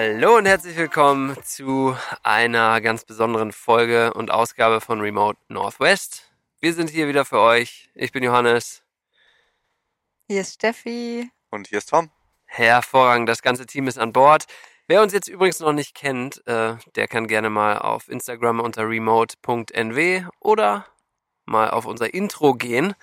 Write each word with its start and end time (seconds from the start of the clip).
Hallo 0.00 0.36
und 0.36 0.46
herzlich 0.46 0.76
willkommen 0.76 1.36
zu 1.42 1.96
einer 2.22 2.80
ganz 2.80 3.04
besonderen 3.04 3.50
Folge 3.50 4.14
und 4.14 4.30
Ausgabe 4.30 4.80
von 4.80 5.00
Remote 5.00 5.40
Northwest. 5.48 6.30
Wir 6.60 6.72
sind 6.72 6.88
hier 6.88 7.08
wieder 7.08 7.24
für 7.24 7.40
euch. 7.40 7.90
Ich 7.96 8.12
bin 8.12 8.22
Johannes. 8.22 8.84
Hier 10.28 10.42
ist 10.42 10.54
Steffi. 10.54 11.28
Und 11.50 11.66
hier 11.66 11.78
ist 11.78 11.90
Tom. 11.90 12.12
Hervorragend, 12.44 13.28
das 13.28 13.42
ganze 13.42 13.66
Team 13.66 13.88
ist 13.88 13.98
an 13.98 14.12
Bord. 14.12 14.44
Wer 14.86 15.02
uns 15.02 15.12
jetzt 15.12 15.26
übrigens 15.26 15.58
noch 15.58 15.72
nicht 15.72 15.96
kennt, 15.96 16.46
äh, 16.46 16.76
der 16.94 17.08
kann 17.08 17.26
gerne 17.26 17.50
mal 17.50 17.78
auf 17.78 18.08
Instagram 18.08 18.60
unter 18.60 18.88
remote.nw 18.88 20.22
oder 20.38 20.86
mal 21.44 21.70
auf 21.70 21.86
unser 21.86 22.14
Intro 22.14 22.54
gehen 22.54 22.94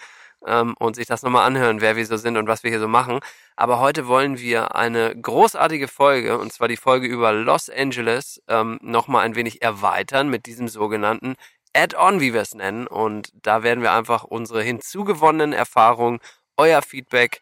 ähm, 0.45 0.75
und 0.79 0.95
sich 0.95 1.07
das 1.07 1.23
nochmal 1.23 1.45
anhören, 1.45 1.81
wer 1.81 1.95
wir 1.95 2.05
so 2.05 2.17
sind 2.17 2.37
und 2.37 2.47
was 2.47 2.63
wir 2.63 2.69
hier 2.69 2.79
so 2.79 2.87
machen. 2.87 3.19
Aber 3.55 3.79
heute 3.79 4.07
wollen 4.07 4.39
wir 4.39 4.75
eine 4.75 5.15
großartige 5.15 5.87
Folge, 5.87 6.37
und 6.37 6.53
zwar 6.53 6.67
die 6.67 6.77
Folge 6.77 7.07
über 7.07 7.33
Los 7.33 7.69
Angeles, 7.69 8.41
ähm, 8.47 8.79
nochmal 8.81 9.25
ein 9.25 9.35
wenig 9.35 9.61
erweitern 9.61 10.29
mit 10.29 10.45
diesem 10.45 10.67
sogenannten 10.67 11.35
Add-on, 11.75 12.19
wie 12.19 12.33
wir 12.33 12.41
es 12.41 12.53
nennen. 12.53 12.87
Und 12.87 13.31
da 13.33 13.63
werden 13.63 13.81
wir 13.81 13.91
einfach 13.91 14.23
unsere 14.23 14.63
hinzugewonnenen 14.63 15.53
Erfahrungen, 15.53 16.19
euer 16.57 16.81
Feedback, 16.81 17.41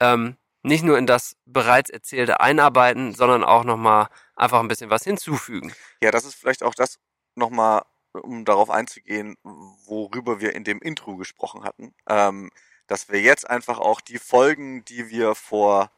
ähm, 0.00 0.36
nicht 0.62 0.82
nur 0.82 0.98
in 0.98 1.06
das 1.06 1.36
bereits 1.44 1.90
Erzählte 1.90 2.40
einarbeiten, 2.40 3.14
sondern 3.14 3.44
auch 3.44 3.64
nochmal 3.64 4.08
einfach 4.34 4.60
ein 4.60 4.68
bisschen 4.68 4.90
was 4.90 5.04
hinzufügen. 5.04 5.72
Ja, 6.02 6.10
das 6.10 6.24
ist 6.24 6.34
vielleicht 6.34 6.62
auch 6.62 6.74
das 6.74 6.98
nochmal 7.36 7.82
um 8.20 8.44
darauf 8.44 8.70
einzugehen, 8.70 9.36
worüber 9.42 10.40
wir 10.40 10.54
in 10.54 10.64
dem 10.64 10.80
Intro 10.80 11.16
gesprochen 11.16 11.64
hatten, 11.64 11.94
ähm, 12.08 12.50
dass 12.86 13.08
wir 13.08 13.20
jetzt 13.20 13.48
einfach 13.48 13.78
auch 13.78 14.00
die 14.00 14.18
Folgen, 14.18 14.84
die 14.84 15.10
wir 15.10 15.34
vor, 15.34 15.90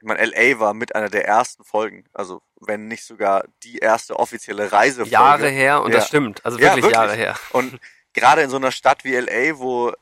ich 0.00 0.06
meine, 0.06 0.24
LA 0.24 0.58
war 0.58 0.74
mit 0.74 0.94
einer 0.94 1.08
der 1.08 1.26
ersten 1.26 1.64
Folgen, 1.64 2.04
also 2.12 2.42
wenn 2.60 2.88
nicht 2.88 3.04
sogar 3.04 3.44
die 3.62 3.78
erste 3.78 4.18
offizielle 4.18 4.72
Reisefolge. 4.72 5.10
Jahre 5.10 5.48
her, 5.48 5.82
und 5.82 5.92
ja. 5.92 5.98
das 5.98 6.08
stimmt, 6.08 6.44
also 6.44 6.58
wirklich, 6.58 6.70
ja, 6.70 6.76
wirklich 6.76 6.94
Jahre 6.94 7.14
her. 7.14 7.38
Und 7.50 7.78
gerade 8.12 8.42
in 8.42 8.50
so 8.50 8.56
einer 8.56 8.72
Stadt 8.72 9.04
wie 9.04 9.16
LA, 9.16 9.58
wo 9.58 9.92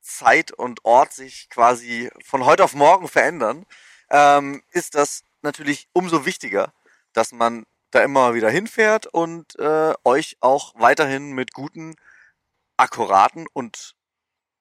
Zeit 0.00 0.52
und 0.52 0.84
Ort 0.84 1.12
sich 1.12 1.48
quasi 1.50 2.10
von 2.24 2.44
heute 2.44 2.64
auf 2.64 2.74
morgen 2.74 3.08
verändern, 3.08 3.66
ähm, 4.10 4.62
ist 4.72 4.94
das 4.94 5.22
natürlich 5.42 5.88
umso 5.92 6.26
wichtiger, 6.26 6.72
dass 7.12 7.32
man 7.32 7.64
da 7.90 8.02
immer 8.02 8.34
wieder 8.34 8.50
hinfährt 8.50 9.06
und 9.06 9.58
äh, 9.58 9.94
euch 10.04 10.36
auch 10.40 10.74
weiterhin 10.76 11.32
mit 11.32 11.52
guten, 11.52 11.96
akkuraten 12.76 13.46
und 13.52 13.94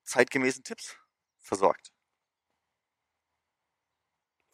zeitgemäßen 0.04 0.64
Tipps 0.64 0.98
versorgt. 1.40 1.92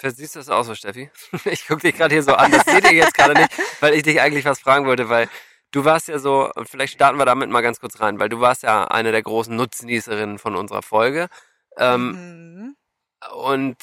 Siehst 0.04 0.36
du 0.36 0.40
das 0.40 0.50
auch 0.50 0.64
so, 0.64 0.76
Steffi? 0.76 1.10
Ich 1.46 1.68
gucke 1.68 1.82
dich 1.82 1.96
gerade 1.96 2.14
hier 2.14 2.24
so 2.24 2.34
an. 2.34 2.52
Das 2.52 2.66
seht 2.66 2.84
ihr 2.84 2.94
jetzt 2.94 3.16
gerade 3.16 3.34
nicht, 3.34 3.52
weil 3.82 3.94
ich 3.94 4.04
dich 4.04 4.22
eigentlich 4.22 4.46
was 4.46 4.60
fragen 4.60 4.86
wollte, 4.86 5.10
weil 5.10 5.30
du 5.72 5.86
warst 5.86 6.10
ja 6.10 6.20
so, 6.20 6.52
vielleicht 6.64 6.94
starten 6.94 7.18
wir 7.18 7.26
damit 7.26 7.50
mal 7.50 7.62
ganz 7.62 7.80
kurz 7.80 8.00
rein, 8.00 8.20
weil 8.20 8.30
du 8.30 8.40
warst 8.40 8.64
ja 8.64 8.86
eine 8.86 9.12
der 9.12 9.24
großen 9.24 9.56
Nutznießerinnen 9.56 10.38
von 10.38 10.56
unserer 10.56 10.82
Folge. 10.82 11.28
Ähm, 11.78 12.12
mhm. 12.12 12.76
Und 13.34 13.78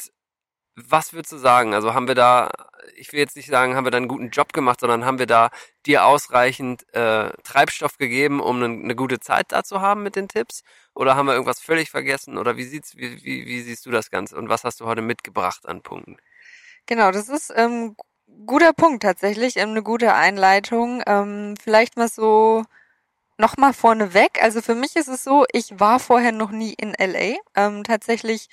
was 0.75 1.13
würdest 1.13 1.33
du 1.33 1.37
sagen? 1.37 1.75
Also 1.75 1.95
haben 1.95 2.09
wir 2.09 2.15
da, 2.15 2.51
ich 2.97 3.13
will 3.13 3.21
jetzt 3.21 3.37
nicht 3.37 3.49
sagen, 3.49 3.77
haben 3.77 3.85
wir 3.85 3.91
da 3.91 3.99
einen 3.99 4.09
guten 4.09 4.31
Job 4.31 4.53
gemacht, 4.53 4.81
sondern 4.81 5.05
haben 5.05 5.19
wir 5.19 5.27
da 5.27 5.51
dir 5.87 6.05
ausreichend 6.05 6.87
äh, 6.95 7.31
Treibstoff 7.45 7.99
gegeben, 7.99 8.41
um 8.41 8.63
eine, 8.63 8.67
eine 8.67 8.95
gute 8.95 9.21
Zeit 9.21 9.53
da 9.53 9.65
zu 9.65 9.81
haben 9.81 10.03
mit 10.03 10.17
den 10.17 10.29
Tipps? 10.29 10.63
Oder 10.95 11.15
haben 11.15 11.27
wir 11.27 11.35
irgendwas 11.35 11.61
völlig 11.61 11.91
vergessen? 11.91 12.39
Oder 12.39 12.57
wie, 12.57 12.65
sieht's, 12.65 12.97
wie, 12.97 13.23
wie, 13.23 13.47
wie 13.47 13.61
siehst 13.63 13.85
du 13.87 13.91
das 13.91 14.11
Ganze? 14.11 14.37
Und 14.37 14.49
was 14.49 14.65
hast 14.65 14.81
du 14.81 14.87
heute 14.87 15.03
mitgebracht 15.03 15.67
an 15.67 15.83
Punkten? 15.83 16.17
Genau, 16.87 17.11
das 17.11 17.29
ist 17.29 17.53
ähm, 17.55 17.97
guter 18.47 18.73
Punkt 18.73 19.03
tatsächlich, 19.03 19.57
ähm, 19.57 19.71
eine 19.71 19.83
gute 19.83 20.15
Einleitung. 20.15 21.03
Ähm, 21.07 21.55
vielleicht 21.63 21.97
mal 21.97 22.09
so 22.09 22.65
nochmal 23.39 23.73
vorneweg. 23.73 24.43
Also 24.43 24.63
für 24.63 24.75
mich 24.75 24.97
ist 24.97 25.09
es 25.09 25.25
so, 25.25 25.45
ich 25.53 25.79
war 25.79 26.01
vorher 26.01 26.33
noch 26.33 26.51
nie 26.51 26.75
in 26.75 26.95
LA. 26.99 27.37
Ähm, 27.55 27.85
tatsächlich 27.85 28.49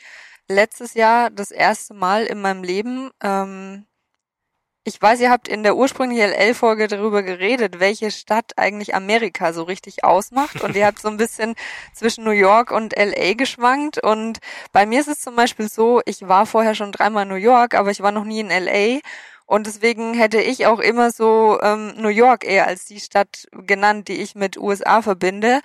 letztes 0.49 0.95
Jahr 0.95 1.29
das 1.29 1.51
erste 1.51 1.93
Mal 1.93 2.25
in 2.25 2.41
meinem 2.41 2.63
Leben. 2.63 3.11
Ähm, 3.21 3.85
ich 4.85 4.99
weiß, 4.99 5.19
ihr 5.19 5.29
habt 5.29 5.47
in 5.47 5.61
der 5.61 5.75
ursprünglichen 5.75 6.31
LL-Folge 6.31 6.87
darüber 6.87 7.21
geredet, 7.21 7.79
welche 7.79 8.09
Stadt 8.11 8.53
eigentlich 8.57 8.95
Amerika 8.95 9.53
so 9.53 9.63
richtig 9.63 10.03
ausmacht. 10.03 10.61
Und 10.61 10.75
ihr 10.75 10.85
habt 10.87 10.99
so 10.99 11.09
ein 11.09 11.17
bisschen 11.17 11.55
zwischen 11.93 12.23
New 12.23 12.31
York 12.31 12.71
und 12.71 12.97
LA 12.97 13.33
geschwankt. 13.33 14.03
Und 14.03 14.39
bei 14.71 14.85
mir 14.85 15.01
ist 15.01 15.07
es 15.07 15.21
zum 15.21 15.35
Beispiel 15.35 15.69
so, 15.69 16.01
ich 16.05 16.27
war 16.27 16.45
vorher 16.45 16.75
schon 16.75 16.91
dreimal 16.91 17.23
in 17.23 17.29
New 17.29 17.35
York, 17.35 17.75
aber 17.75 17.91
ich 17.91 18.01
war 18.01 18.11
noch 18.11 18.23
nie 18.23 18.39
in 18.39 18.49
LA. 18.49 18.99
Und 19.45 19.67
deswegen 19.67 20.13
hätte 20.13 20.41
ich 20.41 20.66
auch 20.66 20.79
immer 20.79 21.11
so 21.11 21.59
ähm, 21.61 21.93
New 21.97 22.09
York 22.09 22.45
eher 22.45 22.67
als 22.67 22.85
die 22.85 22.99
Stadt 22.99 23.47
genannt, 23.51 24.07
die 24.07 24.21
ich 24.21 24.35
mit 24.35 24.57
USA 24.57 25.01
verbinde. 25.01 25.61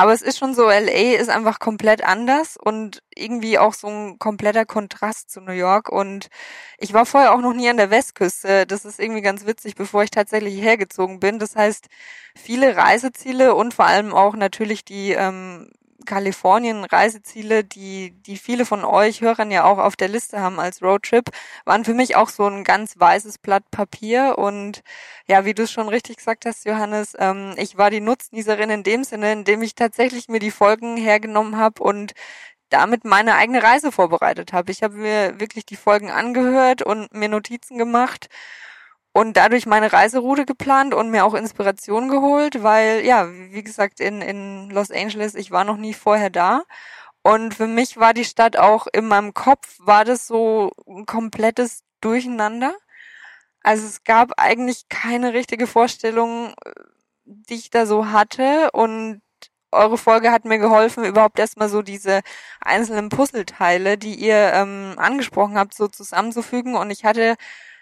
Aber 0.00 0.12
es 0.12 0.22
ist 0.22 0.38
schon 0.38 0.54
so, 0.54 0.68
LA 0.70 1.16
ist 1.18 1.28
einfach 1.28 1.58
komplett 1.58 2.04
anders 2.04 2.56
und 2.56 3.02
irgendwie 3.16 3.58
auch 3.58 3.74
so 3.74 3.88
ein 3.88 4.18
kompletter 4.20 4.64
Kontrast 4.64 5.28
zu 5.28 5.40
New 5.40 5.50
York. 5.50 5.88
Und 5.88 6.28
ich 6.78 6.92
war 6.92 7.04
vorher 7.04 7.34
auch 7.34 7.40
noch 7.40 7.52
nie 7.52 7.68
an 7.68 7.78
der 7.78 7.90
Westküste. 7.90 8.64
Das 8.64 8.84
ist 8.84 9.00
irgendwie 9.00 9.22
ganz 9.22 9.44
witzig, 9.44 9.74
bevor 9.74 10.04
ich 10.04 10.10
tatsächlich 10.12 10.62
hergezogen 10.62 11.18
bin. 11.18 11.40
Das 11.40 11.56
heißt, 11.56 11.88
viele 12.36 12.76
Reiseziele 12.76 13.56
und 13.56 13.74
vor 13.74 13.86
allem 13.86 14.14
auch 14.14 14.36
natürlich 14.36 14.84
die 14.84 15.12
ähm, 15.14 15.68
Kalifornien-Reiseziele, 16.08 17.64
die, 17.64 18.12
die 18.22 18.38
viele 18.38 18.64
von 18.64 18.82
euch 18.84 19.20
Hörern 19.20 19.50
ja 19.50 19.64
auch 19.64 19.76
auf 19.76 19.94
der 19.94 20.08
Liste 20.08 20.40
haben 20.40 20.58
als 20.58 20.82
Roadtrip, 20.82 21.30
waren 21.66 21.84
für 21.84 21.92
mich 21.92 22.16
auch 22.16 22.30
so 22.30 22.46
ein 22.46 22.64
ganz 22.64 22.98
weißes 22.98 23.38
Blatt 23.38 23.70
Papier. 23.70 24.36
Und 24.38 24.82
ja, 25.26 25.44
wie 25.44 25.52
du 25.52 25.64
es 25.64 25.70
schon 25.70 25.88
richtig 25.88 26.16
gesagt 26.16 26.46
hast, 26.46 26.64
Johannes, 26.64 27.12
ähm, 27.18 27.52
ich 27.58 27.76
war 27.76 27.90
die 27.90 28.00
Nutznießerin 28.00 28.70
in 28.70 28.82
dem 28.84 29.04
Sinne, 29.04 29.32
in 29.32 29.44
dem 29.44 29.60
ich 29.62 29.74
tatsächlich 29.74 30.28
mir 30.28 30.40
die 30.40 30.50
Folgen 30.50 30.96
hergenommen 30.96 31.58
habe 31.58 31.82
und 31.82 32.14
damit 32.70 33.04
meine 33.04 33.34
eigene 33.34 33.62
Reise 33.62 33.92
vorbereitet 33.92 34.52
habe. 34.54 34.72
Ich 34.72 34.82
habe 34.82 34.94
mir 34.94 35.38
wirklich 35.40 35.66
die 35.66 35.76
Folgen 35.76 36.10
angehört 36.10 36.82
und 36.82 37.12
mir 37.14 37.28
Notizen 37.28 37.76
gemacht 37.78 38.28
und 39.18 39.36
dadurch 39.36 39.66
meine 39.66 39.92
Reiseroute 39.92 40.46
geplant 40.46 40.94
und 40.94 41.10
mir 41.10 41.24
auch 41.24 41.34
Inspiration 41.34 42.08
geholt, 42.08 42.62
weil 42.62 43.04
ja, 43.04 43.28
wie 43.28 43.64
gesagt, 43.64 43.98
in, 43.98 44.22
in 44.22 44.70
Los 44.70 44.92
Angeles, 44.92 45.34
ich 45.34 45.50
war 45.50 45.64
noch 45.64 45.76
nie 45.76 45.92
vorher 45.92 46.30
da. 46.30 46.62
Und 47.22 47.52
für 47.52 47.66
mich 47.66 47.96
war 47.96 48.14
die 48.14 48.24
Stadt 48.24 48.56
auch 48.56 48.86
in 48.92 49.08
meinem 49.08 49.34
Kopf, 49.34 49.74
war 49.80 50.04
das 50.04 50.28
so 50.28 50.70
ein 50.86 51.04
komplettes 51.04 51.82
Durcheinander. 52.00 52.76
Also 53.64 53.86
es 53.86 54.04
gab 54.04 54.34
eigentlich 54.36 54.88
keine 54.88 55.32
richtige 55.32 55.66
Vorstellung, 55.66 56.54
die 57.24 57.54
ich 57.54 57.70
da 57.70 57.86
so 57.86 58.12
hatte. 58.12 58.70
Und 58.72 59.20
eure 59.72 59.98
Folge 59.98 60.30
hat 60.30 60.44
mir 60.44 60.58
geholfen, 60.58 61.04
überhaupt 61.04 61.40
erstmal 61.40 61.68
so 61.68 61.82
diese 61.82 62.20
einzelnen 62.60 63.08
Puzzleteile, 63.08 63.98
die 63.98 64.14
ihr 64.14 64.52
ähm, 64.54 64.94
angesprochen 64.96 65.58
habt, 65.58 65.74
so 65.74 65.88
zusammenzufügen. 65.88 66.76
Und 66.76 66.92
ich 66.92 67.04
hatte 67.04 67.34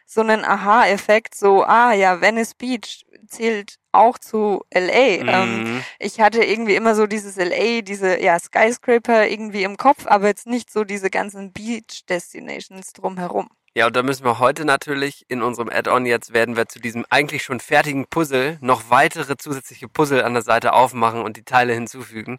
so 0.07 0.21
einen 0.21 0.45
Aha-Effekt, 0.45 1.35
so, 1.35 1.65
ah 1.65 1.93
ja, 1.93 2.21
Venice 2.21 2.55
Beach 2.55 3.05
zählt 3.27 3.77
auch 3.93 4.19
zu 4.19 4.65
LA. 4.73 5.23
Mhm. 5.23 5.29
Ähm, 5.29 5.85
ich 5.99 6.21
hatte 6.21 6.45
irgendwie 6.45 6.77
immer 6.77 6.95
so 6.95 7.07
dieses 7.07 7.37
LA, 7.37 7.83
diese 7.83 8.23
ja, 8.23 8.39
Skyscraper 8.39 9.27
irgendwie 9.29 9.65
im 9.65 9.77
Kopf, 9.77 10.07
aber 10.07 10.29
jetzt 10.29 10.47
nicht 10.47 10.71
so 10.71 10.85
diese 10.85 11.11
ganzen 11.11 11.53
Beach-Destinations 11.53 12.93
drumherum. 12.93 13.49
Ja, 13.75 13.89
und 13.89 13.97
da 13.97 14.03
müssen 14.03 14.25
wir 14.25 14.39
heute 14.39 14.65
natürlich 14.65 15.27
in 15.29 15.43
unserem 15.43 15.69
Add-on 15.69 16.07
jetzt 16.07 16.33
werden 16.33 16.57
wir 16.57 16.67
zu 16.67 16.79
diesem 16.79 17.05
eigentlich 17.11 17.43
schon 17.43 17.61
fertigen 17.61 18.07
Puzzle 18.07 18.57
noch 18.63 18.89
weitere 18.89 19.37
zusätzliche 19.37 19.87
Puzzle 19.87 20.23
an 20.23 20.33
der 20.33 20.43
Seite 20.43 20.73
aufmachen 20.73 21.21
und 21.21 21.37
die 21.37 21.45
Teile 21.45 21.75
hinzufügen. 21.75 22.39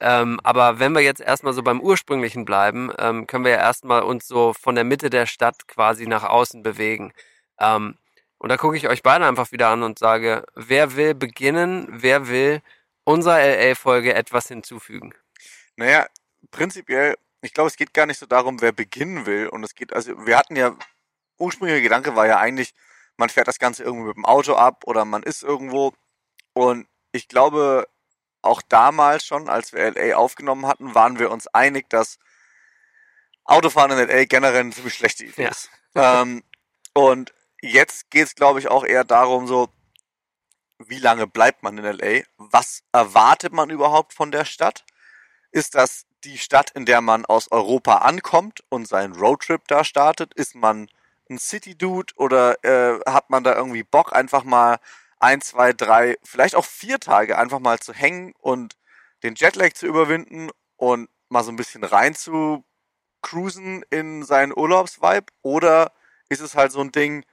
Ähm, 0.00 0.38
aber 0.44 0.78
wenn 0.78 0.92
wir 0.92 1.02
jetzt 1.02 1.20
erstmal 1.20 1.52
so 1.52 1.62
beim 1.62 1.80
ursprünglichen 1.80 2.44
bleiben, 2.44 2.92
ähm, 2.98 3.26
können 3.26 3.44
wir 3.44 3.52
ja 3.52 3.58
erstmal 3.58 4.02
uns 4.02 4.28
so 4.28 4.52
von 4.54 4.74
der 4.74 4.84
Mitte 4.84 5.10
der 5.10 5.26
Stadt 5.26 5.66
quasi 5.66 6.06
nach 6.06 6.24
außen 6.24 6.62
bewegen. 6.62 7.12
Ähm, 7.58 7.98
und 8.38 8.50
da 8.50 8.56
gucke 8.56 8.76
ich 8.76 8.88
euch 8.88 9.02
beide 9.02 9.26
einfach 9.26 9.50
wieder 9.50 9.68
an 9.68 9.82
und 9.82 9.98
sage, 9.98 10.44
wer 10.54 10.94
will 10.94 11.14
beginnen, 11.14 11.88
wer 11.90 12.28
will 12.28 12.62
unserer 13.04 13.40
LA-Folge 13.40 14.14
etwas 14.14 14.46
hinzufügen? 14.46 15.14
Naja, 15.76 16.06
prinzipiell, 16.50 17.16
ich 17.40 17.52
glaube, 17.52 17.68
es 17.68 17.76
geht 17.76 17.94
gar 17.94 18.06
nicht 18.06 18.18
so 18.18 18.26
darum, 18.26 18.60
wer 18.60 18.72
beginnen 18.72 19.26
will. 19.26 19.48
Und 19.48 19.64
es 19.64 19.74
geht, 19.74 19.92
also 19.92 20.26
wir 20.26 20.38
hatten 20.38 20.54
ja, 20.56 20.76
ursprünglicher 21.38 21.82
Gedanke 21.82 22.14
war 22.14 22.26
ja 22.26 22.38
eigentlich, 22.38 22.74
man 23.16 23.28
fährt 23.28 23.48
das 23.48 23.58
Ganze 23.58 23.82
irgendwo 23.82 24.06
mit 24.06 24.16
dem 24.16 24.24
Auto 24.24 24.54
ab 24.54 24.84
oder 24.86 25.04
man 25.04 25.24
ist 25.24 25.42
irgendwo. 25.42 25.92
Und 26.52 26.86
ich 27.12 27.28
glaube, 27.28 27.88
auch 28.42 28.62
damals 28.62 29.24
schon, 29.24 29.48
als 29.48 29.72
wir 29.72 29.92
LA 29.92 30.16
aufgenommen 30.16 30.66
hatten, 30.66 30.94
waren 30.94 31.18
wir 31.18 31.30
uns 31.30 31.46
einig, 31.48 31.88
dass 31.90 32.18
Autofahren 33.44 33.90
in 33.92 34.08
LA 34.08 34.24
generell 34.24 34.60
eine 34.60 34.72
ziemlich 34.72 34.94
schlechte 34.94 35.24
Idee 35.24 35.44
ja. 35.44 35.48
ist. 35.50 35.70
ähm, 35.94 36.42
und 36.92 37.32
jetzt 37.60 38.10
geht 38.10 38.26
es, 38.26 38.34
glaube 38.34 38.58
ich, 38.58 38.68
auch 38.68 38.84
eher 38.84 39.04
darum, 39.04 39.46
so, 39.46 39.68
wie 40.78 40.98
lange 40.98 41.26
bleibt 41.26 41.62
man 41.62 41.78
in 41.78 41.84
LA? 41.84 42.22
Was 42.36 42.82
erwartet 42.92 43.52
man 43.52 43.70
überhaupt 43.70 44.12
von 44.12 44.30
der 44.30 44.44
Stadt? 44.44 44.84
Ist 45.50 45.74
das 45.74 46.06
die 46.24 46.38
Stadt, 46.38 46.70
in 46.70 46.84
der 46.84 47.00
man 47.00 47.24
aus 47.24 47.50
Europa 47.50 47.98
ankommt 47.98 48.62
und 48.68 48.86
seinen 48.86 49.14
Roadtrip 49.14 49.66
da 49.66 49.82
startet? 49.84 50.34
Ist 50.34 50.54
man 50.54 50.88
ein 51.30 51.38
City-Dude 51.38 52.14
oder 52.16 52.62
äh, 52.64 53.00
hat 53.06 53.30
man 53.30 53.44
da 53.44 53.54
irgendwie 53.54 53.82
Bock, 53.82 54.12
einfach 54.12 54.44
mal 54.44 54.78
ein, 55.20 55.40
zwei, 55.40 55.72
drei, 55.72 56.16
vielleicht 56.22 56.54
auch 56.54 56.64
vier 56.64 57.00
Tage 57.00 57.38
einfach 57.38 57.58
mal 57.58 57.78
zu 57.78 57.92
hängen 57.92 58.32
und 58.38 58.76
den 59.22 59.34
Jetlag 59.34 59.72
zu 59.72 59.86
überwinden 59.86 60.50
und 60.76 61.08
mal 61.28 61.42
so 61.42 61.50
ein 61.50 61.56
bisschen 61.56 61.84
rein 61.84 62.14
zu 62.14 62.64
cruisen 63.22 63.82
in 63.90 64.22
seinen 64.24 64.56
Urlaubsvibe? 64.56 65.26
Oder 65.42 65.92
ist 66.28 66.40
es 66.40 66.54
halt 66.54 66.72
so 66.72 66.80
ein 66.80 66.92
Ding, 66.92 67.24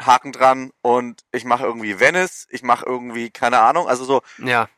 Haken 0.00 0.32
dran 0.32 0.70
und 0.80 1.24
ich 1.32 1.44
mache 1.44 1.64
irgendwie 1.64 1.98
Venice, 1.98 2.46
ich 2.50 2.62
mache 2.62 2.86
irgendwie, 2.86 3.30
keine 3.30 3.58
Ahnung, 3.60 3.88
also 3.88 4.04
so, 4.04 4.22
Ja. 4.38 4.68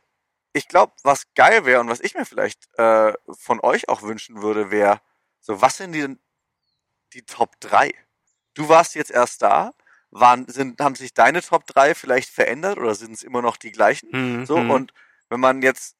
ich 0.54 0.66
glaube, 0.66 0.94
was 1.02 1.26
geil 1.34 1.66
wäre 1.66 1.80
und 1.80 1.88
was 1.88 2.00
ich 2.00 2.14
mir 2.14 2.24
vielleicht 2.24 2.66
äh, 2.78 3.12
von 3.28 3.60
euch 3.60 3.88
auch 3.90 4.00
wünschen 4.02 4.40
würde, 4.40 4.70
wäre, 4.70 5.00
so, 5.40 5.60
was 5.60 5.76
sind 5.76 5.92
die, 5.92 6.16
die 7.12 7.22
Top 7.22 7.60
3? 7.60 7.92
Du 8.54 8.68
warst 8.68 8.94
jetzt 8.94 9.10
erst 9.10 9.42
da, 9.42 9.72
waren, 10.10 10.46
sind, 10.48 10.80
haben 10.80 10.94
sich 10.94 11.14
deine 11.14 11.42
Top 11.42 11.66
3 11.66 11.94
vielleicht 11.94 12.30
verändert 12.30 12.78
oder 12.78 12.94
sind 12.94 13.12
es 13.12 13.22
immer 13.22 13.42
noch 13.42 13.56
die 13.56 13.72
gleichen? 13.72 14.08
Mhm. 14.12 14.46
So, 14.46 14.56
mhm. 14.56 14.70
und 14.70 14.92
wenn 15.28 15.40
man 15.40 15.62
jetzt, 15.62 15.96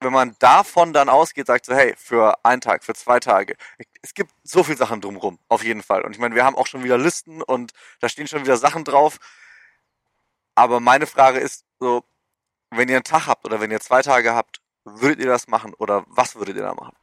wenn 0.00 0.12
man 0.12 0.34
davon 0.38 0.92
dann 0.92 1.10
ausgeht, 1.10 1.46
sagt 1.46 1.66
so, 1.66 1.74
hey, 1.74 1.94
für 1.96 2.42
einen 2.44 2.62
Tag, 2.62 2.84
für 2.84 2.94
zwei 2.94 3.20
Tage, 3.20 3.54
es 4.00 4.14
gibt 4.14 4.32
so 4.42 4.64
viel 4.64 4.76
Sachen 4.76 5.02
drumrum, 5.02 5.38
auf 5.48 5.62
jeden 5.62 5.82
Fall. 5.82 6.02
Und 6.02 6.12
ich 6.12 6.18
meine, 6.18 6.34
wir 6.34 6.44
haben 6.44 6.56
auch 6.56 6.66
schon 6.66 6.82
wieder 6.82 6.96
Listen 6.96 7.42
und 7.42 7.72
da 8.00 8.08
stehen 8.08 8.26
schon 8.26 8.42
wieder 8.42 8.56
Sachen 8.56 8.84
drauf. 8.84 9.18
Aber 10.54 10.80
meine 10.80 11.06
Frage 11.06 11.38
ist 11.38 11.66
so, 11.78 12.04
wenn 12.70 12.88
ihr 12.88 12.96
einen 12.96 13.04
Tag 13.04 13.26
habt 13.26 13.44
oder 13.44 13.60
wenn 13.60 13.70
ihr 13.70 13.80
zwei 13.80 14.00
Tage 14.00 14.34
habt, 14.34 14.62
würdet 14.84 15.20
ihr 15.20 15.26
das 15.26 15.48
machen 15.48 15.74
oder 15.74 16.04
was 16.06 16.36
würdet 16.36 16.56
ihr 16.56 16.62
da 16.62 16.74
machen? 16.74 16.96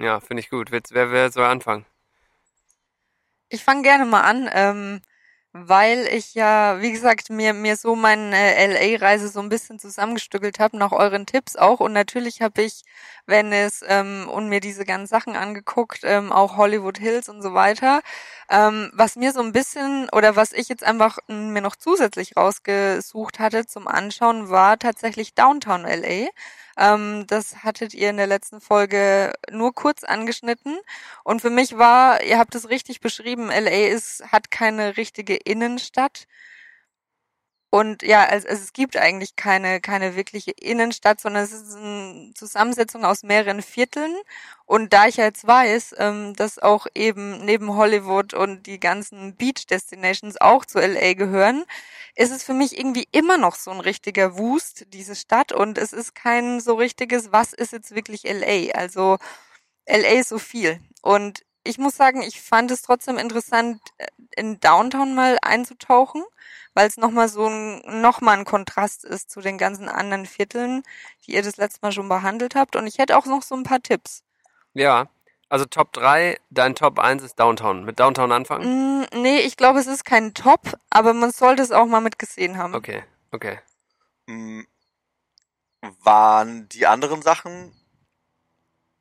Ja, 0.00 0.20
finde 0.20 0.40
ich 0.40 0.50
gut. 0.50 0.70
Wer, 0.70 0.82
wer 0.90 1.30
soll 1.30 1.44
anfangen? 1.44 1.86
Ich 3.48 3.62
fange 3.64 3.82
gerne 3.82 4.04
mal 4.04 4.22
an, 4.22 4.50
ähm, 4.52 5.00
weil 5.52 6.08
ich 6.08 6.34
ja, 6.34 6.80
wie 6.80 6.90
gesagt, 6.90 7.30
mir, 7.30 7.52
mir 7.54 7.76
so 7.76 7.94
meine 7.94 8.36
äh, 8.36 8.66
LA-Reise 8.96 9.28
so 9.28 9.38
ein 9.40 9.48
bisschen 9.48 9.78
zusammengestückelt 9.78 10.58
habe, 10.58 10.76
nach 10.76 10.90
euren 10.92 11.26
Tipps 11.26 11.54
auch. 11.56 11.78
Und 11.80 11.92
natürlich 11.92 12.42
habe 12.42 12.62
ich, 12.62 12.82
wenn 13.26 13.52
es, 13.52 13.84
ähm, 13.86 14.28
und 14.28 14.48
mir 14.48 14.58
diese 14.60 14.84
ganzen 14.84 15.06
Sachen 15.06 15.36
angeguckt, 15.36 16.00
ähm, 16.02 16.32
auch 16.32 16.56
Hollywood 16.56 16.98
Hills 16.98 17.28
und 17.28 17.42
so 17.42 17.54
weiter. 17.54 18.00
Ähm, 18.50 18.90
was 18.94 19.14
mir 19.16 19.32
so 19.32 19.40
ein 19.42 19.52
bisschen, 19.52 20.08
oder 20.10 20.34
was 20.36 20.52
ich 20.52 20.68
jetzt 20.68 20.82
einfach 20.82 21.18
mir 21.28 21.60
noch 21.62 21.76
zusätzlich 21.76 22.36
rausgesucht 22.36 23.38
hatte 23.38 23.66
zum 23.66 23.86
Anschauen, 23.86 24.50
war 24.50 24.78
tatsächlich 24.78 25.34
Downtown 25.34 25.84
LA. 25.84 26.28
Ähm, 26.76 27.26
das 27.26 27.64
hattet 27.64 27.94
ihr 27.94 28.10
in 28.10 28.16
der 28.16 28.26
letzten 28.26 28.60
Folge 28.60 29.32
nur 29.50 29.74
kurz 29.74 30.04
angeschnitten. 30.04 30.78
Und 31.22 31.40
für 31.40 31.50
mich 31.50 31.78
war, 31.78 32.22
ihr 32.22 32.38
habt 32.38 32.54
es 32.54 32.68
richtig 32.68 33.00
beschrieben, 33.00 33.48
LA 33.48 33.88
ist, 33.88 34.24
hat 34.32 34.50
keine 34.50 34.96
richtige 34.96 35.36
Innenstadt. 35.36 36.26
Und 37.74 38.04
ja, 38.04 38.24
also 38.24 38.46
es 38.46 38.72
gibt 38.72 38.96
eigentlich 38.96 39.34
keine, 39.34 39.80
keine 39.80 40.14
wirkliche 40.14 40.52
Innenstadt, 40.52 41.20
sondern 41.20 41.42
es 41.42 41.50
ist 41.50 41.74
eine 41.74 42.30
Zusammensetzung 42.36 43.04
aus 43.04 43.24
mehreren 43.24 43.62
Vierteln. 43.62 44.14
Und 44.64 44.92
da 44.92 45.08
ich 45.08 45.16
jetzt 45.16 45.44
weiß, 45.44 45.96
ähm, 45.98 46.36
dass 46.36 46.60
auch 46.60 46.86
eben 46.94 47.44
neben 47.44 47.74
Hollywood 47.74 48.32
und 48.32 48.68
die 48.68 48.78
ganzen 48.78 49.34
Beach 49.34 49.66
Destinations 49.68 50.40
auch 50.40 50.64
zu 50.64 50.78
LA 50.78 51.14
gehören, 51.14 51.64
ist 52.14 52.30
es 52.30 52.44
für 52.44 52.54
mich 52.54 52.78
irgendwie 52.78 53.08
immer 53.10 53.38
noch 53.38 53.56
so 53.56 53.72
ein 53.72 53.80
richtiger 53.80 54.38
Wust, 54.38 54.86
diese 54.92 55.16
Stadt. 55.16 55.50
Und 55.50 55.76
es 55.76 55.92
ist 55.92 56.14
kein 56.14 56.60
so 56.60 56.74
richtiges, 56.74 57.32
was 57.32 57.52
ist 57.52 57.72
jetzt 57.72 57.92
wirklich 57.92 58.22
LA? 58.22 58.70
Also 58.74 59.18
LA 59.88 60.20
ist 60.20 60.28
so 60.28 60.38
viel. 60.38 60.78
Und 61.02 61.44
ich 61.64 61.78
muss 61.78 61.96
sagen, 61.96 62.22
ich 62.22 62.40
fand 62.40 62.70
es 62.70 62.82
trotzdem 62.82 63.18
interessant, 63.18 63.80
äh, 63.98 64.06
in 64.36 64.60
Downtown 64.60 65.14
mal 65.14 65.38
einzutauchen, 65.42 66.22
weil 66.74 66.86
es 66.86 66.96
nochmal 66.96 67.28
so 67.28 67.46
ein, 67.46 68.00
nochmal 68.00 68.38
ein 68.38 68.44
Kontrast 68.44 69.04
ist 69.04 69.30
zu 69.30 69.40
den 69.40 69.58
ganzen 69.58 69.88
anderen 69.88 70.26
Vierteln, 70.26 70.82
die 71.26 71.34
ihr 71.34 71.42
das 71.42 71.56
letzte 71.56 71.80
Mal 71.82 71.92
schon 71.92 72.08
behandelt 72.08 72.54
habt. 72.54 72.76
Und 72.76 72.86
ich 72.86 72.98
hätte 72.98 73.16
auch 73.16 73.26
noch 73.26 73.42
so 73.42 73.54
ein 73.54 73.62
paar 73.62 73.82
Tipps. 73.82 74.22
Ja. 74.74 75.08
Also 75.48 75.66
Top 75.66 75.92
3, 75.92 76.38
dein 76.50 76.74
Top 76.74 76.98
1 76.98 77.22
ist 77.22 77.38
Downtown. 77.38 77.84
Mit 77.84 78.00
Downtown 78.00 78.32
anfangen? 78.32 79.02
Mm, 79.02 79.06
nee, 79.14 79.38
ich 79.38 79.56
glaube, 79.56 79.78
es 79.78 79.86
ist 79.86 80.04
kein 80.04 80.34
Top, 80.34 80.76
aber 80.90 81.14
man 81.14 81.30
sollte 81.30 81.62
es 81.62 81.70
auch 81.70 81.86
mal 81.86 82.00
mitgesehen 82.00 82.58
haben. 82.58 82.74
Okay, 82.74 83.04
okay. 83.30 83.60
Hm, 84.26 84.66
waren 86.02 86.68
die 86.70 86.86
anderen 86.86 87.22
Sachen 87.22 87.72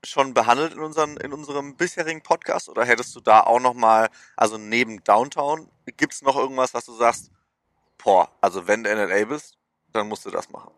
schon 0.04 0.34
behandelt 0.34 0.74
in, 0.74 0.80
unseren, 0.80 1.18
in 1.18 1.34
unserem 1.34 1.76
bisherigen 1.76 2.22
Podcast 2.22 2.70
oder 2.70 2.86
hättest 2.86 3.16
du 3.16 3.22
da 3.22 3.42
auch 3.42 3.60
noch 3.60 3.74
mal, 3.74 4.10
also 4.36 4.58
neben 4.58 5.04
Downtown, 5.04 5.70
gibt's 5.98 6.22
noch 6.22 6.36
irgendwas, 6.36 6.74
was 6.74 6.86
du 6.86 6.94
sagst, 6.94 7.32
boah, 7.98 8.30
also 8.42 8.68
wenn 8.68 8.84
du 8.84 8.92
in 8.92 8.98
LA 8.98 9.26
bist, 9.26 9.58
dann 9.92 10.08
musst 10.08 10.26
du 10.26 10.30
das 10.30 10.50
machen. 10.50 10.72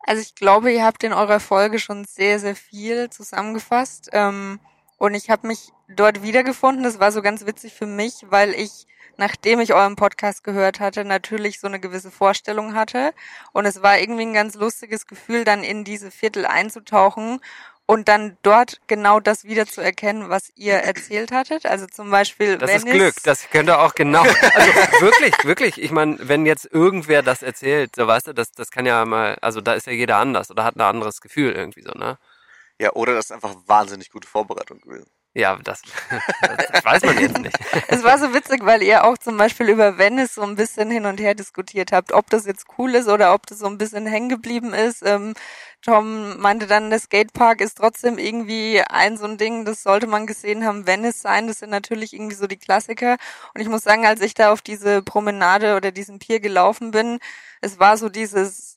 Also 0.00 0.22
ich 0.22 0.36
glaube, 0.36 0.72
ihr 0.72 0.84
habt 0.84 1.02
in 1.02 1.12
eurer 1.12 1.40
Folge 1.40 1.80
schon 1.80 2.04
sehr, 2.04 2.38
sehr 2.38 2.54
viel 2.54 3.10
zusammengefasst. 3.10 4.10
Ähm, 4.12 4.60
und 4.98 5.14
ich 5.14 5.30
habe 5.30 5.46
mich 5.46 5.72
dort 5.88 6.22
wiedergefunden. 6.22 6.84
Das 6.84 6.98
war 6.98 7.12
so 7.12 7.22
ganz 7.22 7.46
witzig 7.46 7.74
für 7.74 7.86
mich, 7.86 8.24
weil 8.30 8.54
ich, 8.54 8.86
nachdem 9.16 9.60
ich 9.60 9.74
euren 9.74 9.96
Podcast 9.96 10.42
gehört 10.42 10.80
hatte, 10.80 11.04
natürlich 11.04 11.60
so 11.60 11.66
eine 11.66 11.80
gewisse 11.80 12.10
Vorstellung 12.10 12.74
hatte. 12.74 13.12
Und 13.52 13.66
es 13.66 13.82
war 13.82 13.98
irgendwie 13.98 14.22
ein 14.22 14.34
ganz 14.34 14.54
lustiges 14.54 15.06
Gefühl, 15.06 15.44
dann 15.44 15.62
in 15.62 15.84
diese 15.84 16.10
Viertel 16.10 16.46
einzutauchen 16.46 17.40
und 17.88 18.08
dann 18.08 18.36
dort 18.42 18.80
genau 18.88 19.20
das 19.20 19.44
wieder 19.44 19.64
zu 19.66 19.80
erkennen, 19.80 20.28
was 20.28 20.50
ihr 20.56 20.74
erzählt 20.74 21.30
hattet. 21.30 21.66
Also 21.66 21.86
zum 21.86 22.10
Beispiel, 22.10 22.58
Das 22.58 22.68
wenn 22.68 22.86
ist 22.86 22.86
Glück. 22.86 23.14
Das 23.24 23.48
könnte 23.50 23.78
auch 23.78 23.94
genau. 23.94 24.24
Also 24.54 25.00
wirklich, 25.00 25.34
wirklich. 25.44 25.80
Ich 25.80 25.90
meine, 25.90 26.16
wenn 26.20 26.46
jetzt 26.46 26.68
irgendwer 26.72 27.22
das 27.22 27.42
erzählt, 27.42 27.94
so 27.94 28.06
weißt 28.06 28.28
du, 28.28 28.32
das, 28.32 28.50
das 28.52 28.70
kann 28.70 28.86
ja 28.86 29.04
mal, 29.04 29.36
also 29.40 29.60
da 29.60 29.74
ist 29.74 29.86
ja 29.86 29.92
jeder 29.92 30.16
anders 30.16 30.50
oder 30.50 30.64
hat 30.64 30.76
ein 30.76 30.80
anderes 30.80 31.20
Gefühl 31.20 31.52
irgendwie 31.52 31.82
so, 31.82 31.92
ne? 31.92 32.18
Ja, 32.80 32.92
oder 32.92 33.14
das 33.14 33.26
ist 33.26 33.32
einfach 33.32 33.54
wahnsinnig 33.66 34.10
gute 34.10 34.28
Vorbereitung 34.28 34.80
gewesen. 34.80 35.10
Ja, 35.36 35.58
das, 35.62 35.82
das 36.72 36.84
weiß 36.84 37.02
man 37.04 37.18
jetzt 37.18 37.38
nicht. 37.38 37.58
Es 37.88 38.02
war 38.02 38.18
so 38.18 38.32
witzig, 38.32 38.64
weil 38.64 38.82
ihr 38.82 39.04
auch 39.04 39.18
zum 39.18 39.36
Beispiel 39.36 39.68
über 39.68 39.98
Venice 39.98 40.34
so 40.34 40.42
ein 40.42 40.56
bisschen 40.56 40.90
hin 40.90 41.04
und 41.04 41.20
her 41.20 41.34
diskutiert 41.34 41.92
habt, 41.92 42.12
ob 42.12 42.30
das 42.30 42.46
jetzt 42.46 42.64
cool 42.78 42.94
ist 42.94 43.06
oder 43.06 43.34
ob 43.34 43.46
das 43.46 43.58
so 43.58 43.66
ein 43.66 43.76
bisschen 43.76 44.06
hängen 44.06 44.30
geblieben 44.30 44.72
ist. 44.72 45.02
Ähm, 45.04 45.34
Tom 45.82 46.38
meinte 46.40 46.66
dann, 46.66 46.88
der 46.88 47.00
Skatepark 47.00 47.60
ist 47.60 47.76
trotzdem 47.76 48.16
irgendwie 48.16 48.80
ein 48.88 49.18
so 49.18 49.26
ein 49.26 49.36
Ding, 49.36 49.66
das 49.66 49.82
sollte 49.82 50.06
man 50.06 50.26
gesehen 50.26 50.64
haben, 50.64 50.86
Venice 50.86 51.20
sein. 51.20 51.48
Das 51.48 51.58
sind 51.58 51.70
natürlich 51.70 52.14
irgendwie 52.14 52.36
so 52.36 52.46
die 52.46 52.58
Klassiker. 52.58 53.16
Und 53.54 53.60
ich 53.60 53.68
muss 53.68 53.82
sagen, 53.82 54.06
als 54.06 54.22
ich 54.22 54.32
da 54.32 54.52
auf 54.52 54.62
diese 54.62 55.02
Promenade 55.02 55.76
oder 55.76 55.92
diesen 55.92 56.18
Pier 56.18 56.40
gelaufen 56.40 56.92
bin, 56.92 57.18
es 57.60 57.78
war 57.78 57.98
so 57.98 58.08
dieses 58.08 58.75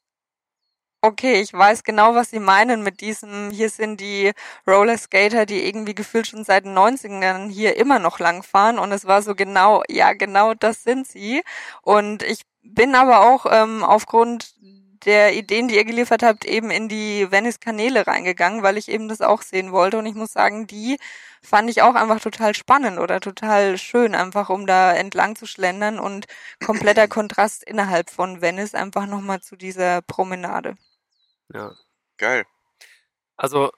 Okay, 1.01 1.39
ich 1.39 1.53
weiß 1.53 1.83
genau, 1.85 2.13
was 2.13 2.29
Sie 2.29 2.39
meinen 2.39 2.83
mit 2.83 2.99
diesem, 2.99 3.51
hier 3.51 3.69
sind 3.69 4.01
die 4.01 4.33
Roller 4.67 4.97
Skater, 4.97 5.45
die 5.45 5.65
irgendwie 5.65 5.95
gefühlt 5.95 6.27
schon 6.27 6.43
seit 6.43 6.65
den 6.65 6.73
90ern 6.77 7.47
hier 7.49 7.77
immer 7.77 7.99
noch 7.99 8.19
langfahren. 8.19 8.77
Und 8.77 8.91
es 8.91 9.05
war 9.05 9.21
so 9.21 9.33
genau, 9.33 9.81
ja 9.87 10.11
genau 10.11 10.53
das 10.55 10.83
sind 10.83 11.07
sie. 11.07 11.41
Und 11.81 12.21
ich 12.23 12.41
bin 12.63 12.95
aber 12.95 13.21
auch 13.21 13.45
ähm, 13.49 13.81
aufgrund 13.85 14.55
der 15.05 15.33
Ideen, 15.35 15.69
die 15.69 15.75
ihr 15.75 15.85
geliefert 15.85 16.21
habt, 16.21 16.43
eben 16.43 16.69
in 16.69 16.89
die 16.89 17.31
Venice-Kanäle 17.31 18.05
reingegangen, 18.05 18.61
weil 18.61 18.77
ich 18.77 18.89
eben 18.89 19.07
das 19.07 19.21
auch 19.21 19.41
sehen 19.41 19.71
wollte. 19.71 19.97
Und 19.99 20.05
ich 20.05 20.15
muss 20.15 20.33
sagen, 20.33 20.67
die 20.67 20.97
fand 21.41 21.69
ich 21.69 21.81
auch 21.81 21.95
einfach 21.95 22.19
total 22.19 22.53
spannend 22.53 22.99
oder 22.99 23.21
total 23.21 23.77
schön, 23.77 24.15
einfach 24.15 24.49
um 24.49 24.67
da 24.67 24.93
entlang 24.93 25.37
zu 25.37 25.45
schlendern. 25.45 25.97
Und 25.97 26.25
kompletter 26.61 27.07
Kontrast 27.07 27.63
innerhalb 27.63 28.09
von 28.09 28.41
Venice 28.41 28.75
einfach 28.75 29.05
nochmal 29.07 29.39
zu 29.39 29.55
dieser 29.55 30.01
Promenade. 30.01 30.75
Ja. 31.53 31.75
Geil. 32.17 32.45
Also 33.37 33.71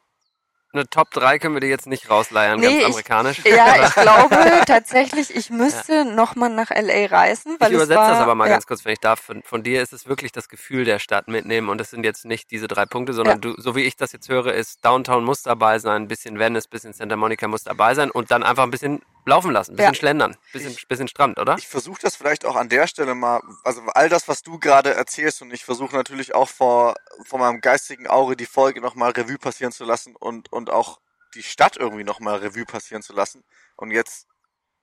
eine 0.73 0.87
Top 0.89 1.11
3 1.11 1.39
können 1.39 1.53
wir 1.55 1.59
dir 1.61 1.69
jetzt 1.69 1.87
nicht 1.87 2.09
rausleiern, 2.09 2.59
ganz 2.61 2.73
Nee, 2.73 2.79
ich- 2.79 2.85
amerikanisch. 2.85 3.41
Ja, 3.45 3.85
ich 3.87 3.93
glaube 3.95 4.61
tatsächlich, 4.65 5.35
ich 5.35 5.49
müsste 5.49 6.05
noch 6.05 6.35
mal 6.35 6.49
nach 6.49 6.69
LA 6.69 7.07
reisen, 7.07 7.55
weil 7.59 7.69
ich 7.69 7.75
übersetze 7.75 7.99
war, 7.99 8.09
das 8.11 8.19
aber 8.19 8.35
mal 8.35 8.45
ja, 8.47 8.53
ganz 8.53 8.65
kurz, 8.67 8.85
wenn 8.85 8.93
ich 8.93 8.99
darf. 8.99 9.19
Von, 9.21 9.43
von 9.43 9.63
dir 9.63 9.81
ist 9.81 9.93
es 9.93 10.07
wirklich 10.07 10.31
das 10.31 10.49
Gefühl 10.49 10.85
der 10.85 10.99
Stadt 10.99 11.27
mitnehmen 11.27 11.69
und 11.69 11.79
es 11.81 11.89
sind 11.89 12.03
jetzt 12.03 12.25
nicht 12.25 12.51
diese 12.51 12.67
drei 12.67 12.85
Punkte, 12.85 13.13
sondern 13.13 13.41
du, 13.41 13.53
so 13.57 13.75
wie 13.75 13.81
ich 13.83 13.95
das 13.97 14.11
jetzt 14.11 14.29
höre, 14.29 14.53
ist 14.53 14.83
Downtown 14.85 15.23
muss 15.23 15.43
dabei 15.43 15.79
sein, 15.79 16.03
ein 16.03 16.07
bisschen 16.07 16.39
Venice, 16.39 16.65
ein 16.67 16.69
bisschen 16.69 16.93
Santa 16.93 17.15
Monica 17.15 17.47
muss 17.47 17.63
dabei 17.63 17.93
sein 17.95 18.11
und 18.11 18.31
dann 18.31 18.43
einfach 18.43 18.63
ein 18.63 18.71
bisschen 18.71 19.01
laufen 19.25 19.51
lassen, 19.51 19.73
ein 19.73 19.75
bisschen 19.75 19.93
Ja. 19.93 19.99
schlendern, 19.99 20.31
ein 20.31 20.37
bisschen, 20.51 20.75
bisschen 20.87 21.07
Strand, 21.07 21.37
oder? 21.39 21.55
Ich 21.59 21.67
versuche 21.67 21.99
das 22.01 22.15
vielleicht 22.15 22.43
auch 22.45 22.55
an 22.55 22.69
der 22.69 22.87
Stelle 22.87 23.13
mal, 23.13 23.41
also 23.63 23.81
all 23.93 24.09
das, 24.09 24.27
was 24.27 24.41
du 24.41 24.57
gerade 24.57 24.93
erzählst 24.95 25.41
und 25.43 25.53
ich 25.53 25.63
versuche 25.63 25.95
natürlich 25.95 26.33
auch 26.33 26.49
vor, 26.49 26.95
vor 27.25 27.37
meinem 27.39 27.61
geistigen 27.61 28.07
Auge 28.07 28.35
die 28.35 28.47
Folge 28.47 28.81
nochmal 28.81 29.11
Revue 29.11 29.37
passieren 29.37 29.71
zu 29.71 29.83
lassen 29.83 30.15
und, 30.15 30.51
und 30.51 30.60
auch 30.69 30.99
die 31.33 31.43
Stadt 31.43 31.77
irgendwie 31.77 32.03
nochmal 32.03 32.37
Revue 32.37 32.65
passieren 32.65 33.01
zu 33.01 33.13
lassen. 33.13 33.43
Und 33.75 33.91
jetzt 33.91 34.27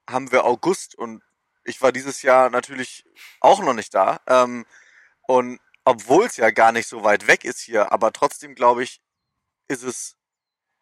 haben 0.08 0.32
wir 0.32 0.44
August 0.44 0.94
und 0.94 1.23
ich 1.64 1.82
war 1.82 1.92
dieses 1.92 2.23
Jahr 2.23 2.50
natürlich 2.50 3.04
auch 3.40 3.61
noch 3.61 3.75
nicht 3.75 3.94
da. 3.94 4.20
Ähm, 4.26 4.66
und 5.23 5.61
obwohl 5.85 6.25
es 6.26 6.37
ja 6.37 6.50
gar 6.50 6.73
nicht 6.73 6.88
so 6.88 7.04
weit 7.04 7.26
weg 7.26 7.44
ist 7.44 7.61
hier, 7.61 7.92
aber 7.92 8.12
trotzdem 8.12 8.54
glaube 8.54 8.82
ich, 8.82 9.00
ist 9.68 9.82
es 9.82 10.16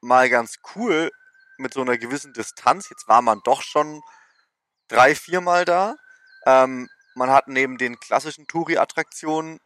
mal 0.01 0.31
ganz 0.31 0.59
cool, 0.75 1.11
mit 1.59 1.75
so 1.75 1.81
einer 1.81 1.99
gewissen 1.99 2.33
Distanz. 2.33 2.89
Jetzt 2.91 3.09
war 3.09 3.23
man 3.23 3.41
doch 3.45 3.63
schon 3.63 4.03
drei, 4.89 5.15
viermal 5.15 5.65
da. 5.65 5.97
Ähm, 6.47 6.89
man 7.15 7.31
hat 7.31 7.49
neben 7.49 7.79
den 7.79 7.99
klassischen 7.99 8.47
Touri-Attraktionen 8.47 9.59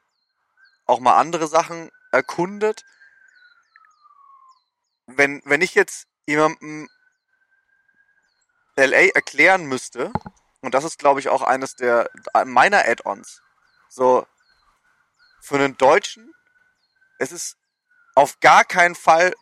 auch 0.87 1.01
mal 1.01 1.17
andere 1.19 1.47
Sachen 1.47 1.91
erkundet. 2.13 2.85
Wenn, 5.17 5.43
wenn 5.45 5.61
ich 5.61 5.75
jetzt 5.75 6.07
jemandem 6.27 6.89
LA 8.77 9.09
erklären 9.15 9.67
müsste, 9.67 10.13
und 10.61 10.75
das 10.75 10.85
ist, 10.85 10.99
glaube 10.99 11.21
ich, 11.21 11.29
auch 11.29 11.43
eines 11.43 11.75
der 11.75 12.11
meiner 12.45 12.87
Add-ons, 12.87 13.43
so 13.89 14.27
für 15.41 15.57
einen 15.57 15.77
Deutschen, 15.77 16.33
es 17.19 17.33
ist 17.33 17.57
auf 18.15 18.41
gar 18.41 18.65
keinen 18.65 18.95
Fall 18.95 19.35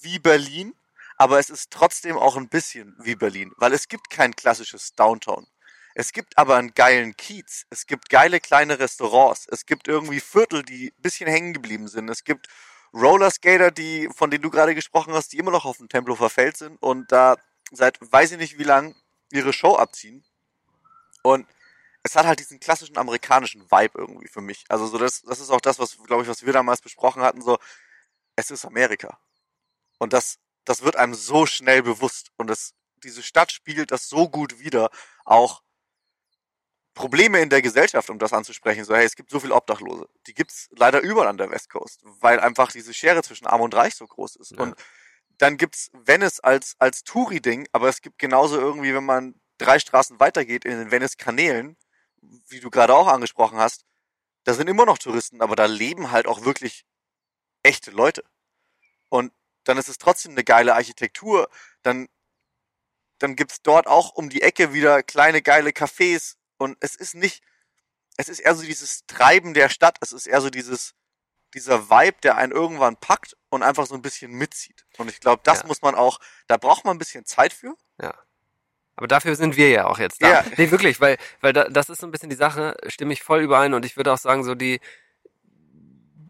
wie 0.00 0.18
Berlin, 0.18 0.74
aber 1.16 1.38
es 1.38 1.50
ist 1.50 1.70
trotzdem 1.70 2.16
auch 2.16 2.36
ein 2.36 2.48
bisschen 2.48 2.94
wie 2.98 3.14
Berlin, 3.14 3.52
weil 3.56 3.72
es 3.72 3.88
gibt 3.88 4.10
kein 4.10 4.34
klassisches 4.34 4.94
Downtown. 4.94 5.46
Es 5.94 6.12
gibt 6.12 6.38
aber 6.38 6.56
einen 6.56 6.72
geilen 6.74 7.16
Kiez. 7.16 7.66
Es 7.68 7.86
gibt 7.86 8.08
geile 8.08 8.40
kleine 8.40 8.78
Restaurants. 8.78 9.46
Es 9.46 9.66
gibt 9.66 9.88
irgendwie 9.88 10.20
Viertel, 10.20 10.62
die 10.62 10.88
ein 10.88 11.02
bisschen 11.02 11.28
hängen 11.28 11.52
geblieben 11.52 11.86
sind. 11.88 12.08
Es 12.08 12.24
gibt 12.24 12.48
Rollerskater, 12.94 13.70
die, 13.70 14.08
von 14.14 14.30
denen 14.30 14.42
du 14.42 14.50
gerade 14.50 14.74
gesprochen 14.74 15.14
hast, 15.14 15.32
die 15.32 15.38
immer 15.38 15.50
noch 15.50 15.64
auf 15.64 15.78
dem 15.78 15.88
Tempelhofer 15.88 16.30
Feld 16.30 16.56
sind 16.56 16.80
und 16.82 17.10
da 17.10 17.36
seit 17.70 17.98
weiß 18.00 18.32
ich 18.32 18.38
nicht 18.38 18.58
wie 18.58 18.64
lang 18.64 18.94
ihre 19.32 19.52
Show 19.52 19.76
abziehen. 19.76 20.24
Und 21.22 21.46
es 22.02 22.16
hat 22.16 22.26
halt 22.26 22.40
diesen 22.40 22.60
klassischen 22.60 22.98
amerikanischen 22.98 23.62
Vibe 23.70 23.98
irgendwie 23.98 24.28
für 24.28 24.40
mich. 24.40 24.64
Also 24.68 24.86
so 24.86 24.98
das, 24.98 25.22
das 25.22 25.40
ist 25.40 25.50
auch 25.50 25.60
das, 25.60 25.78
was, 25.78 25.96
glaube 26.04 26.22
ich, 26.22 26.28
was 26.28 26.44
wir 26.44 26.52
damals 26.52 26.80
besprochen 26.80 27.22
hatten, 27.22 27.40
so, 27.40 27.58
es 28.36 28.50
ist 28.50 28.64
Amerika. 28.64 29.18
Und 29.98 30.12
das, 30.12 30.38
das 30.64 30.82
wird 30.82 30.96
einem 30.96 31.14
so 31.14 31.46
schnell 31.46 31.82
bewusst. 31.82 32.32
Und 32.36 32.48
das, 32.48 32.74
diese 33.04 33.22
Stadt 33.22 33.52
spiegelt 33.52 33.92
das 33.92 34.08
so 34.08 34.28
gut 34.28 34.58
wider. 34.58 34.90
Auch 35.24 35.62
Probleme 36.94 37.40
in 37.40 37.48
der 37.48 37.62
Gesellschaft, 37.62 38.10
um 38.10 38.18
das 38.18 38.32
anzusprechen. 38.32 38.84
So, 38.84 38.94
hey, 38.94 39.04
es 39.04 39.16
gibt 39.16 39.30
so 39.30 39.40
viele 39.40 39.54
Obdachlose. 39.54 40.08
Die 40.26 40.34
gibt's 40.34 40.68
leider 40.76 41.00
überall 41.00 41.28
an 41.28 41.38
der 41.38 41.50
West 41.50 41.70
Coast, 41.70 42.00
weil 42.04 42.40
einfach 42.40 42.70
diese 42.70 42.92
Schere 42.92 43.22
zwischen 43.22 43.46
Arm 43.46 43.62
und 43.62 43.74
Reich 43.74 43.94
so 43.94 44.06
groß 44.06 44.36
ist. 44.36 44.52
Ja. 44.52 44.58
Und 44.58 44.76
dann 45.38 45.56
gibt's 45.56 45.90
Venice 45.92 46.40
als, 46.40 46.76
als 46.78 47.02
Touri-Ding, 47.04 47.66
aber 47.72 47.88
es 47.88 48.02
gibt 48.02 48.18
genauso 48.18 48.60
irgendwie, 48.60 48.94
wenn 48.94 49.04
man 49.04 49.34
drei 49.58 49.78
Straßen 49.78 50.20
weitergeht 50.20 50.64
in 50.64 50.78
den 50.78 50.90
Venice-Kanälen, 50.90 51.76
wie 52.48 52.60
du 52.60 52.70
gerade 52.70 52.94
auch 52.94 53.08
angesprochen 53.08 53.58
hast, 53.58 53.84
da 54.44 54.54
sind 54.54 54.68
immer 54.68 54.86
noch 54.86 54.98
Touristen, 54.98 55.40
aber 55.40 55.56
da 55.56 55.66
leben 55.66 56.10
halt 56.10 56.26
auch 56.26 56.44
wirklich 56.44 56.84
echte 57.62 57.90
Leute. 57.90 58.24
Und 59.08 59.32
dann 59.64 59.78
ist 59.78 59.88
es 59.88 59.98
trotzdem 59.98 60.32
eine 60.32 60.44
geile 60.44 60.74
Architektur. 60.74 61.48
Dann, 61.82 62.08
dann 63.18 63.36
gibt's 63.36 63.62
dort 63.62 63.86
auch 63.86 64.14
um 64.14 64.30
die 64.30 64.42
Ecke 64.42 64.72
wieder 64.72 65.02
kleine 65.02 65.42
geile 65.42 65.70
Cafés. 65.70 66.36
Und 66.62 66.76
es 66.80 66.94
ist 66.94 67.14
nicht, 67.14 67.42
es 68.16 68.28
ist 68.28 68.40
eher 68.40 68.54
so 68.54 68.62
dieses 68.62 69.04
Treiben 69.06 69.54
der 69.54 69.68
Stadt. 69.68 69.98
Es 70.00 70.12
ist 70.12 70.26
eher 70.26 70.40
so 70.40 70.50
dieses, 70.50 70.94
dieser 71.54 71.90
Vibe, 71.90 72.18
der 72.22 72.36
einen 72.36 72.52
irgendwann 72.52 72.96
packt 72.96 73.36
und 73.50 73.62
einfach 73.62 73.86
so 73.86 73.94
ein 73.94 74.02
bisschen 74.02 74.32
mitzieht. 74.32 74.86
Und 74.98 75.10
ich 75.10 75.20
glaube, 75.20 75.42
das 75.44 75.60
ja. 75.60 75.66
muss 75.66 75.82
man 75.82 75.94
auch, 75.94 76.18
da 76.46 76.56
braucht 76.56 76.84
man 76.84 76.96
ein 76.96 76.98
bisschen 76.98 77.24
Zeit 77.26 77.52
für. 77.52 77.74
Ja. 78.00 78.14
Aber 78.94 79.08
dafür 79.08 79.36
sind 79.36 79.56
wir 79.56 79.70
ja 79.70 79.86
auch 79.86 79.98
jetzt 79.98 80.22
da. 80.22 80.30
Ja. 80.30 80.44
Nee, 80.56 80.70
wirklich, 80.70 81.00
weil, 81.00 81.16
weil 81.40 81.52
da, 81.52 81.64
das 81.64 81.88
ist 81.88 82.00
so 82.00 82.06
ein 82.06 82.10
bisschen 82.10 82.30
die 82.30 82.36
Sache, 82.36 82.76
stimme 82.86 83.12
ich 83.12 83.22
voll 83.22 83.42
überein 83.42 83.74
und 83.74 83.84
ich 83.84 83.96
würde 83.96 84.12
auch 84.12 84.18
sagen, 84.18 84.44
so 84.44 84.54
die, 84.54 84.80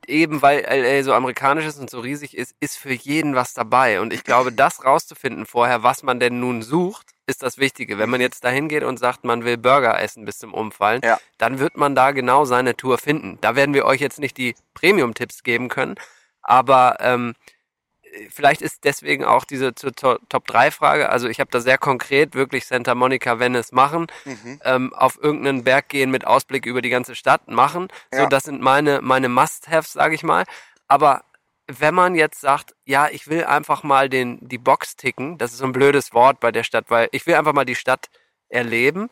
eben 0.07 0.43
weil 0.43 0.61
LA 0.61 1.03
so 1.03 1.13
amerikanisch 1.13 1.67
ist 1.67 1.79
und 1.79 1.91
so 1.91 2.01
riesig 2.01 2.37
ist, 2.37 2.55
ist 2.61 2.77
für 2.77 2.93
jeden 2.93 3.35
was 3.35 3.55
dabei. 3.55 4.01
Und 4.01 4.13
ich 4.13 4.25
glaube, 4.25 4.53
das 4.53 4.85
rauszufinden 4.85 5.47
vorher, 5.47 5.83
was 5.83 6.03
man 6.03 6.21
denn 6.21 6.41
nun 6.41 6.63
sucht, 6.63 7.09
ist 7.27 7.43
das 7.43 7.59
Wichtige. 7.59 7.99
Wenn 7.99 8.11
man 8.11 8.21
jetzt 8.21 8.45
dahin 8.45 8.69
geht 8.69 8.83
und 8.83 8.99
sagt, 8.99 9.25
man 9.25 9.45
will 9.45 9.57
Burger 9.57 10.01
essen 10.01 10.25
bis 10.25 10.39
zum 10.39 10.55
Umfallen, 10.55 11.01
ja. 11.05 11.19
dann 11.39 11.59
wird 11.59 11.77
man 11.77 11.95
da 11.95 12.11
genau 12.11 12.45
seine 12.45 12.77
Tour 12.77 12.99
finden. 12.99 13.39
Da 13.41 13.55
werden 13.55 13.75
wir 13.75 13.85
euch 13.85 14.01
jetzt 14.01 14.19
nicht 14.19 14.37
die 14.37 14.55
Premium-Tipps 14.75 15.43
geben 15.43 15.69
können, 15.69 15.95
aber 16.43 16.97
ähm, 17.01 17.35
vielleicht 18.31 18.63
ist 18.63 18.85
deswegen 18.85 19.25
auch 19.25 19.45
diese 19.45 19.75
Top-3-Frage, 19.75 21.09
also 21.09 21.29
ich 21.29 21.41
habe 21.41 21.51
da 21.51 21.61
sehr 21.61 21.79
konkret 21.79 22.35
wirklich 22.35 22.67
Santa 22.67 22.95
Monica 22.95 23.39
Venice 23.39 23.73
machen, 23.73 24.07
mhm. 24.25 24.61
ähm, 24.65 24.95
auf 24.95 25.19
irgendeinen 25.23 25.65
Berg 25.65 25.89
gehen 25.89 26.11
mit 26.11 26.27
Ausblick 26.27 26.67
über 26.67 26.83
die 26.83 26.91
ganze 26.91 27.15
Stadt 27.15 27.49
machen. 27.49 27.89
Ja. 28.13 28.23
So, 28.23 28.27
das 28.27 28.45
sind 28.45 28.61
meine, 28.61 29.01
meine 29.01 29.29
Must-Haves, 29.29 29.93
sage 29.93 30.15
ich 30.15 30.23
mal. 30.23 30.45
Aber 30.89 31.23
wenn 31.67 31.95
man 31.95 32.15
jetzt 32.15 32.41
sagt, 32.41 32.75
ja, 32.85 33.09
ich 33.09 33.29
will 33.29 33.45
einfach 33.45 33.83
mal 33.83 34.09
den, 34.09 34.39
die 34.47 34.59
Box 34.59 34.97
ticken, 34.97 35.39
das 35.39 35.53
ist 35.53 35.59
so 35.59 35.65
ein 35.65 35.73
blödes 35.73 36.13
Wort 36.13 36.41
bei 36.41 36.53
der 36.53 36.65
Stadt, 36.65 36.87
weil 36.89 37.09
ich 37.13 37.27
will 37.27 37.35
einfach 37.35 37.53
mal 37.55 37.65
die 37.65 37.77
Stadt 37.77 38.11
erleben, 38.49 39.09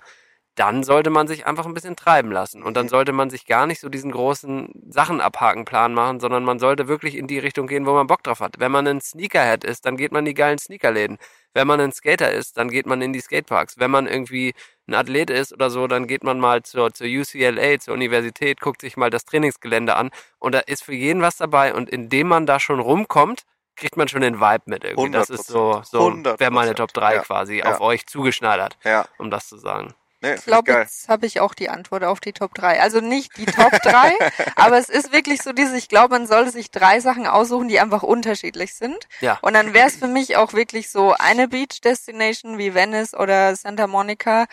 dann 0.61 0.83
sollte 0.83 1.09
man 1.09 1.27
sich 1.27 1.47
einfach 1.47 1.65
ein 1.65 1.73
bisschen 1.73 1.97
treiben 1.97 2.31
lassen. 2.31 2.63
Und 2.63 2.77
dann 2.77 2.87
sollte 2.91 3.13
man 3.13 3.31
sich 3.31 3.47
gar 3.47 3.67
nicht 3.67 3.81
so 3.81 3.89
diesen 3.89 4.13
großen 4.13 4.69
Sachen 4.91 5.23
abhaken 5.23 5.65
Plan 5.65 5.95
machen, 5.95 6.21
sondern 6.21 6.45
man 6.45 6.59
sollte 6.59 6.87
wirklich 6.87 7.17
in 7.17 7.27
die 7.27 7.39
Richtung 7.39 7.67
gehen, 7.67 7.87
wo 7.87 7.95
man 7.95 8.07
Bock 8.07 8.23
drauf 8.23 8.41
hat. 8.41 8.57
Wenn 8.59 8.71
man 8.71 8.87
ein 8.87 9.01
Sneakerhead 9.01 9.65
ist, 9.65 9.87
dann 9.87 9.97
geht 9.97 10.13
man 10.13 10.21
in 10.21 10.27
die 10.27 10.35
geilen 10.35 10.59
Sneakerläden. 10.59 11.17
Wenn 11.55 11.67
man 11.67 11.81
ein 11.81 11.93
Skater 11.93 12.31
ist, 12.31 12.59
dann 12.59 12.69
geht 12.69 12.85
man 12.85 13.01
in 13.01 13.15
die 13.15 13.21
Skateparks. 13.21 13.79
Wenn 13.79 13.91
man 13.91 14.07
irgendwie 14.07 14.53
ein 14.87 14.93
Athlet 14.93 15.31
ist 15.31 15.55
oder 15.55 15.71
so, 15.71 15.87
dann 15.87 16.07
geht 16.07 16.25
man 16.25 16.39
mal 16.39 16.63
zur, 16.63 16.93
zur 16.93 17.07
UCLA, 17.07 17.79
zur 17.79 17.95
Universität, 17.95 18.61
guckt 18.61 18.83
sich 18.83 18.99
mal 18.99 19.09
das 19.09 19.25
Trainingsgelände 19.25 19.97
an 19.97 20.11
und 20.39 20.55
da 20.55 20.59
ist 20.59 20.85
für 20.85 20.95
jeden 20.95 21.23
was 21.23 21.39
dabei 21.39 21.73
und 21.73 21.89
indem 21.89 22.29
man 22.29 22.45
da 22.45 22.61
schon 22.61 22.81
rumkommt, 22.81 23.45
kriegt 23.77 23.97
man 23.97 24.09
schon 24.09 24.21
den 24.21 24.41
Vibe 24.41 24.65
mit 24.67 24.85
irgendwie. 24.85 25.11
Das 25.11 25.31
ist 25.31 25.47
so, 25.47 25.81
so 25.85 26.13
wäre 26.39 26.51
meine 26.51 26.75
Top 26.75 26.93
3 26.93 27.15
ja. 27.15 27.23
quasi 27.23 27.59
ja. 27.61 27.65
auf 27.65 27.81
euch 27.81 28.07
zugeschneidert, 28.07 28.77
ja. 28.85 29.07
um 29.17 29.31
das 29.31 29.49
zu 29.49 29.57
sagen. 29.57 29.95
Nee, 30.23 30.35
ich 30.35 30.45
glaube, 30.45 30.73
jetzt 30.73 31.09
habe 31.09 31.25
ich 31.25 31.41
auch 31.41 31.55
die 31.55 31.71
Antwort 31.71 32.05
auf 32.05 32.21
die 32.21 32.35
Top 32.35 32.55
3. 32.55 32.81
Also 32.83 33.01
nicht 33.01 33.39
die 33.39 33.47
Top 33.47 33.73
3, 33.73 34.13
aber 34.57 34.77
es 34.77 34.91
ist 34.91 35.13
wirklich 35.13 35.43
so 35.43 35.53
dieses, 35.53 35.75
ich 35.75 35.89
glaube, 35.89 36.15
man 36.15 36.27
sollte 36.27 36.51
sich 36.51 36.71
drei 36.71 37.01
Sachen 37.01 37.27
aussuchen, 37.27 37.69
die 37.69 37.81
einfach 37.81 38.03
unterschiedlich 38.03 38.75
sind. 38.75 39.09
Ja. 39.21 39.39
Und 39.41 39.55
dann 39.55 39.73
wäre 39.73 39.89
es 39.89 39.97
für 39.97 40.09
mich 40.09 40.37
auch 40.37 40.53
wirklich 40.53 40.91
so 40.91 41.15
eine 41.19 41.49
Beach 41.49 41.81
Destination 41.83 42.59
wie 42.59 42.75
Venice 42.75 43.15
oder 43.15 43.57
Santa 43.57 43.87
Monica. 43.87 44.47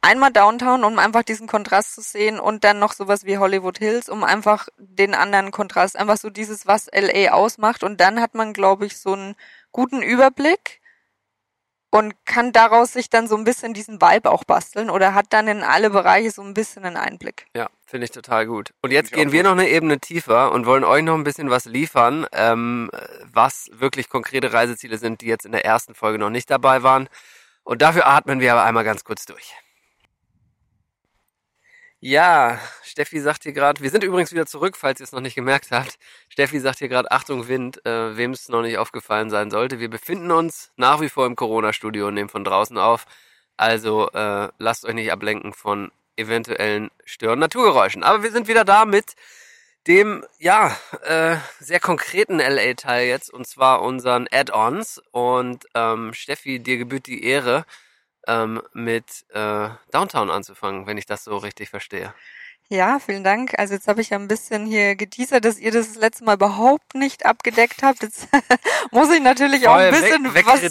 Einmal 0.00 0.32
Downtown, 0.32 0.84
um 0.84 0.98
einfach 0.98 1.22
diesen 1.22 1.48
Kontrast 1.48 1.94
zu 1.94 2.00
sehen 2.00 2.38
und 2.38 2.64
dann 2.64 2.78
noch 2.78 2.92
sowas 2.92 3.24
wie 3.24 3.38
Hollywood 3.38 3.78
Hills, 3.78 4.08
um 4.08 4.24
einfach 4.24 4.68
den 4.78 5.14
anderen 5.14 5.50
Kontrast, 5.50 5.96
einfach 5.96 6.16
so 6.16 6.30
dieses, 6.30 6.66
was 6.66 6.88
LA 6.94 7.32
ausmacht. 7.32 7.82
Und 7.82 8.00
dann 8.00 8.20
hat 8.20 8.34
man, 8.34 8.54
glaube 8.54 8.86
ich, 8.86 8.98
so 8.98 9.12
einen 9.12 9.34
guten 9.72 10.00
Überblick 10.00 10.80
und 11.90 12.14
kann 12.24 12.52
daraus 12.52 12.92
sich 12.92 13.10
dann 13.10 13.28
so 13.28 13.36
ein 13.36 13.44
bisschen 13.44 13.74
diesen 13.74 14.00
Vibe 14.00 14.30
auch 14.30 14.44
basteln 14.44 14.90
oder 14.90 15.14
hat 15.14 15.26
dann 15.30 15.48
in 15.48 15.62
alle 15.62 15.90
Bereiche 15.90 16.30
so 16.30 16.42
ein 16.42 16.54
bisschen 16.54 16.84
einen 16.84 16.96
Einblick. 16.96 17.46
Ja, 17.54 17.68
finde 17.86 18.04
ich 18.04 18.10
total 18.10 18.46
gut. 18.46 18.72
Und 18.82 18.92
jetzt 18.92 19.12
gehen 19.12 19.32
wir 19.32 19.42
noch 19.42 19.52
eine 19.52 19.68
Ebene 19.68 19.98
tiefer 19.98 20.52
und 20.52 20.66
wollen 20.66 20.84
euch 20.84 21.02
noch 21.02 21.14
ein 21.14 21.24
bisschen 21.24 21.50
was 21.50 21.64
liefern, 21.64 22.26
ähm, 22.32 22.90
was 23.32 23.70
wirklich 23.72 24.08
konkrete 24.08 24.52
Reiseziele 24.52 24.98
sind, 24.98 25.20
die 25.20 25.26
jetzt 25.26 25.46
in 25.46 25.52
der 25.52 25.64
ersten 25.64 25.94
Folge 25.94 26.18
noch 26.18 26.30
nicht 26.30 26.50
dabei 26.50 26.82
waren. 26.82 27.08
Und 27.64 27.82
dafür 27.82 28.06
atmen 28.06 28.40
wir 28.40 28.52
aber 28.52 28.64
einmal 28.64 28.84
ganz 28.84 29.04
kurz 29.04 29.24
durch. 29.24 29.54
Ja, 32.00 32.60
Steffi 32.82 33.20
sagt 33.20 33.44
hier 33.44 33.52
gerade, 33.52 33.80
wir 33.82 33.90
sind 33.90 34.04
übrigens 34.04 34.30
wieder 34.30 34.46
zurück, 34.46 34.76
falls 34.76 35.00
ihr 35.00 35.04
es 35.04 35.12
noch 35.12 35.20
nicht 35.20 35.34
gemerkt 35.34 35.70
habt. 35.70 35.98
Steffi 36.28 36.60
sagt 36.60 36.78
hier 36.78 36.88
gerade, 36.88 37.10
Achtung 37.10 37.48
Wind, 37.48 37.84
äh, 37.86 38.16
wem 38.16 38.32
es 38.32 38.48
noch 38.48 38.62
nicht 38.62 38.76
aufgefallen 38.76 39.30
sein 39.30 39.50
sollte. 39.50 39.80
Wir 39.80 39.88
befinden 39.88 40.30
uns 40.30 40.72
nach 40.76 41.00
wie 41.00 41.08
vor 41.08 41.26
im 41.26 41.36
Corona-Studio 41.36 42.08
und 42.08 42.14
nehmen 42.14 42.28
von 42.28 42.44
draußen 42.44 42.76
auf. 42.76 43.06
Also 43.56 44.10
äh, 44.10 44.48
lasst 44.58 44.84
euch 44.84 44.94
nicht 44.94 45.10
ablenken 45.10 45.54
von 45.54 45.90
eventuellen 46.16 46.90
störenden 47.04 47.40
Naturgeräuschen. 47.40 48.02
Aber 48.02 48.22
wir 48.22 48.30
sind 48.30 48.48
wieder 48.48 48.64
da 48.64 48.84
mit 48.84 49.14
dem, 49.86 50.24
ja, 50.38 50.76
äh, 51.02 51.36
sehr 51.60 51.80
konkreten 51.80 52.38
LA-Teil 52.40 53.06
jetzt, 53.06 53.30
und 53.32 53.46
zwar 53.46 53.82
unseren 53.82 54.26
Add-ons. 54.30 55.00
Und 55.12 55.64
ähm, 55.74 56.12
Steffi, 56.12 56.60
dir 56.60 56.76
gebührt 56.76 57.06
die 57.06 57.24
Ehre, 57.24 57.64
ähm, 58.26 58.62
mit 58.72 59.24
äh, 59.30 59.68
Downtown 59.90 60.30
anzufangen, 60.30 60.86
wenn 60.86 60.98
ich 60.98 61.06
das 61.06 61.24
so 61.24 61.36
richtig 61.36 61.70
verstehe. 61.70 62.14
Ja, 62.68 62.98
vielen 62.98 63.22
Dank. 63.22 63.56
Also 63.58 63.74
jetzt 63.74 63.86
habe 63.86 64.00
ich 64.00 64.10
ja 64.10 64.18
ein 64.18 64.26
bisschen 64.26 64.66
hier 64.66 64.96
geteasert, 64.96 65.44
dass 65.44 65.56
ihr 65.60 65.70
das, 65.70 65.86
das 65.86 65.96
letzte 65.98 66.24
Mal 66.24 66.34
überhaupt 66.34 66.96
nicht 66.96 67.24
abgedeckt 67.24 67.84
habt. 67.84 68.02
Jetzt 68.02 68.26
muss 68.90 69.08
ich 69.12 69.20
natürlich 69.20 69.62
Voll 69.62 69.68
auch 69.68 69.76
ein 69.76 69.92
bisschen 69.92 70.34
weg, 70.34 70.46
was 70.46 70.62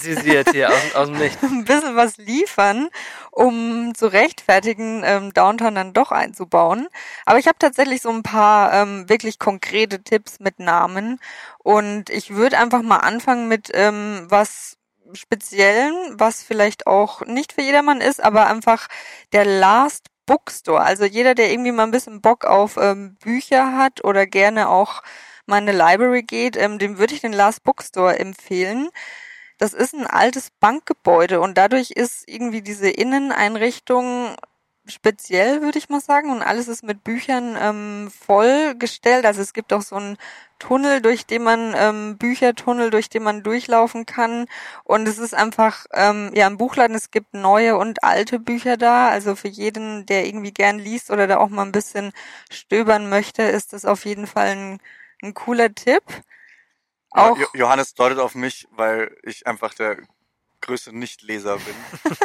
hier 0.51 0.69
aus, 0.69 0.95
aus 0.95 1.07
dem 1.07 1.17
Licht. 1.17 1.37
ein 1.43 1.63
bisschen 1.63 1.95
was 1.95 2.17
liefern, 2.17 2.89
um 3.31 3.93
zu 3.95 4.07
rechtfertigen, 4.07 5.03
ähm, 5.05 5.33
Downtown 5.33 5.75
dann 5.75 5.93
doch 5.93 6.11
einzubauen. 6.11 6.89
Aber 7.25 7.39
ich 7.39 7.47
habe 7.47 7.59
tatsächlich 7.59 8.01
so 8.01 8.09
ein 8.09 8.23
paar 8.23 8.73
ähm, 8.73 9.07
wirklich 9.07 9.39
konkrete 9.39 10.03
Tipps 10.03 10.41
mit 10.41 10.59
Namen 10.59 11.21
und 11.59 12.09
ich 12.09 12.31
würde 12.31 12.57
einfach 12.57 12.81
mal 12.81 12.97
anfangen 12.97 13.47
mit 13.47 13.71
ähm, 13.73 14.25
was 14.27 14.77
Speziellen, 15.13 16.19
was 16.19 16.43
vielleicht 16.43 16.87
auch 16.87 17.21
nicht 17.25 17.53
für 17.53 17.61
jedermann 17.61 18.01
ist, 18.01 18.23
aber 18.23 18.47
einfach 18.47 18.87
der 19.33 19.45
Last 19.45 20.07
Bookstore. 20.25 20.81
Also 20.81 21.05
jeder, 21.05 21.35
der 21.35 21.51
irgendwie 21.51 21.71
mal 21.71 21.83
ein 21.83 21.91
bisschen 21.91 22.21
Bock 22.21 22.45
auf 22.45 22.77
ähm, 22.77 23.15
Bücher 23.23 23.77
hat 23.77 24.03
oder 24.03 24.25
gerne 24.25 24.69
auch 24.69 25.03
mal 25.45 25.59
in 25.59 25.69
eine 25.69 25.77
Library 25.77 26.23
geht, 26.23 26.57
ähm, 26.57 26.79
dem 26.79 26.97
würde 26.97 27.13
ich 27.13 27.21
den 27.21 27.33
Last 27.33 27.63
Bookstore 27.63 28.17
empfehlen. 28.19 28.89
das 29.57 29.73
ist 29.73 29.93
ein 29.95 30.07
altes 30.07 30.49
Bankgebäude 30.59 31.39
und 31.41 31.57
dadurch 31.57 31.91
ist 31.91 32.25
irgendwie 32.27 32.61
diese 32.61 32.89
Inneneinrichtung 32.89 34.35
speziell, 34.87 35.61
würde 35.61 35.77
ich 35.77 35.89
mal 35.89 36.01
sagen. 36.01 36.29
Und 36.31 36.41
alles 36.41 36.67
ist 36.67 36.83
mit 36.83 37.03
Büchern 37.03 37.57
ähm, 37.59 38.11
vollgestellt. 38.11 39.25
Also 39.25 39.41
es 39.41 39.53
gibt 39.53 39.73
auch 39.73 39.81
so 39.81 39.95
einen 39.95 40.17
Tunnel, 40.59 41.01
durch 41.01 41.25
den 41.25 41.43
man, 41.43 41.73
ähm, 41.75 42.17
Büchertunnel, 42.17 42.89
durch 42.89 43.09
den 43.09 43.23
man 43.23 43.43
durchlaufen 43.43 44.05
kann. 44.05 44.45
Und 44.83 45.07
es 45.07 45.17
ist 45.17 45.33
einfach, 45.33 45.85
ähm, 45.93 46.31
ja, 46.33 46.47
ein 46.47 46.57
Buchladen, 46.57 46.95
es 46.95 47.11
gibt 47.11 47.33
neue 47.33 47.77
und 47.77 48.03
alte 48.03 48.39
Bücher 48.39 48.77
da. 48.77 49.09
Also 49.09 49.35
für 49.35 49.49
jeden, 49.49 50.05
der 50.05 50.25
irgendwie 50.25 50.53
gern 50.53 50.79
liest 50.79 51.11
oder 51.11 51.27
da 51.27 51.37
auch 51.37 51.49
mal 51.49 51.63
ein 51.63 51.71
bisschen 51.71 52.11
stöbern 52.49 53.09
möchte, 53.09 53.43
ist 53.43 53.73
das 53.73 53.85
auf 53.85 54.05
jeden 54.05 54.27
Fall 54.27 54.47
ein, 54.47 54.79
ein 55.21 55.33
cooler 55.33 55.73
Tipp. 55.73 56.03
Auch 57.11 57.37
jo 57.37 57.47
Johannes 57.53 57.93
deutet 57.93 58.19
auf 58.19 58.35
mich, 58.35 58.67
weil 58.71 59.15
ich 59.23 59.47
einfach 59.47 59.73
der 59.73 59.97
größte 60.61 60.97
Nichtleser 60.97 61.57
bin, 61.57 61.75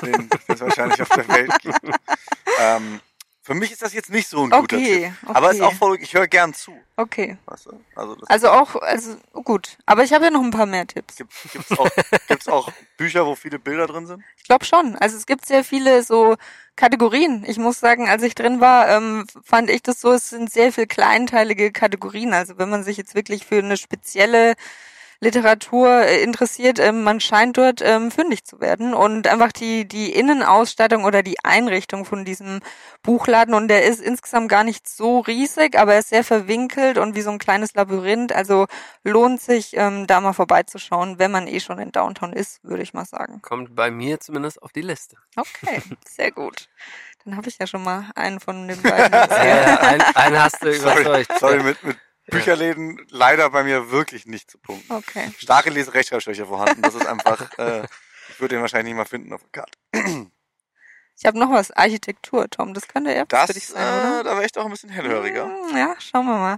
den 0.02 0.30
es 0.48 0.60
wahrscheinlich 0.60 1.00
auf 1.02 1.10
der 1.10 1.28
Welt 1.28 1.52
gibt. 1.60 1.80
Ähm, 2.76 3.00
für 3.42 3.54
mich 3.54 3.72
ist 3.72 3.82
das 3.82 3.94
jetzt 3.94 4.10
nicht 4.10 4.28
so 4.28 4.44
ein 4.44 4.50
guter 4.50 4.76
Okay, 4.76 5.12
Tipp. 5.22 5.30
Aber 5.34 5.48
okay. 5.48 5.56
ist 5.56 5.62
auch 5.62 5.72
voll, 5.72 5.98
ich 6.00 6.14
höre 6.14 6.28
gern 6.28 6.52
zu. 6.54 6.72
Okay. 6.96 7.38
Weißt 7.46 7.66
du? 7.66 7.80
Also 7.96 8.16
Also 8.28 8.50
auch, 8.50 8.76
also 8.76 9.16
gut. 9.32 9.78
Aber 9.86 10.04
ich 10.04 10.12
habe 10.12 10.26
ja 10.26 10.30
noch 10.30 10.42
ein 10.42 10.50
paar 10.50 10.66
mehr 10.66 10.86
Tipps. 10.86 11.16
gibt, 11.16 11.32
gibt's 11.50 11.72
auch, 11.72 11.88
gibt's 12.28 12.48
auch 12.48 12.70
Bücher, 12.98 13.26
wo 13.26 13.34
viele 13.34 13.58
Bilder 13.58 13.86
drin 13.86 14.06
sind? 14.06 14.22
Ich 14.36 14.44
glaube 14.44 14.66
schon. 14.66 14.94
Also 14.96 15.16
es 15.16 15.26
gibt 15.26 15.46
sehr 15.46 15.64
viele 15.64 16.02
so 16.02 16.36
Kategorien. 16.76 17.44
Ich 17.46 17.56
muss 17.58 17.80
sagen, 17.80 18.08
als 18.08 18.22
ich 18.22 18.34
drin 18.34 18.60
war, 18.60 18.88
ähm, 18.88 19.26
fand 19.42 19.70
ich 19.70 19.82
das 19.82 20.00
so, 20.00 20.12
es 20.12 20.28
sind 20.28 20.52
sehr 20.52 20.70
viel 20.72 20.86
kleinteilige 20.86 21.72
Kategorien. 21.72 22.34
Also 22.34 22.58
wenn 22.58 22.68
man 22.68 22.84
sich 22.84 22.98
jetzt 22.98 23.14
wirklich 23.14 23.46
für 23.46 23.58
eine 23.58 23.78
spezielle 23.78 24.54
Literatur 25.22 25.88
äh, 26.06 26.22
interessiert, 26.22 26.78
ähm, 26.78 27.02
man 27.02 27.20
scheint 27.20 27.58
dort 27.58 27.82
ähm, 27.82 28.10
fündig 28.10 28.44
zu 28.44 28.60
werden 28.60 28.94
und 28.94 29.26
einfach 29.28 29.52
die 29.52 29.86
die 29.86 30.12
Innenausstattung 30.12 31.04
oder 31.04 31.22
die 31.22 31.36
Einrichtung 31.44 32.06
von 32.06 32.24
diesem 32.24 32.60
Buchladen 33.02 33.52
und 33.52 33.68
der 33.68 33.84
ist 33.84 34.00
insgesamt 34.00 34.48
gar 34.48 34.64
nicht 34.64 34.88
so 34.88 35.18
riesig, 35.20 35.78
aber 35.78 35.92
er 35.94 35.98
ist 36.00 36.08
sehr 36.08 36.24
verwinkelt 36.24 36.96
und 36.96 37.14
wie 37.14 37.20
so 37.20 37.30
ein 37.30 37.38
kleines 37.38 37.74
Labyrinth. 37.74 38.32
Also 38.32 38.66
lohnt 39.04 39.40
sich 39.42 39.76
ähm, 39.76 40.06
da 40.06 40.20
mal 40.22 40.32
vorbeizuschauen, 40.32 41.18
wenn 41.18 41.30
man 41.30 41.46
eh 41.46 41.60
schon 41.60 41.78
in 41.78 41.92
Downtown 41.92 42.32
ist, 42.32 42.64
würde 42.64 42.82
ich 42.82 42.94
mal 42.94 43.04
sagen. 43.04 43.42
Kommt 43.42 43.74
bei 43.76 43.90
mir 43.90 44.20
zumindest 44.20 44.62
auf 44.62 44.72
die 44.72 44.80
Liste. 44.82 45.16
Okay, 45.36 45.82
sehr 46.08 46.30
gut. 46.32 46.68
Dann 47.26 47.36
habe 47.36 47.48
ich 47.50 47.58
ja 47.58 47.66
schon 47.66 47.84
mal 47.84 48.10
einen 48.14 48.40
von 48.40 48.66
den 48.68 48.80
beiden. 48.82 49.12
Ja, 49.12 49.26
gesehen. 49.26 49.46
ja, 49.46 49.80
ein, 49.80 50.00
einen 50.14 50.42
hast 50.42 50.62
du 50.62 50.72
Sorry, 50.72 51.02
überzeugt. 51.02 51.38
sorry 51.38 51.62
mit, 51.62 51.82
mit 51.84 51.98
Bücherläden 52.30 53.06
leider 53.10 53.50
bei 53.50 53.62
mir 53.64 53.90
wirklich 53.90 54.26
nicht 54.26 54.50
zu 54.50 54.58
punkten. 54.58 54.92
Okay. 54.92 55.30
Starke 55.38 55.70
Leserechtschreibschwäche 55.70 56.46
vorhanden. 56.46 56.82
Das 56.82 56.94
ist 56.94 57.06
einfach, 57.06 57.58
äh, 57.58 57.84
ich 58.30 58.40
würde 58.40 58.54
den 58.56 58.62
wahrscheinlich 58.62 58.92
nicht 58.94 58.98
mal 58.98 59.04
finden 59.04 59.32
auf 59.32 59.42
der 59.42 59.50
Karte. 59.62 59.78
Ich 61.18 61.26
habe 61.26 61.38
noch 61.38 61.50
was, 61.50 61.70
Architektur, 61.72 62.48
Tom. 62.48 62.72
Das 62.72 62.88
könnte 62.88 63.10
eher 63.10 63.26
Das, 63.26 63.48
für 63.48 63.52
dich 63.54 63.68
äh, 63.70 63.72
sein, 63.72 63.98
oder? 64.10 64.24
da 64.24 64.34
wäre 64.36 64.46
ich 64.46 64.52
doch 64.52 64.64
ein 64.64 64.70
bisschen 64.70 64.88
hellhöriger. 64.90 65.44
Hm, 65.44 65.76
Ja, 65.76 65.94
schauen 65.98 66.26
wir 66.26 66.36
mal. 66.38 66.56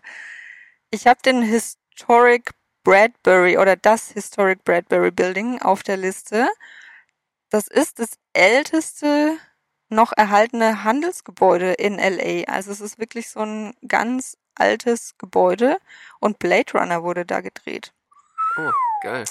Ich 0.90 1.06
habe 1.06 1.20
den 1.24 1.42
Historic 1.42 2.50
Bradbury 2.84 3.58
oder 3.58 3.76
das 3.76 4.10
Historic 4.10 4.62
Bradbury 4.64 5.10
Building 5.10 5.60
auf 5.62 5.82
der 5.82 5.96
Liste. 5.96 6.48
Das 7.50 7.66
ist 7.66 7.98
das 7.98 8.10
älteste 8.32 9.36
noch 9.88 10.12
erhaltene 10.16 10.84
Handelsgebäude 10.84 11.72
in 11.74 11.98
LA. 11.98 12.44
Also 12.50 12.70
es 12.72 12.80
ist 12.80 12.98
wirklich 12.98 13.28
so 13.30 13.40
ein 13.40 13.74
ganz 13.86 14.38
altes 14.54 15.14
Gebäude 15.18 15.78
und 16.20 16.38
Blade 16.38 16.72
Runner 16.74 17.02
wurde 17.02 17.24
da 17.26 17.40
gedreht. 17.40 17.92
Oh, 18.58 18.70
geil. 19.02 19.24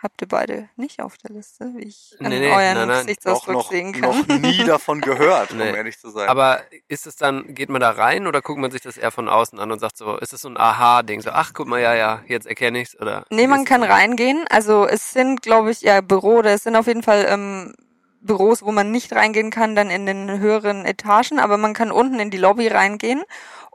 Habt 0.00 0.22
ihr 0.22 0.28
beide 0.28 0.68
nicht 0.76 1.02
auf 1.02 1.16
der 1.18 1.34
Liste, 1.34 1.72
wie 1.74 1.82
ich 1.88 2.16
an 2.20 2.28
Nee, 2.28 2.38
nee, 2.38 2.50
euren 2.52 2.74
nein, 2.74 2.86
nein. 2.86 3.00
Gesichtsausdruck 3.06 3.54
noch, 3.54 3.68
sehen 3.70 3.92
kann? 3.92 4.02
noch 4.02 4.28
nie 4.28 4.62
davon 4.64 5.00
gehört, 5.00 5.50
um 5.50 5.58
Nee. 5.58 5.72
ehrlich 5.74 5.98
zu 5.98 6.10
sein. 6.10 6.28
Aber 6.28 6.60
ist 6.86 7.08
es 7.08 7.16
dann, 7.16 7.52
geht 7.52 7.68
man 7.68 7.80
da 7.80 7.90
rein 7.90 8.28
oder 8.28 8.40
guckt 8.40 8.60
man 8.60 8.70
sich 8.70 8.80
das 8.80 8.96
eher 8.96 9.10
von 9.10 9.28
außen 9.28 9.58
an 9.58 9.72
und 9.72 9.80
sagt 9.80 9.96
so, 9.96 10.16
ist 10.18 10.32
es 10.32 10.42
so 10.42 10.48
ein 10.50 10.56
Aha-Ding, 10.56 11.20
so, 11.20 11.30
ach, 11.30 11.50
guck 11.52 11.66
mal, 11.66 11.80
ja, 11.80 11.94
ja, 11.94 12.22
jetzt 12.28 12.46
erkenne 12.46 12.80
ich's 12.80 12.94
oder? 13.00 13.24
Nee, 13.30 13.48
man 13.48 13.64
kann 13.64 13.82
reingehen. 13.82 14.44
Also 14.50 14.86
es 14.86 15.10
sind, 15.12 15.42
glaube 15.42 15.72
ich, 15.72 15.80
ja 15.80 16.00
Büro 16.00 16.36
oder 16.38 16.52
es 16.54 16.62
sind 16.62 16.76
auf 16.76 16.86
jeden 16.86 17.02
Fall 17.02 17.26
ähm, 17.28 17.74
Büros, 18.20 18.62
wo 18.62 18.70
man 18.70 18.92
nicht 18.92 19.12
reingehen 19.12 19.50
kann, 19.50 19.74
dann 19.74 19.90
in 19.90 20.06
den 20.06 20.38
höheren 20.38 20.84
Etagen, 20.84 21.40
aber 21.40 21.56
man 21.56 21.74
kann 21.74 21.90
unten 21.90 22.20
in 22.20 22.30
die 22.30 22.38
Lobby 22.38 22.68
reingehen. 22.68 23.24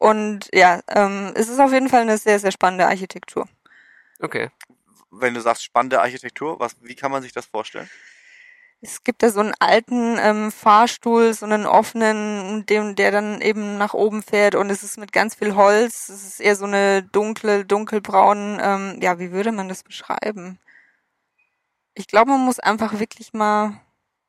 Und 0.03 0.49
ja, 0.51 0.81
ähm, 0.89 1.31
es 1.33 1.47
ist 1.47 1.61
auf 1.61 1.71
jeden 1.71 1.87
Fall 1.87 2.01
eine 2.01 2.17
sehr, 2.17 2.37
sehr 2.37 2.51
spannende 2.51 2.85
Architektur. 2.85 3.47
Okay. 4.19 4.49
Wenn 5.11 5.33
du 5.33 5.39
sagst 5.39 5.63
spannende 5.63 6.01
Architektur, 6.01 6.59
was, 6.59 6.75
wie 6.81 6.95
kann 6.95 7.09
man 7.09 7.21
sich 7.21 7.31
das 7.31 7.45
vorstellen? 7.45 7.89
Es 8.81 9.05
gibt 9.05 9.23
da 9.23 9.29
so 9.29 9.39
einen 9.39 9.53
alten 9.59 10.17
ähm, 10.19 10.51
Fahrstuhl, 10.51 11.33
so 11.33 11.45
einen 11.45 11.65
offenen, 11.65 12.65
dem, 12.65 12.95
der 12.95 13.11
dann 13.11 13.39
eben 13.39 13.77
nach 13.77 13.93
oben 13.93 14.23
fährt 14.23 14.55
und 14.55 14.69
es 14.69 14.83
ist 14.83 14.97
mit 14.97 15.13
ganz 15.13 15.35
viel 15.35 15.55
Holz. 15.55 16.09
Es 16.09 16.25
ist 16.25 16.41
eher 16.41 16.57
so 16.57 16.65
eine 16.65 17.03
dunkle, 17.03 17.63
dunkelbraun, 17.63 18.59
ähm, 18.61 18.99
ja, 19.01 19.19
wie 19.19 19.31
würde 19.31 19.53
man 19.53 19.69
das 19.69 19.83
beschreiben? 19.83 20.59
Ich 21.93 22.07
glaube, 22.07 22.31
man 22.31 22.41
muss 22.41 22.59
einfach 22.59 22.99
wirklich 22.99 23.31
mal, 23.31 23.79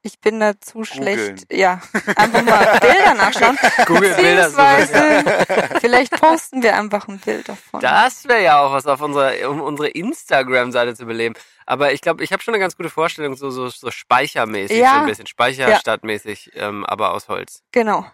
ich 0.06 0.20
bin 0.20 0.38
da 0.38 0.60
zu 0.60 0.84
schlecht, 0.84 1.50
ja, 1.50 1.80
einfach 2.14 2.42
mal 2.42 2.78
Bilder 2.80 3.14
nachschauen. 3.14 3.58
Google 3.86 4.14
Bilder 4.14 4.50
Beziehungsweise, 4.50 5.46
vielleicht 5.80 6.12
posten 6.20 6.62
wir 6.62 6.76
einfach 6.76 7.08
ein 7.08 7.18
Bild 7.18 7.48
davon. 7.48 7.80
Das 7.80 8.28
wäre 8.28 8.42
ja 8.42 8.60
auch 8.60 8.70
was 8.72 8.86
auf 8.86 9.00
unserer, 9.00 9.48
um 9.48 9.62
unsere 9.62 9.88
Instagram-Seite 9.88 10.94
zu 10.94 11.06
beleben. 11.06 11.34
Aber 11.64 11.94
ich 11.94 12.02
glaube, 12.02 12.22
ich 12.22 12.32
habe 12.32 12.42
schon 12.42 12.52
eine 12.52 12.60
ganz 12.60 12.76
gute 12.76 12.90
Vorstellung, 12.90 13.34
so, 13.34 13.48
so, 13.48 13.68
so 13.68 13.90
speichermäßig, 13.90 14.76
Ja. 14.76 14.90
so 14.90 15.00
ein 15.00 15.06
bisschen 15.06 15.26
Speicherstadtmäßig, 15.26 16.50
ähm, 16.54 16.84
aber 16.84 17.12
aus 17.14 17.28
Holz. 17.28 17.62
Genau. 17.72 18.04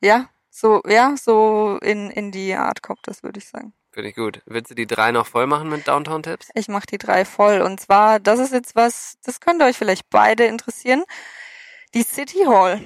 Ja, 0.00 0.28
so, 0.50 0.82
ja, 0.88 1.14
so 1.16 1.78
in, 1.82 2.10
in 2.10 2.32
die 2.32 2.52
Art 2.54 2.82
kommt 2.82 3.00
das, 3.04 3.22
würde 3.22 3.38
ich 3.38 3.48
sagen. 3.48 3.72
Finde 3.92 4.08
ich 4.08 4.16
gut. 4.16 4.40
Willst 4.46 4.70
du 4.70 4.74
die 4.74 4.86
drei 4.86 5.12
noch 5.12 5.26
voll 5.26 5.46
machen 5.46 5.68
mit 5.68 5.86
Downtown-Tipps? 5.86 6.48
Ich 6.54 6.68
mache 6.68 6.86
die 6.86 6.98
drei 6.98 7.24
voll. 7.26 7.60
Und 7.60 7.78
zwar, 7.78 8.20
das 8.20 8.38
ist 8.40 8.52
jetzt 8.52 8.74
was, 8.74 9.18
das 9.24 9.40
könnte 9.40 9.66
euch 9.66 9.76
vielleicht 9.76 10.08
beide 10.08 10.44
interessieren. 10.46 11.04
Die 11.94 12.02
City 12.02 12.44
Hall. 12.46 12.80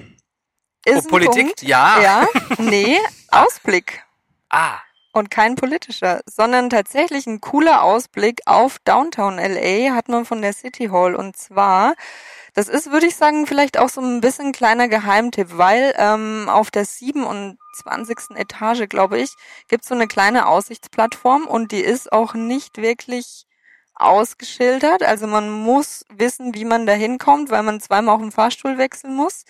Ist 0.85 0.95
Oh, 0.95 0.99
ein 0.99 1.07
Politik? 1.07 1.45
Punkt, 1.45 1.61
Ja. 1.63 1.99
Ja, 2.01 2.27
nee, 2.57 2.97
Ausblick. 3.31 4.03
Ah, 4.49 4.79
Und 5.17 5.31
kein 5.31 5.55
politischer, 5.55 6.21
sondern 6.27 6.69
tatsächlich 6.69 7.25
ein 7.25 7.41
cooler 7.41 7.81
Ausblick 7.81 8.41
auf 8.45 8.77
Downtown 8.85 9.37
LA 9.37 9.95
hat 9.95 10.09
man 10.09 10.25
von 10.25 10.43
der 10.43 10.53
City 10.53 10.89
Hall. 10.89 11.15
Und 11.15 11.35
zwar, 11.35 11.95
das 12.53 12.67
ist, 12.67 12.91
würde 12.91 13.07
ich 13.07 13.15
sagen, 13.15 13.47
vielleicht 13.47 13.79
auch 13.79 13.89
so 13.89 13.99
ein 13.99 14.21
bisschen 14.21 14.51
kleiner 14.51 14.87
Geheimtipp, 14.87 15.57
weil 15.57 15.95
ähm, 15.97 16.49
auf 16.49 16.69
der 16.69 16.85
27. 16.85 17.57
Etage, 18.35 18.87
glaube 18.87 19.17
ich, 19.19 19.33
gibt 19.67 19.83
es 19.83 19.89
so 19.89 19.95
eine 19.95 20.07
kleine 20.07 20.47
Aussichtsplattform 20.47 21.47
und 21.47 21.71
die 21.71 21.81
ist 21.81 22.11
auch 22.11 22.35
nicht 22.35 22.77
wirklich 22.77 23.47
ausgeschildert. 23.95 25.01
Also 25.01 25.25
man 25.25 25.49
muss 25.49 26.05
wissen, 26.09 26.53
wie 26.53 26.65
man 26.65 26.85
da 26.85 26.93
hinkommt, 26.93 27.49
weil 27.49 27.63
man 27.63 27.81
zweimal 27.81 28.13
auf 28.13 28.21
den 28.21 28.31
Fahrstuhl 28.31 28.77
wechseln 28.77 29.15
muss. 29.15 29.45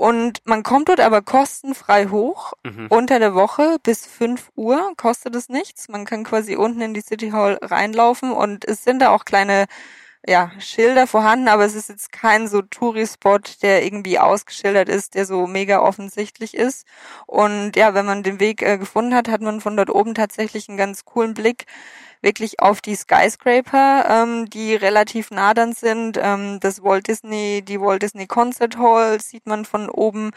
Und 0.00 0.40
man 0.46 0.62
kommt 0.62 0.88
dort 0.88 1.00
aber 1.00 1.20
kostenfrei 1.20 2.06
hoch. 2.06 2.54
mhm. 2.62 2.86
Unter 2.88 3.18
der 3.18 3.34
Woche 3.34 3.76
bis 3.82 4.06
5 4.06 4.50
Uhr 4.56 4.94
kostet 4.96 5.36
es 5.36 5.50
nichts. 5.50 5.90
Man 5.90 6.06
kann 6.06 6.24
quasi 6.24 6.56
unten 6.56 6.80
in 6.80 6.94
die 6.94 7.02
City 7.02 7.32
Hall 7.32 7.58
reinlaufen 7.60 8.32
und 8.32 8.64
es 8.64 8.82
sind 8.82 9.00
da 9.02 9.10
auch 9.10 9.26
kleine 9.26 9.66
ja, 10.26 10.50
Schilder 10.58 11.06
vorhanden, 11.06 11.48
aber 11.48 11.64
es 11.64 11.74
ist 11.74 11.88
jetzt 11.88 12.12
kein 12.12 12.46
so 12.46 12.60
Touri-Spot, 12.62 13.38
der 13.62 13.84
irgendwie 13.84 14.18
ausgeschildert 14.18 14.88
ist, 14.88 15.14
der 15.14 15.24
so 15.24 15.46
mega 15.46 15.80
offensichtlich 15.80 16.54
ist. 16.54 16.86
Und 17.26 17.74
ja, 17.76 17.94
wenn 17.94 18.04
man 18.06 18.22
den 18.22 18.38
Weg 18.38 18.62
äh, 18.62 18.76
gefunden 18.76 19.14
hat, 19.14 19.28
hat 19.28 19.40
man 19.40 19.60
von 19.60 19.76
dort 19.76 19.90
oben 19.90 20.14
tatsächlich 20.14 20.68
einen 20.68 20.78
ganz 20.78 21.04
coolen 21.06 21.34
Blick 21.34 21.64
wirklich 22.22 22.60
auf 22.60 22.80
die 22.82 22.96
Skyscraper, 22.96 24.04
ähm, 24.08 24.50
die 24.50 24.74
relativ 24.74 25.30
nah 25.30 25.54
dann 25.54 25.72
sind. 25.72 26.18
Ähm, 26.22 26.60
das 26.60 26.82
Walt 26.82 27.08
Disney, 27.08 27.62
die 27.62 27.80
Walt 27.80 28.02
Disney 28.02 28.26
Concert 28.26 28.76
Hall 28.78 29.20
sieht 29.22 29.46
man 29.46 29.64
von 29.64 29.88
oben 29.88 30.32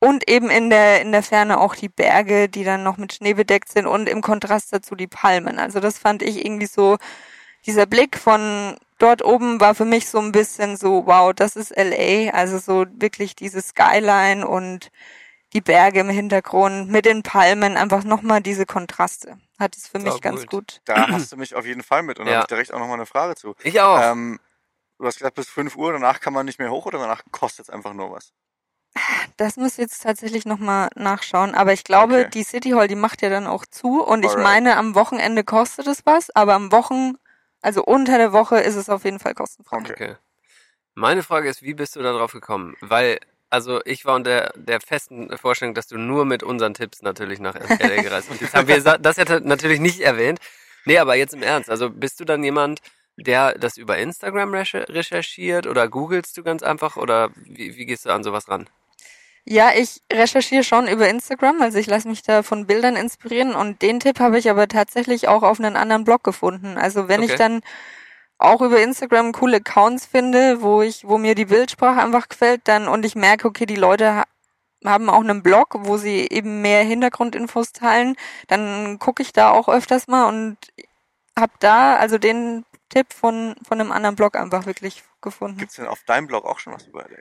und 0.00 0.28
eben 0.28 0.50
in 0.50 0.70
der 0.70 1.02
in 1.02 1.12
der 1.12 1.22
Ferne 1.22 1.60
auch 1.60 1.76
die 1.76 1.88
Berge, 1.88 2.48
die 2.48 2.64
dann 2.64 2.82
noch 2.82 2.96
mit 2.96 3.12
Schnee 3.12 3.34
bedeckt 3.34 3.70
sind 3.70 3.86
und 3.86 4.08
im 4.08 4.22
Kontrast 4.22 4.72
dazu 4.72 4.96
die 4.96 5.06
Palmen. 5.06 5.58
Also 5.58 5.78
das 5.80 5.98
fand 5.98 6.22
ich 6.22 6.44
irgendwie 6.44 6.66
so 6.66 6.98
dieser 7.66 7.86
Blick 7.86 8.16
von 8.18 8.76
dort 9.02 9.22
oben 9.24 9.60
war 9.60 9.74
für 9.74 9.84
mich 9.84 10.08
so 10.08 10.18
ein 10.18 10.32
bisschen 10.32 10.76
so 10.76 11.06
wow, 11.06 11.32
das 11.34 11.56
ist 11.56 11.70
LA, 11.76 12.30
also 12.32 12.58
so 12.58 12.86
wirklich 13.00 13.34
diese 13.36 13.60
Skyline 13.60 14.46
und 14.46 14.90
die 15.52 15.60
Berge 15.60 16.00
im 16.00 16.10
Hintergrund 16.10 16.90
mit 16.90 17.04
den 17.06 17.22
Palmen, 17.22 17.76
einfach 17.76 18.04
nochmal 18.04 18.40
diese 18.40 18.66
Kontraste. 18.66 19.38
Hat 19.58 19.76
es 19.76 19.88
für 19.88 19.98
mich 19.98 20.14
Sau 20.14 20.20
ganz 20.20 20.42
gut. 20.42 20.50
gut. 20.50 20.80
Da 20.84 21.08
hast 21.10 21.32
du 21.32 21.36
mich 21.36 21.54
auf 21.54 21.66
jeden 21.66 21.82
Fall 21.82 22.02
mit 22.02 22.18
und 22.18 22.26
da 22.26 22.30
Ja. 22.30 22.36
habe 22.38 22.44
ich 22.44 22.48
direkt 22.48 22.72
auch 22.72 22.78
nochmal 22.78 22.94
eine 22.96 23.06
Frage 23.06 23.34
zu. 23.34 23.54
Ich 23.64 23.80
auch. 23.80 23.98
Ähm, 24.00 24.38
du 24.98 25.06
hast 25.06 25.18
gesagt, 25.18 25.34
bis 25.34 25.48
5 25.48 25.76
Uhr, 25.76 25.92
danach 25.92 26.20
kann 26.20 26.32
man 26.32 26.46
nicht 26.46 26.58
mehr 26.58 26.70
hoch 26.70 26.86
oder 26.86 26.98
danach 26.98 27.22
kostet 27.32 27.66
es 27.66 27.70
einfach 27.70 27.92
nur 27.94 28.12
was? 28.12 28.32
Das 29.36 29.56
muss 29.56 29.72
ich 29.72 29.78
jetzt 29.78 30.02
tatsächlich 30.02 30.44
nochmal 30.44 30.88
nachschauen. 30.94 31.54
Aber 31.54 31.72
ich 31.72 31.84
glaube, 31.84 32.20
Okay. 32.20 32.30
die 32.30 32.44
City 32.44 32.70
Hall, 32.70 32.88
die 32.88 32.94
macht 32.94 33.22
ja 33.22 33.30
dann 33.30 33.46
auch 33.46 33.64
zu. 33.66 34.02
Und 34.04 34.24
ich 34.24 34.32
Alright. 34.32 34.44
meine, 34.44 34.76
am 34.76 34.94
Wochenende 34.94 35.44
kostet 35.44 35.86
es 35.86 36.04
was, 36.04 36.30
aber 36.30 36.54
am 36.54 36.70
Wochen, 36.72 37.14
Also 37.62 37.84
unter 37.84 38.18
der 38.18 38.32
Woche 38.32 38.58
ist 38.58 38.76
es 38.76 38.88
auf 38.88 39.04
jeden 39.04 39.18
Fall 39.18 39.34
kostenfrei. 39.34 39.78
Okay. 39.78 40.16
Meine 40.94 41.22
Frage 41.22 41.48
ist, 41.48 41.62
wie 41.62 41.74
bist 41.74 41.96
du 41.96 42.02
da 42.02 42.12
drauf 42.12 42.32
gekommen? 42.32 42.74
Weil, 42.80 43.18
also 43.48 43.80
ich 43.84 44.04
war 44.04 44.16
unter 44.16 44.52
der 44.56 44.80
festen 44.80 45.36
Vorstellung, 45.38 45.74
dass 45.74 45.86
du 45.86 45.98
nur 45.98 46.24
mit 46.24 46.42
unseren 46.42 46.74
Tipps 46.74 47.02
natürlich 47.02 47.38
nach 47.38 47.54
LA 47.54 48.02
gereist 48.02 48.28
bist. 48.28 48.40
Jetzt 48.40 48.54
haben 48.54 48.68
wir 48.68 48.80
das 48.98 49.16
ja 49.16 49.40
natürlich 49.40 49.80
nicht 49.80 50.00
erwähnt. 50.00 50.40
Nee, 50.84 50.98
aber 50.98 51.14
jetzt 51.14 51.34
im 51.34 51.42
Ernst. 51.42 51.70
Also 51.70 51.90
bist 51.90 52.18
du 52.20 52.24
dann 52.24 52.42
jemand, 52.42 52.80
der 53.16 53.52
das 53.58 53.76
über 53.76 53.98
Instagram 53.98 54.54
recher- 54.54 54.88
recherchiert 54.88 55.66
oder 55.66 55.88
googelst 55.88 56.36
du 56.36 56.42
ganz 56.42 56.62
einfach 56.62 56.96
oder 56.96 57.30
wie, 57.36 57.76
wie 57.76 57.86
gehst 57.86 58.06
du 58.06 58.10
an 58.10 58.24
sowas 58.24 58.48
ran? 58.48 58.68
Ja, 59.44 59.70
ich 59.74 60.02
recherchiere 60.12 60.62
schon 60.64 60.86
über 60.86 61.08
Instagram, 61.08 61.60
also 61.62 61.78
ich 61.78 61.86
lasse 61.86 62.08
mich 62.08 62.22
da 62.22 62.42
von 62.42 62.66
Bildern 62.66 62.96
inspirieren 62.96 63.54
und 63.54 63.82
den 63.82 63.98
Tipp 64.00 64.20
habe 64.20 64.38
ich 64.38 64.50
aber 64.50 64.68
tatsächlich 64.68 65.28
auch 65.28 65.42
auf 65.42 65.58
einen 65.58 65.76
anderen 65.76 66.04
Blog 66.04 66.22
gefunden. 66.22 66.76
Also 66.78 67.08
wenn 67.08 67.22
Okay. 67.22 67.32
ich 67.32 67.34
dann 67.36 67.62
auch 68.38 68.62
über 68.62 68.80
Instagram 68.82 69.32
coole 69.32 69.58
Accounts 69.58 70.06
finde, 70.06 70.62
wo 70.62 70.82
ich, 70.82 71.06
wo 71.08 71.18
mir 71.18 71.34
die 71.34 71.46
Bildsprache 71.46 72.00
einfach 72.02 72.28
gefällt, 72.28 72.62
dann 72.66 72.88
und 72.88 73.04
ich 73.04 73.16
merke, 73.16 73.48
okay, 73.48 73.66
die 73.66 73.76
Leute 73.76 74.14
ha 74.16 74.24
haben 74.84 75.10
auch 75.10 75.20
einen 75.20 75.42
Blog, 75.42 75.76
wo 75.80 75.98
sie 75.98 76.28
eben 76.30 76.62
mehr 76.62 76.84
Hintergrundinfos 76.84 77.72
teilen, 77.72 78.16
dann 78.48 78.98
gucke 78.98 79.22
ich 79.22 79.32
da 79.32 79.50
auch 79.50 79.68
öfters 79.68 80.08
mal 80.08 80.26
und 80.28 80.56
habe 81.38 81.52
da 81.60 81.96
also 81.96 82.18
den 82.18 82.64
Tipp 82.90 83.12
von 83.12 83.56
von 83.66 83.80
einem 83.80 83.92
anderen 83.92 84.16
Blog 84.16 84.36
einfach 84.36 84.66
wirklich 84.66 85.02
gefunden. 85.22 85.58
Gibt's 85.58 85.76
denn 85.76 85.86
auf 85.86 86.02
deinem 86.04 86.26
Blog 86.26 86.44
auch 86.44 86.58
schon 86.58 86.72
was 86.72 86.86
über 86.86 87.04
LA? 87.08 87.18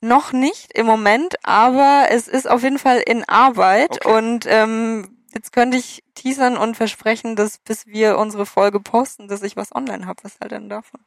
Noch 0.00 0.32
nicht 0.32 0.72
im 0.74 0.86
Moment, 0.86 1.34
aber 1.44 2.06
es 2.10 2.28
ist 2.28 2.48
auf 2.48 2.62
jeden 2.62 2.78
Fall 2.78 2.98
in 2.98 3.24
Arbeit 3.28 4.04
Okay. 4.06 4.16
und 4.16 4.46
ähm, 4.46 5.24
jetzt 5.34 5.52
könnte 5.52 5.76
ich 5.76 6.04
teasern 6.14 6.56
und 6.56 6.76
versprechen, 6.76 7.34
dass 7.36 7.58
bis 7.58 7.86
wir 7.86 8.16
unsere 8.18 8.46
Folge 8.46 8.78
posten, 8.80 9.26
dass 9.28 9.42
ich 9.42 9.56
was 9.56 9.74
online 9.74 10.06
habe. 10.06 10.22
Was 10.22 10.38
halt 10.40 10.52
dann 10.52 10.68
davon? 10.68 11.00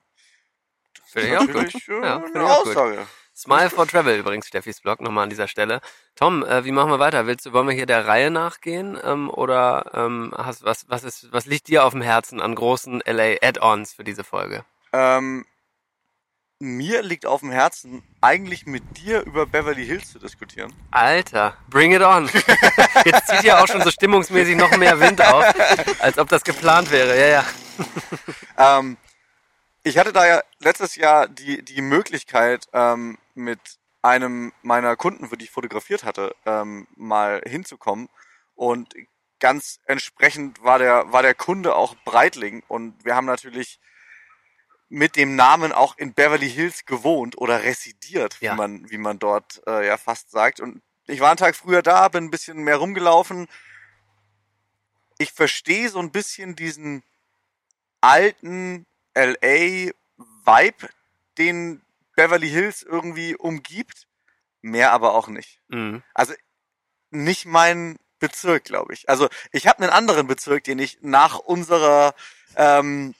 Finde 1.06 1.30
ich 1.30 1.38
auch 1.38 1.46
gut. 1.46 1.56
Natürlich 1.56 1.88
äh, 1.88 2.02
Ja, 2.02 2.18
eine 2.18 2.32
gut. 2.32 2.42
Aussage. 2.42 3.08
Smile 3.36 3.70
for 3.70 3.88
Travel 3.88 4.20
übrigens, 4.20 4.48
Steffis 4.48 4.82
Blog, 4.82 5.00
nochmal 5.02 5.24
an 5.24 5.30
dieser 5.30 5.48
Stelle. 5.48 5.80
Tom, 6.16 6.44
äh, 6.44 6.64
wie 6.66 6.72
machen 6.72 6.92
wir 6.92 7.00
weiter? 7.00 7.26
Willst 7.28 7.46
du, 7.46 7.54
wollen 7.54 7.68
wir 7.68 7.74
hier 7.74 7.86
der 7.86 8.06
Reihe 8.06 8.30
nachgehen? 8.30 9.00
Ähm, 9.04 9.30
oder 9.30 9.90
ähm, 9.94 10.34
hast, 10.38 10.64
was, 10.64 10.86
was, 10.90 11.04
ist, 11.06 11.32
was 11.32 11.46
liegt 11.46 11.68
dir 11.70 11.86
auf 11.86 11.94
dem 11.94 12.02
Herzen 12.02 12.42
an 12.42 12.54
großen 12.56 13.02
LA 13.06 13.36
Add-ons 13.42 13.94
für 13.94 14.04
diese 14.04 14.24
Folge? 14.26 14.64
Ähm, 14.94 15.46
mir 16.62 17.02
liegt 17.02 17.26
auf 17.26 17.42
dem 17.42 17.52
Herzen, 17.52 18.04
eigentlich 18.22 18.66
mit 18.66 18.84
dir 18.98 19.22
über 19.22 19.46
Beverly 19.46 19.86
Hills 19.86 20.12
zu 20.12 20.20
diskutieren. 20.20 20.72
Alter, 20.92 21.58
bring 21.70 21.92
it 21.92 22.02
on. 22.02 22.30
Jetzt 23.06 23.28
zieht 23.28 23.44
ja 23.44 23.62
auch 23.62 23.68
schon 23.68 23.82
so 23.82 23.92
stimmungsmäßig 23.92 24.56
noch 24.56 24.76
mehr 24.78 25.00
Wind 25.00 25.22
auf, 25.22 25.44
als 26.00 26.18
ob 26.18 26.30
das 26.30 26.44
geplant 26.44 26.92
wäre. 26.92 27.20
Ja, 27.20 27.28
ja. 27.28 27.46
Ähm, 28.58 28.98
ich 29.82 29.98
hatte 29.98 30.14
da 30.14 30.28
ja 30.28 30.42
letztes 30.60 30.96
Jahr 30.96 31.28
die, 31.28 31.64
die 31.64 31.82
Möglichkeit, 31.82 32.68
ähm, 32.74 33.18
mit 33.34 33.60
einem 34.04 34.54
meiner 34.62 34.96
Kunden, 34.96 35.30
für 35.30 35.38
die 35.38 35.46
ich 35.46 35.52
fotografiert 35.52 36.04
hatte, 36.04 36.36
ähm, 36.46 36.88
mal 36.96 37.42
hinzukommen. 37.44 38.08
Und 38.54 38.94
ganz 39.40 39.80
entsprechend 39.86 40.64
war 40.64 40.78
der, 40.78 41.12
war 41.12 41.24
der 41.24 41.34
Kunde 41.34 41.76
auch 41.76 41.96
Breitling. 42.06 42.62
Und 42.68 43.04
wir 43.04 43.16
haben 43.16 43.26
natürlich 43.26 43.80
mit 44.94 45.16
dem 45.16 45.38
Namen 45.38 45.72
auch 45.72 45.98
in 45.98 46.14
Beverly 46.14 46.50
Hills 46.50 46.86
gewohnt 46.86 47.38
oder 47.38 47.64
residiert, 47.64 48.38
Ja. 48.42 48.52
wie 48.54 48.58
man, 48.58 48.92
wie 48.92 48.98
man 48.98 49.20
dort 49.20 49.62
äh, 49.66 49.88
ja 49.88 49.96
fast 49.98 50.32
sagt. 50.32 50.60
Und 50.60 50.82
ich 51.08 51.22
war 51.22 51.30
einen 51.30 51.38
Tag 51.38 51.56
früher 51.56 51.82
da, 51.82 52.10
bin 52.10 52.26
ein 52.26 52.30
bisschen 52.30 52.58
mehr 52.58 52.76
rumgelaufen. 52.76 53.48
Ich 55.18 55.32
verstehe 55.32 55.88
so 55.90 56.00
ein 56.00 56.12
bisschen 56.12 56.58
diesen 56.58 57.04
alten 58.02 58.86
LA-Vibe, 59.16 60.90
den 61.38 61.82
Beverly 62.16 62.50
Hills 62.50 62.84
irgendwie 62.84 63.36
umgibt. 63.36 64.08
Mehr 64.62 64.92
aber 64.92 65.14
auch 65.14 65.28
nicht. 65.30 65.60
Mhm. 65.70 66.04
Also 66.14 66.34
nicht 67.12 67.46
mein 67.46 67.98
Bezirk, 68.20 68.66
glaube 68.66 68.94
ich. 68.94 69.08
Also 69.10 69.30
ich 69.52 69.68
habe 69.68 69.82
einen 69.84 69.92
anderen 69.92 70.28
Bezirk, 70.28 70.66
den 70.66 70.80
ich 70.80 71.00
nach 71.02 71.40
unserer 71.40 72.14
ähm, 72.56 73.16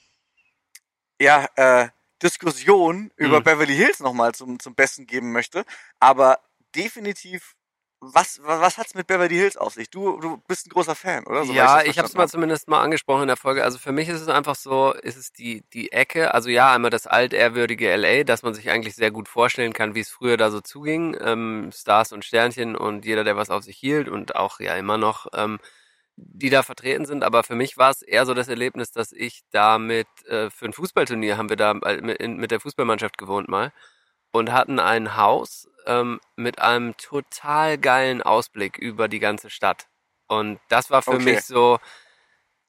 ja, 1.22 1.46
äh, 1.56 1.88
Diskussion 2.22 3.10
über 3.16 3.40
Mhm. 3.40 3.44
Beverly 3.44 3.74
Hills 3.74 4.00
nochmal 4.00 4.32
zum, 4.34 4.58
zum 4.60 4.74
Besten 4.74 5.06
geben 5.06 5.32
möchte. 5.32 5.64
Aber 5.98 6.38
definitiv, 6.74 7.54
was, 8.00 8.40
was, 8.42 8.78
hat's 8.78 8.94
mit 8.94 9.06
Beverly 9.06 9.36
Hills 9.36 9.56
auf 9.56 9.74
sich? 9.74 9.88
Du, 9.90 10.18
du 10.20 10.38
bist 10.48 10.66
ein 10.66 10.70
großer 10.70 10.94
Fan, 10.94 11.24
oder? 11.24 11.44
Soweit 11.44 11.56
ja, 11.56 11.82
ich 11.82 11.98
habe 11.98 12.08
es 12.08 12.14
mal 12.14 12.28
zumindest 12.28 12.68
mal 12.68 12.80
angesprochen 12.82 13.22
in 13.22 13.28
der 13.28 13.36
Folge. 13.36 13.62
Also 13.62 13.78
für 13.78 13.92
mich 13.92 14.08
ist 14.08 14.20
es 14.20 14.28
einfach 14.28 14.56
so, 14.56 14.92
ist 14.92 15.16
es 15.16 15.32
die, 15.32 15.62
die 15.72 15.92
Ecke, 15.92 16.34
also 16.34 16.48
ja, 16.48 16.72
einmal 16.72 16.90
das 16.90 17.06
altehrwürdige 17.06 17.94
LA, 17.94 18.24
dass 18.24 18.42
man 18.42 18.54
sich 18.54 18.70
eigentlich 18.70 18.96
sehr 18.96 19.10
gut 19.12 19.28
vorstellen 19.28 19.72
kann, 19.72 19.94
wie 19.94 20.00
es 20.00 20.10
früher 20.10 20.36
da 20.36 20.50
so 20.50 20.60
zuging. 20.60 21.16
Ähm, 21.20 21.70
Stars 21.72 22.12
und 22.12 22.24
Sternchen 22.24 22.76
und 22.76 23.04
jeder, 23.04 23.24
der 23.24 23.36
was 23.36 23.50
auf 23.50 23.62
sich 23.64 23.76
hielt 23.78 24.08
und 24.08 24.34
auch 24.36 24.58
ja 24.60 24.74
immer 24.76 24.98
noch, 24.98 25.26
ähm, 25.34 25.58
die 26.16 26.50
da 26.50 26.62
vertreten 26.62 27.06
sind. 27.06 27.24
Aber 27.24 27.42
für 27.44 27.54
mich 27.54 27.76
war 27.78 27.90
es 27.90 28.02
eher 28.02 28.26
so 28.26 28.34
das 28.34 28.48
Erlebnis, 28.48 28.92
dass 28.92 29.12
ich 29.12 29.42
da 29.50 29.78
mit, 29.78 30.08
äh, 30.26 30.50
für 30.50 30.66
ein 30.66 30.72
Fußballturnier 30.72 31.36
haben 31.38 31.48
wir 31.48 31.56
da 31.56 31.72
äh, 31.72 32.28
mit 32.28 32.50
der 32.50 32.60
Fußballmannschaft 32.60 33.18
gewohnt 33.18 33.48
mal 33.48 33.72
und 34.32 34.52
hatten 34.52 34.78
ein 34.78 35.16
Haus 35.16 35.68
ähm, 35.86 36.20
mit 36.36 36.60
einem 36.60 36.96
total 36.96 37.78
geilen 37.78 38.22
Ausblick 38.22 38.78
über 38.78 39.08
die 39.08 39.18
ganze 39.20 39.50
Stadt. 39.50 39.88
Und 40.28 40.60
das 40.68 40.90
war 40.90 41.02
für 41.02 41.18
Okay. 41.18 41.20
mich 41.20 41.44
so 41.44 41.78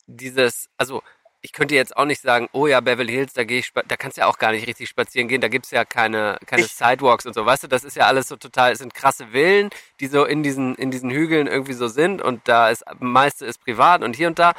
dieses, 0.07 0.69
also 0.77 1.01
ich 1.43 1.51
könnte 1.51 1.75
jetzt 1.75 1.95
auch 1.97 2.05
nicht 2.05 2.21
sagen, 2.21 2.47
oh 2.53 2.67
ja, 2.67 2.79
Beverly 2.79 3.11
Hills, 3.11 3.33
da 3.33 3.43
gehe 3.43 3.59
ich, 3.59 3.71
da 3.73 3.97
kannst 3.97 4.15
du 4.17 4.21
ja 4.21 4.27
auch 4.27 4.37
gar 4.37 4.53
nicht 4.53 4.65
richtig 4.65 4.87
spazieren 4.87 5.27
gehen, 5.27 5.41
da 5.41 5.49
gibt's 5.49 5.71
ja 5.71 5.83
keine, 5.83 6.39
keine 6.45 6.63
Ich- 6.63 6.71
Sidewalks 6.73 7.25
und 7.25 7.33
so, 7.33 7.45
weißt 7.45 7.63
du, 7.63 7.67
das 7.67 7.83
ist 7.83 7.97
ja 7.97 8.07
alles 8.07 8.29
so 8.29 8.37
total, 8.37 8.71
es 8.71 8.79
sind 8.79 8.93
krasse 8.93 9.27
Villen, 9.27 9.69
die 9.99 10.07
so 10.07 10.23
in 10.23 10.41
diesen, 10.41 10.73
in 10.75 10.89
diesen 10.89 11.11
Hügeln 11.11 11.47
irgendwie 11.47 11.73
so 11.73 11.89
sind 11.89 12.21
und 12.21 12.47
da 12.47 12.69
ist, 12.69 12.85
meiste 12.99 13.45
ist 13.45 13.59
privat 13.61 14.01
und 14.03 14.15
hier 14.15 14.27
und 14.27 14.39
da. 14.39 14.53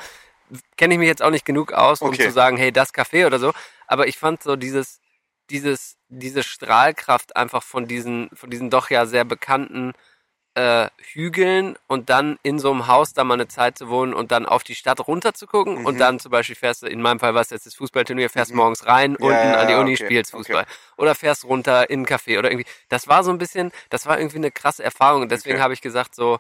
Kenne 0.77 0.94
ich 0.94 1.01
mich 1.01 1.09
jetzt 1.09 1.23
auch 1.23 1.31
nicht 1.31 1.47
genug 1.47 1.73
aus, 1.73 2.03
um 2.03 2.09
Okay. 2.09 2.25
zu 2.27 2.31
sagen, 2.31 2.59
hey, 2.59 2.70
das 2.70 2.92
Café 2.92 3.27
oder 3.27 3.38
so, 3.38 3.53
aber 3.87 4.07
ich 4.07 4.18
fand 4.18 4.42
so 4.42 4.55
dieses, 4.57 5.01
dieses, 5.49 5.97
diese 6.11 6.42
Strahlkraft 6.42 7.35
einfach 7.35 7.62
von 7.62 7.87
diesen, 7.88 8.29
von 8.35 8.51
diesen 8.51 8.68
doch 8.68 8.90
ja 8.90 9.07
sehr 9.07 9.25
bekannten 9.25 9.94
äh, 10.55 10.88
Hügeln 11.12 11.77
und 11.88 12.11
dann 12.11 12.38
in 12.43 12.59
so 12.59 12.71
einem 12.71 12.87
Haus 12.87 13.12
da 13.12 13.25
mal 13.25 13.35
eine 13.35 13.49
Zeit 13.49 13.77
zu 13.79 13.88
wohnen 13.88 14.14
und 14.14 14.31
dann 14.33 14.47
auf 14.47 14.62
die 14.64 14.75
Stadt 14.75 15.07
runter 15.07 15.35
zu 15.35 15.47
gucken 15.47 15.77
Mhm. 15.77 15.87
und 15.87 15.99
dann 16.01 16.21
zum 16.21 16.31
Beispiel 16.31 16.55
fährst 16.57 16.83
du, 16.83 16.87
in 16.87 17.03
meinem 17.03 17.19
Fall 17.19 17.35
war 17.35 17.40
es 17.43 17.51
jetzt 17.51 17.67
das 17.67 17.75
Fußballturnier, 17.75 18.31
fährst 18.31 18.55
morgens 18.55 18.87
rein, 18.87 19.17
Ja, 19.19 19.27
unten 19.27 19.55
ja, 19.55 19.59
an 19.61 19.67
die 19.69 19.75
Uni, 19.75 19.93
okay, 19.93 20.05
spielst 20.05 20.31
Fußball. 20.31 20.64
Oder 20.97 21.14
fährst 21.14 21.45
runter 21.45 21.90
in 21.90 22.03
ein 22.03 22.07
Café 22.07 22.38
oder 22.38 22.51
irgendwie. 22.51 22.67
Das 22.88 23.09
war 23.09 23.25
so 23.25 23.31
ein 23.31 23.38
bisschen, 23.38 23.73
das 23.90 24.07
war 24.07 24.19
irgendwie 24.19 24.37
eine 24.38 24.51
krasse 24.53 24.85
Erfahrung 24.85 25.23
und 25.23 25.31
deswegen 25.33 25.57
Okay. 25.57 25.62
habe 25.62 25.75
ich 25.75 25.81
gesagt, 25.81 26.14
so 26.14 26.38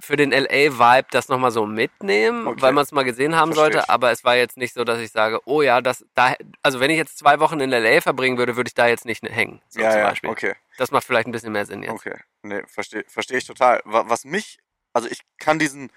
für 0.00 0.16
den 0.16 0.30
LA-Vibe 0.32 1.08
das 1.10 1.28
nochmal 1.28 1.50
so 1.52 1.64
mitnehmen, 1.64 2.46
Okay. 2.48 2.60
weil 2.62 2.72
man 2.72 2.82
es 2.84 2.92
mal 2.92 3.04
gesehen 3.04 3.36
haben 3.36 3.52
Versteh 3.52 3.60
sollte, 3.74 3.78
ich. 3.78 3.90
aber 3.90 4.10
es 4.10 4.24
war 4.24 4.36
jetzt 4.36 4.56
nicht 4.56 4.74
so, 4.74 4.82
dass 4.84 4.98
ich 4.98 5.12
sage, 5.12 5.40
oh 5.44 5.62
ja, 5.62 5.80
das, 5.80 6.04
da, 6.14 6.34
also 6.62 6.80
wenn 6.80 6.90
ich 6.90 6.96
jetzt 6.96 7.18
zwei 7.18 7.38
Wochen 7.40 7.60
in 7.60 7.70
LA 7.70 8.00
verbringen 8.00 8.36
würde, 8.36 8.56
würde 8.56 8.68
ich 8.68 8.74
da 8.74 8.88
jetzt 8.88 9.04
nicht 9.04 9.22
hängen, 9.22 9.62
so 9.68 9.80
ja, 9.80 9.90
zum 9.90 10.00
ja, 10.00 10.08
Beispiel. 10.08 10.30
okay. 10.30 10.54
Das 10.78 10.90
macht 10.90 11.04
vielleicht 11.04 11.28
ein 11.28 11.32
bisschen 11.32 11.52
mehr 11.52 11.66
Sinn 11.66 11.82
jetzt. 11.82 11.92
Okay, 11.92 12.18
nee, 12.42 12.62
verstehe 12.66 13.04
versteh 13.08 13.36
ich 13.38 13.44
total. 13.46 13.80
Wa- 13.84 14.04
Was 14.08 14.24
mich, 14.24 14.58
also 14.92 15.08
ich 15.08 15.20
kann 15.38 15.58
diesen, 15.58 15.90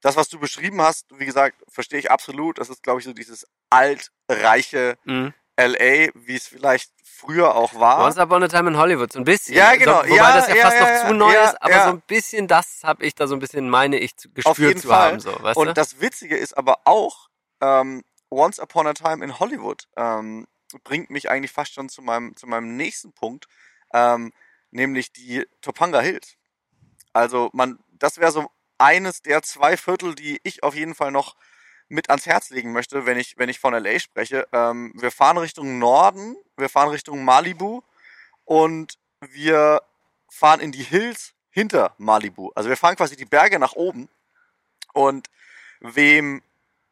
das, 0.00 0.16
was 0.16 0.28
du 0.28 0.38
beschrieben 0.38 0.80
hast, 0.80 1.06
wie 1.18 1.26
gesagt, 1.26 1.56
verstehe 1.68 1.98
ich 1.98 2.10
absolut. 2.10 2.58
Das 2.58 2.70
ist, 2.70 2.82
glaube 2.82 3.00
ich, 3.00 3.04
so 3.04 3.12
dieses 3.12 3.46
altreiche 3.70 4.96
Mhm. 5.04 5.34
LA, 5.58 6.10
wie 6.14 6.36
es 6.36 6.46
vielleicht 6.46 6.92
früher 7.04 7.54
auch 7.56 7.74
war. 7.74 8.04
Once 8.06 8.16
Upon 8.16 8.44
a 8.44 8.48
Time 8.48 8.70
in 8.70 8.76
Hollywood, 8.76 9.12
so 9.12 9.18
ein 9.18 9.24
bisschen. 9.24 9.56
Ja, 9.56 9.74
genau. 9.74 10.02
So, 10.02 10.10
wobei 10.10 10.16
Ja, 10.16 10.36
das 10.36 10.48
ja, 10.48 10.54
ja, 10.54 10.62
fast 10.62 10.76
ja, 10.76 11.02
noch 11.02 11.08
zu 11.08 11.14
neu 11.14 11.34
ist, 11.34 11.60
aber 11.62 11.84
so 11.84 11.90
ein 11.90 12.00
bisschen 12.02 12.46
das 12.46 12.80
habe 12.84 13.04
ich 13.04 13.14
da 13.16 13.26
so 13.26 13.34
ein 13.34 13.40
bisschen, 13.40 13.68
meine 13.68 13.98
ich, 13.98 14.12
gespürt 14.34 14.78
zu 14.78 14.88
Fall. 14.88 15.12
haben. 15.12 15.20
So, 15.20 15.36
weißt 15.42 15.56
Und 15.56 15.66
du? 15.66 15.74
das 15.74 16.00
Witzige 16.00 16.36
ist 16.36 16.56
aber 16.56 16.78
auch, 16.84 17.28
ähm, 17.60 18.04
Once 18.30 18.60
Upon 18.60 18.86
a 18.86 18.92
Time 18.94 19.24
in 19.24 19.40
Hollywood 19.40 19.88
ähm, 19.96 20.46
bringt 20.84 21.10
mich 21.10 21.28
eigentlich 21.28 21.50
fast 21.50 21.72
schon 21.74 21.88
zu 21.88 22.02
meinem, 22.02 22.36
zu 22.36 22.46
meinem 22.46 22.76
nächsten 22.76 23.12
Punkt, 23.12 23.48
ähm, 23.92 24.32
nämlich 24.70 25.12
die 25.12 25.44
Topanga 25.60 26.00
Hills. 26.00 26.36
Also 27.12 27.50
man, 27.52 27.78
das 27.90 28.18
wäre 28.18 28.30
so 28.30 28.48
eines 28.76 29.22
der 29.22 29.42
zwei 29.42 29.76
Viertel, 29.76 30.14
die 30.14 30.40
ich 30.44 30.62
auf 30.62 30.74
jeden 30.76 30.94
Fall 30.94 31.10
noch 31.10 31.34
mit 31.88 32.10
ans 32.10 32.26
Herz 32.26 32.50
legen 32.50 32.72
möchte, 32.72 33.06
wenn 33.06 33.18
ich, 33.18 33.38
wenn 33.38 33.48
ich 33.48 33.58
von 33.58 33.74
LA 33.74 33.98
spreche. 33.98 34.46
Ähm, 34.52 34.92
wir 34.94 35.10
fahren 35.10 35.38
Richtung 35.38 35.78
Norden, 35.78 36.36
wir 36.56 36.68
fahren 36.68 36.90
Richtung 36.90 37.24
Malibu 37.24 37.82
und 38.44 38.98
wir 39.20 39.82
fahren 40.28 40.60
in 40.60 40.72
die 40.72 40.82
Hills 40.82 41.34
hinter 41.50 41.94
Malibu. 41.98 42.50
Also 42.54 42.68
wir 42.68 42.76
fahren 42.76 42.96
quasi 42.96 43.16
die 43.16 43.24
Berge 43.24 43.58
nach 43.58 43.72
oben 43.72 44.08
und 44.92 45.28
wem, 45.80 46.42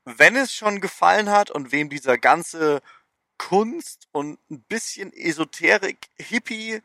wenn 0.05 0.37
es 0.37 0.55
schon 0.55 0.81
gefallen 0.81 1.31
hat 1.31 1.51
und 1.51 1.73
wem 1.73 1.89
dieser 1.89 2.19
ganze 2.19 2.81
Kunst 3.39 4.09
und 4.13 4.39
ein 4.51 4.63
bisschen 4.63 5.13
Esoterik, 5.13 6.09
Hippie 6.17 6.83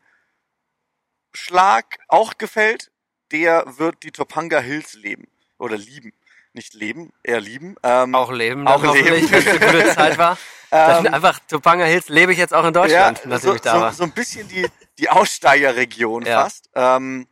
Schlag 1.34 1.98
auch 2.08 2.36
gefällt, 2.36 2.90
der 3.30 3.78
wird 3.78 4.02
die 4.02 4.12
Topanga 4.12 4.60
Hills 4.60 4.92
leben 4.94 5.28
oder 5.58 5.78
lieben. 5.78 6.12
Nicht 6.54 6.74
leben, 6.74 7.12
eher 7.22 7.40
lieben. 7.40 7.76
Ähm, 7.82 8.14
Auch 8.14 8.30
leben, 8.30 8.66
Auch 8.68 8.82
leben. 8.82 9.22
wenn 9.30 9.38
es 9.38 9.48
eine 9.48 9.58
gute 9.60 9.84
Zeit 9.94 10.18
war. 10.18 10.38
Dann 10.70 11.06
ähm, 11.06 11.14
einfach 11.14 11.38
Topanga 11.48 11.84
Hills 11.84 12.08
lebe 12.08 12.32
ich 12.32 12.38
jetzt 12.38 12.54
auch 12.54 12.64
in 12.64 12.72
Deutschland, 12.72 13.20
ja, 13.26 13.38
so, 13.38 13.56
so, 13.56 13.90
so 13.90 14.02
ein 14.04 14.12
bisschen 14.12 14.48
die, 14.48 14.66
die 14.98 15.10
Aussteigerregion 15.10 16.22
Ja. 16.26 16.42
fast. 16.42 16.70
Ähm, 16.74 17.26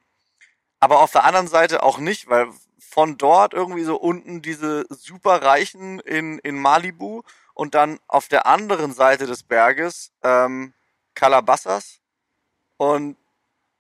aber 0.78 1.00
auf 1.00 1.12
der 1.12 1.24
anderen 1.24 1.48
Seite 1.48 1.82
auch 1.82 1.98
nicht, 1.98 2.28
weil 2.28 2.48
von 2.78 3.16
dort 3.18 3.54
irgendwie 3.54 3.84
so 3.84 3.96
unten 3.96 4.42
diese 4.42 4.84
superreichen 4.88 6.00
in, 6.00 6.38
in 6.40 6.58
Malibu 6.58 7.22
und 7.54 7.74
dann 7.74 7.98
auf 8.08 8.28
der 8.28 8.46
anderen 8.46 8.92
Seite 8.92 9.26
des 9.26 9.42
Berges 9.42 10.12
ähm, 10.22 10.72
Calabasas 11.14 12.00
und 12.78 13.16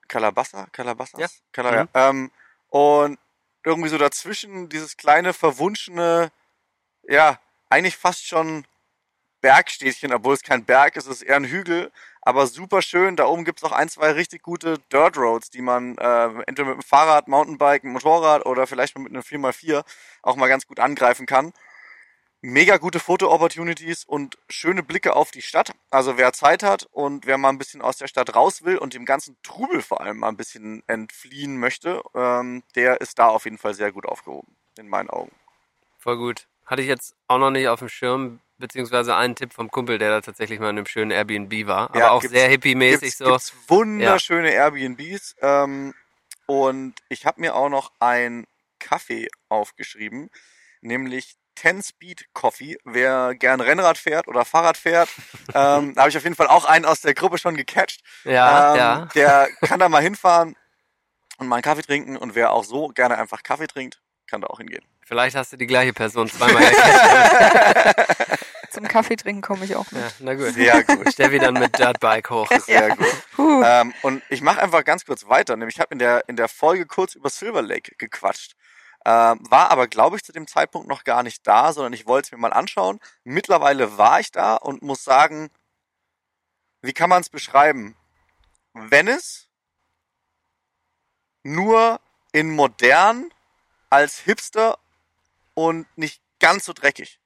Calabassa? 0.08 0.66
Calabasas? 0.72 1.20
Ja. 1.20 1.28
Cala 1.52 1.82
Mhm. 1.84 1.88
ähm, 1.94 2.30
und 2.68 3.18
irgendwie 3.64 3.88
so 3.88 3.98
dazwischen 3.98 4.68
dieses 4.68 4.96
kleine 4.96 5.32
verwunschene, 5.32 6.30
ja, 7.04 7.38
eigentlich 7.68 7.96
fast 7.96 8.26
schon 8.26 8.64
Bergstädtchen, 9.40 10.12
obwohl 10.12 10.34
es 10.34 10.42
kein 10.42 10.64
Berg 10.64 10.96
ist, 10.96 11.06
es 11.06 11.16
ist 11.16 11.22
eher 11.22 11.36
ein 11.36 11.44
Hügel, 11.44 11.90
aber 12.22 12.46
super 12.46 12.82
schön. 12.82 13.16
Da 13.16 13.26
oben 13.26 13.44
gibt's 13.44 13.64
auch 13.64 13.72
ein, 13.72 13.88
zwei 13.88 14.12
richtig 14.12 14.42
gute 14.42 14.78
Dirt 14.92 15.16
Roads, 15.16 15.50
die 15.50 15.62
man 15.62 15.96
äh, 15.96 16.26
entweder 16.46 16.66
mit 16.66 16.74
dem 16.76 16.82
Fahrrad, 16.82 17.28
Mountainbike, 17.28 17.84
Motorrad 17.84 18.44
oder 18.44 18.66
vielleicht 18.66 18.98
mit 18.98 19.08
einem 19.08 19.22
4x4 19.22 19.84
auch 20.22 20.36
mal 20.36 20.48
ganz 20.48 20.66
gut 20.66 20.78
angreifen 20.78 21.26
kann. 21.26 21.52
Mega 22.42 22.78
gute 22.78 23.00
Foto-Opportunities 23.00 24.04
und 24.04 24.38
schöne 24.48 24.82
Blicke 24.82 25.14
auf 25.14 25.30
die 25.30 25.42
Stadt. 25.42 25.72
Also 25.90 26.16
wer 26.16 26.32
Zeit 26.32 26.62
hat 26.62 26.86
und 26.90 27.26
wer 27.26 27.36
mal 27.36 27.50
ein 27.50 27.58
bisschen 27.58 27.82
aus 27.82 27.98
der 27.98 28.06
Stadt 28.06 28.34
raus 28.34 28.62
will 28.64 28.78
und 28.78 28.94
dem 28.94 29.04
ganzen 29.04 29.36
Trubel 29.42 29.82
vor 29.82 30.00
allem 30.00 30.18
mal 30.18 30.28
ein 30.28 30.38
bisschen 30.38 30.82
entfliehen 30.86 31.58
möchte, 31.58 32.02
ähm, 32.14 32.62
der 32.76 33.02
ist 33.02 33.18
da 33.18 33.26
auf 33.28 33.44
jeden 33.44 33.58
Fall 33.58 33.74
sehr 33.74 33.92
gut 33.92 34.06
aufgehoben, 34.06 34.56
in 34.78 34.88
meinen 34.88 35.10
Augen. 35.10 35.32
Voll 35.98 36.16
gut. 36.16 36.46
Hatte 36.64 36.80
ich 36.80 36.88
jetzt 36.88 37.14
auch 37.26 37.38
noch 37.38 37.50
nicht 37.50 37.68
auf 37.68 37.80
dem 37.80 37.90
Schirm, 37.90 38.40
beziehungsweise 38.56 39.16
einen 39.16 39.34
Tipp 39.34 39.52
vom 39.52 39.70
Kumpel, 39.70 39.98
der 39.98 40.08
da 40.08 40.20
tatsächlich 40.22 40.60
mal 40.60 40.70
in 40.70 40.78
einem 40.78 40.86
schönen 40.86 41.10
Airbnb 41.10 41.66
war. 41.66 41.94
Ja, 41.94 42.06
aber 42.06 42.12
auch 42.12 42.20
gibt's- 42.22 42.34
sehr 42.38 42.48
hippie-mäßig 42.48 43.16
so. 43.16 43.24
gibt's 43.26 43.52
wunderschöne 43.68 44.50
Airbnbs. 44.52 45.36
Ähm, 45.42 45.92
und 46.46 46.94
ich 47.10 47.26
habe 47.26 47.40
mir 47.42 47.54
auch 47.54 47.68
noch 47.68 47.92
ein 48.00 48.46
Kaffee 48.78 49.28
aufgeschrieben, 49.50 50.30
nämlich 50.80 51.36
10 51.60 51.82
Speed 51.82 52.26
Coffee. 52.32 52.78
Wer 52.84 53.34
gern 53.34 53.60
Rennrad 53.60 53.98
fährt 53.98 54.28
oder 54.28 54.44
Fahrrad 54.44 54.78
fährt, 54.78 55.08
ähm, 55.54 55.94
da 55.94 56.02
habe 56.02 56.08
ich 56.08 56.16
auf 56.16 56.24
jeden 56.24 56.36
Fall 56.36 56.48
auch 56.48 56.64
einen 56.64 56.86
aus 56.86 57.02
der 57.02 57.14
Gruppe 57.14 57.38
schon 57.38 57.56
gecatcht. 57.56 58.00
Ja, 58.24 58.72
ähm, 58.72 58.78
ja. 58.78 59.08
Der 59.14 59.48
kann 59.62 59.78
da 59.78 59.88
mal 59.88 60.02
hinfahren 60.02 60.56
und 61.38 61.48
mal 61.48 61.56
einen 61.56 61.62
Kaffee 61.62 61.82
trinken. 61.82 62.16
Und 62.16 62.34
wer 62.34 62.52
auch 62.52 62.64
so 62.64 62.88
gerne 62.88 63.18
einfach 63.18 63.42
Kaffee 63.42 63.66
trinkt, 63.66 64.00
kann 64.26 64.40
da 64.40 64.46
auch 64.46 64.58
hingehen. 64.58 64.84
Vielleicht 65.04 65.36
hast 65.36 65.52
du 65.52 65.56
die 65.56 65.66
gleiche 65.66 65.92
Person 65.92 66.28
zweimal 66.28 66.62
erkannt. 66.62 67.96
Zum 68.70 68.86
Kaffee 68.86 69.16
trinken 69.16 69.42
komme 69.42 69.64
ich 69.64 69.74
auch 69.74 69.90
mit. 69.90 70.00
ja, 70.00 70.08
na 70.20 70.34
gut. 70.34 70.54
Sehr 70.54 70.84
gut. 70.84 71.12
Steffi 71.12 71.40
dann 71.40 71.54
mit 71.54 71.76
Dirtbike 71.76 72.30
hoch. 72.30 72.48
Sehr 72.64 72.96
gut. 72.96 73.06
Ähm, 73.36 73.92
und 74.02 74.22
ich 74.28 74.42
mache 74.42 74.62
einfach 74.62 74.84
ganz 74.84 75.04
kurz 75.04 75.26
weiter. 75.26 75.56
Nämlich 75.56 75.74
ich 75.74 75.80
habe 75.80 75.92
in 75.92 75.98
der, 75.98 76.22
in 76.28 76.36
der 76.36 76.46
Folge 76.46 76.86
kurz 76.86 77.16
über 77.16 77.28
Silver 77.28 77.62
Lake 77.62 77.92
gequatscht. 77.98 78.54
Ähm, 79.06 79.40
war 79.50 79.70
aber, 79.70 79.88
glaube 79.88 80.16
ich, 80.16 80.24
zu 80.24 80.32
dem 80.32 80.46
Zeitpunkt 80.46 80.86
noch 80.88 81.04
gar 81.04 81.22
nicht 81.22 81.46
da, 81.46 81.72
sondern 81.72 81.92
ich 81.94 82.06
wollte 82.06 82.26
es 82.26 82.32
mir 82.32 82.38
mal 82.38 82.52
anschauen. 82.52 83.00
Mittlerweile 83.24 83.96
war 83.96 84.20
ich 84.20 84.30
da 84.30 84.56
und 84.56 84.82
muss 84.82 85.04
sagen, 85.04 85.50
wie 86.82 86.92
kann 86.92 87.08
man 87.10 87.22
es 87.22 87.30
beschreiben? 87.30 87.96
Venice 88.74 89.48
nur 91.42 92.00
in 92.32 92.50
modern 92.50 93.30
als 93.88 94.18
Hipster 94.18 94.78
und 95.54 95.86
nicht 95.96 96.22
ganz 96.38 96.64
so 96.64 96.72
dreckig. 96.72 97.18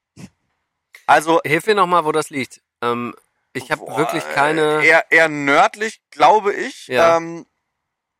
Also 1.05 1.41
Hilf 1.45 1.67
mir 1.67 1.75
nochmal, 1.75 2.05
wo 2.05 2.11
das 2.11 2.29
liegt. 2.29 2.61
Ähm, 2.81 3.13
ich 3.53 3.71
habe 3.71 3.85
wirklich 3.95 4.23
keine. 4.33 4.81
äh, 4.81 4.87
Eher, 4.87 5.11
eher 5.11 5.29
nördlich, 5.29 6.01
glaube 6.09 6.53
ich. 6.53 6.87
Ja. 6.87 7.17
Ähm, 7.17 7.45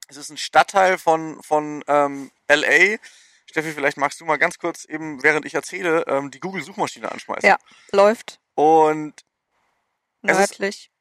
es 0.08 0.18
ist 0.18 0.30
ein 0.30 0.38
Stadtteil 0.38 0.98
von, 0.98 1.42
von 1.42 1.84
ähm, 1.88 2.32
LA. 2.48 2.98
Steffi, 3.56 3.72
vielleicht 3.72 3.96
magst 3.96 4.20
du 4.20 4.26
mal 4.26 4.36
ganz 4.36 4.60
kurz 4.60 4.84
eben, 4.84 5.24
während 5.24 5.46
ich 5.46 5.54
erzähle, 5.56 6.04
ähm, 6.08 6.30
die 6.30 6.42
Google-Suchmaschine 6.42 7.10
anschmeißen. 7.10 7.48
Ja. 7.48 7.56
Läuft 7.94 8.42
Und 8.54 9.14
Es 10.24 10.32
ist- 10.38 10.60
nördlich. 10.60 10.92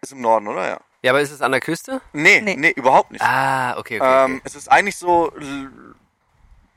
ist 0.00 0.10
im 0.10 0.20
Norden, 0.20 0.48
oder? 0.48 0.66
Ja. 0.66 0.80
Ja, 1.02 1.12
aber 1.12 1.20
ist 1.20 1.30
es 1.30 1.42
an 1.42 1.52
der 1.52 1.60
Küste? 1.60 2.00
Nee, 2.12 2.40
nee, 2.40 2.56
Nee. 2.56 2.70
überhaupt 2.70 3.12
nicht. 3.12 3.22
Ah, 3.22 3.76
okay, 3.78 4.00
okay. 4.00 4.24
ähm, 4.24 4.32
okay. 4.38 4.42
Es 4.46 4.56
ist 4.56 4.68
eigentlich 4.68 4.96
so 4.96 5.32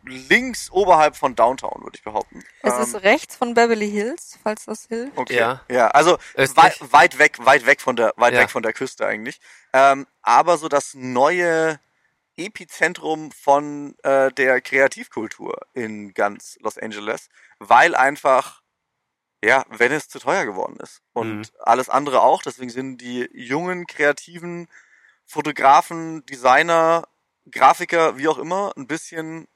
links 0.05 0.69
oberhalb 0.71 1.15
von 1.15 1.35
Downtown, 1.35 1.81
würde 1.83 1.95
ich 1.97 2.03
behaupten. 2.03 2.43
Es 2.61 2.73
ähm, 2.75 2.81
ist 2.81 2.95
rechts 3.03 3.35
von 3.35 3.55
Beverly 3.55 3.89
Hills, 3.89 4.37
falls 4.43 4.65
das 4.65 4.85
hilft. 4.85 5.17
Okay. 5.17 5.37
Ja. 5.37 5.61
Ja, 5.71 5.87
also 5.87 6.19
weit, 6.35 6.79
weit 6.93 7.17
weg, 7.17 7.37
weit 7.39 7.65
weg 7.65 7.81
von 7.81 7.95
der, 7.95 8.13
weit 8.15 8.33
Ja. 8.35 8.41
weg 8.41 8.51
von 8.51 8.61
der 8.61 8.73
Küste 8.73 9.07
eigentlich. 9.07 9.39
Ähm, 9.73 10.05
aber 10.21 10.57
so 10.59 10.67
das 10.69 10.93
neue 10.93 11.79
Epizentrum 12.39 13.31
von 13.31 13.95
äh, 14.03 14.31
der 14.31 14.61
Kreativkultur 14.61 15.57
in 15.73 16.13
ganz 16.13 16.57
Los 16.61 16.77
Angeles, 16.77 17.29
weil 17.59 17.95
einfach 17.95 18.61
ja 19.43 19.65
Venice 19.69 20.09
zu 20.09 20.19
teuer 20.19 20.45
geworden 20.45 20.77
ist 20.81 21.01
und 21.13 21.27
Mhm. 21.27 21.43
alles 21.59 21.89
andere 21.89 22.21
auch. 22.21 22.41
Deswegen 22.41 22.69
sind 22.69 22.99
die 22.99 23.29
jungen 23.33 23.87
kreativen 23.87 24.67
Fotografen, 25.25 26.25
Designer, 26.25 27.07
Grafiker, 27.51 28.17
wie 28.17 28.27
auch 28.27 28.37
immer, 28.37 28.73
ein 28.77 28.87
bisschen 28.87 29.47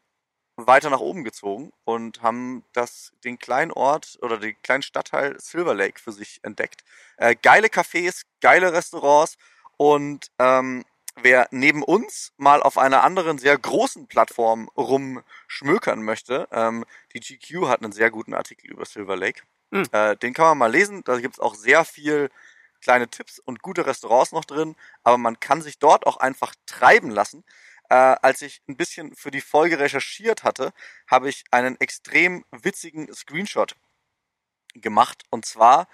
weiter 0.55 0.89
nach 0.91 0.99
oben 0.99 1.23
gezogen 1.23 1.71
und 1.83 2.21
haben 2.21 2.63
das 2.73 3.11
den 3.23 3.39
kleinen 3.39 3.71
Ort 3.71 4.17
oder 4.21 4.37
den 4.37 4.55
kleinen 4.61 4.83
Stadtteil 4.83 5.39
Silver 5.39 5.73
Lake 5.73 5.99
für 5.99 6.11
sich 6.11 6.39
entdeckt. 6.43 6.83
Äh, 7.17 7.35
geile 7.41 7.67
Cafés, 7.67 8.23
geile 8.39 8.71
Restaurants 8.73 9.37
und 9.77 10.27
ähm, 10.39 10.85
wer 11.15 11.47
neben 11.51 11.83
uns 11.83 12.33
mal 12.37 12.61
auf 12.61 12.77
einer 12.77 13.03
anderen 13.03 13.37
sehr 13.37 13.57
großen 13.57 14.07
Plattform 14.07 14.69
rumschmökern 14.75 16.01
möchte, 16.01 16.47
ähm, 16.51 16.85
die 17.13 17.19
GQ 17.19 17.67
hat 17.67 17.81
einen 17.81 17.91
sehr 17.91 18.11
guten 18.11 18.33
Artikel 18.33 18.71
über 18.71 18.85
Silver 18.85 19.15
Lake. 19.15 19.43
Hm. 19.71 19.85
Äh, 19.91 20.15
den 20.17 20.33
kann 20.33 20.45
man 20.45 20.57
mal 20.57 20.71
lesen. 20.71 21.03
Da 21.03 21.19
gibt's 21.19 21.39
auch 21.39 21.55
sehr 21.55 21.85
viel 21.85 22.29
kleine 22.81 23.07
Tipps 23.07 23.39
und 23.39 23.61
gute 23.61 23.85
Restaurants 23.85 24.33
noch 24.33 24.45
drin, 24.45 24.75
aber 25.03 25.17
man 25.17 25.39
kann 25.39 25.61
sich 25.61 25.79
dort 25.79 26.05
auch 26.05 26.17
einfach 26.17 26.53
treiben 26.65 27.09
lassen. 27.09 27.45
Äh, 27.89 27.95
als 27.95 28.41
ich 28.41 28.61
ein 28.67 28.75
bisschen 28.75 29.15
für 29.15 29.31
die 29.31 29.41
Folge 29.41 29.79
recherchiert 29.79 30.43
hatte, 30.43 30.73
habe 31.07 31.29
ich 31.29 31.43
einen 31.51 31.79
extrem 31.79 32.43
witzigen 32.51 33.13
Screenshot 33.13 33.75
gemacht. 34.73 35.23
Und 35.29 35.45
zwar 35.45 35.87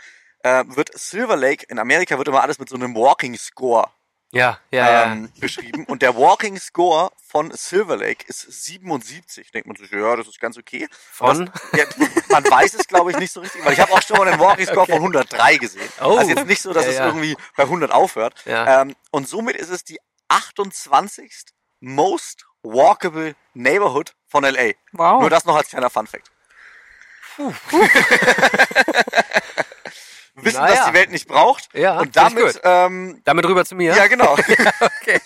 äh, 0.43 0.63
wird 0.67 0.97
Silver 0.97 1.35
Lake, 1.35 1.65
in 1.67 1.79
Amerika 1.79 2.17
wird 2.17 2.27
immer 2.27 2.41
alles 2.41 2.59
mit 2.59 2.69
so 2.69 2.75
einem 2.75 2.95
Walking 2.95 3.37
Score 3.37 3.91
ja, 4.31 4.59
ja, 4.71 4.91
ja. 4.91 5.11
ähm, 5.11 5.31
beschrieben. 5.39 5.85
Und 5.85 6.01
der 6.01 6.15
Walking 6.15 6.59
Score 6.59 7.11
von 7.27 7.51
Silver 7.51 7.97
Lake 7.97 8.25
ist 8.27 8.41
77. 8.41 9.51
Denkt 9.51 9.67
man 9.67 9.75
sich, 9.75 9.89
ja, 9.91 10.15
das 10.15 10.27
ist 10.27 10.39
ganz 10.39 10.57
okay. 10.57 10.87
Von? 10.91 11.51
Ja, 11.75 11.85
man 12.29 12.43
weiß 12.43 12.75
es, 12.75 12.87
glaube 12.87 13.11
ich, 13.11 13.17
nicht 13.17 13.33
so 13.33 13.39
richtig, 13.41 13.65
weil 13.65 13.73
ich 13.73 13.79
habe 13.79 13.91
auch 13.91 14.01
schon 14.01 14.17
mal 14.17 14.27
einen 14.27 14.39
Walking 14.39 14.67
Score 14.67 14.85
von 14.85 14.95
103 14.95 15.57
gesehen. 15.57 15.89
Oh. 16.01 16.17
Also 16.17 16.29
jetzt 16.31 16.45
nicht 16.45 16.61
so, 16.61 16.73
dass 16.73 16.85
Ja, 16.85 16.91
es 16.91 16.97
ja. 16.97 17.05
irgendwie 17.07 17.35
bei 17.55 17.63
100 17.63 17.91
aufhört. 17.91 18.35
Ja. 18.45 18.81
Ähm, 18.81 18.95
und 19.11 19.27
somit 19.27 19.55
ist 19.55 19.69
es 19.69 19.83
die 19.83 19.99
28. 20.27 21.45
Most 21.79 22.45
Walkable 22.61 23.35
Neighborhood 23.53 24.13
von 24.27 24.43
LA. 24.43 24.73
Wow. 24.91 25.21
Nur 25.21 25.29
das 25.29 25.45
noch 25.45 25.55
als 25.55 25.69
kleiner 25.69 25.89
Fun 25.89 26.07
Fact. 26.07 26.29
Wissen, 30.49 30.61
Naja. 30.61 30.75
dass 30.75 30.87
die 30.87 30.93
Welt 30.93 31.11
nicht 31.11 31.27
braucht. 31.27 31.69
Ja, 31.73 31.99
und 31.99 32.15
damit, 32.15 32.43
gut. 32.43 32.61
ähm, 32.63 33.21
Damit 33.25 33.45
rüber 33.45 33.65
zu 33.65 33.75
mir. 33.75 33.95
ja, 33.95 34.07
genau. 34.07 34.33
okay. 35.01 35.19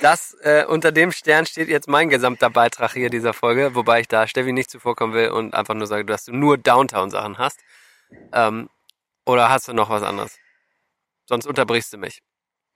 Das, 0.00 0.34
äh, 0.42 0.64
unter 0.66 0.92
dem 0.92 1.12
Stern 1.12 1.44
steht 1.46 1.68
jetzt 1.68 1.88
mein 1.88 2.08
gesamter 2.08 2.50
Beitrag 2.50 2.92
hier 2.92 3.10
dieser 3.10 3.32
Folge, 3.32 3.74
wobei 3.74 4.00
ich 4.00 4.08
da 4.08 4.26
Steffi 4.26 4.52
nicht 4.52 4.70
zuvorkommen 4.70 5.14
will 5.14 5.28
und 5.30 5.54
einfach 5.54 5.74
nur 5.74 5.86
sage, 5.86 6.04
dass 6.04 6.24
du 6.24 6.32
nur 6.32 6.56
Downtown-Sachen 6.58 7.38
hast. 7.38 7.58
Ähm, 8.32 8.68
oder 9.26 9.50
hast 9.50 9.68
du 9.68 9.72
noch 9.72 9.90
was 9.90 10.02
anderes? 10.02 10.38
Sonst 11.26 11.46
unterbrichst 11.46 11.92
du 11.92 11.98
mich. 11.98 12.22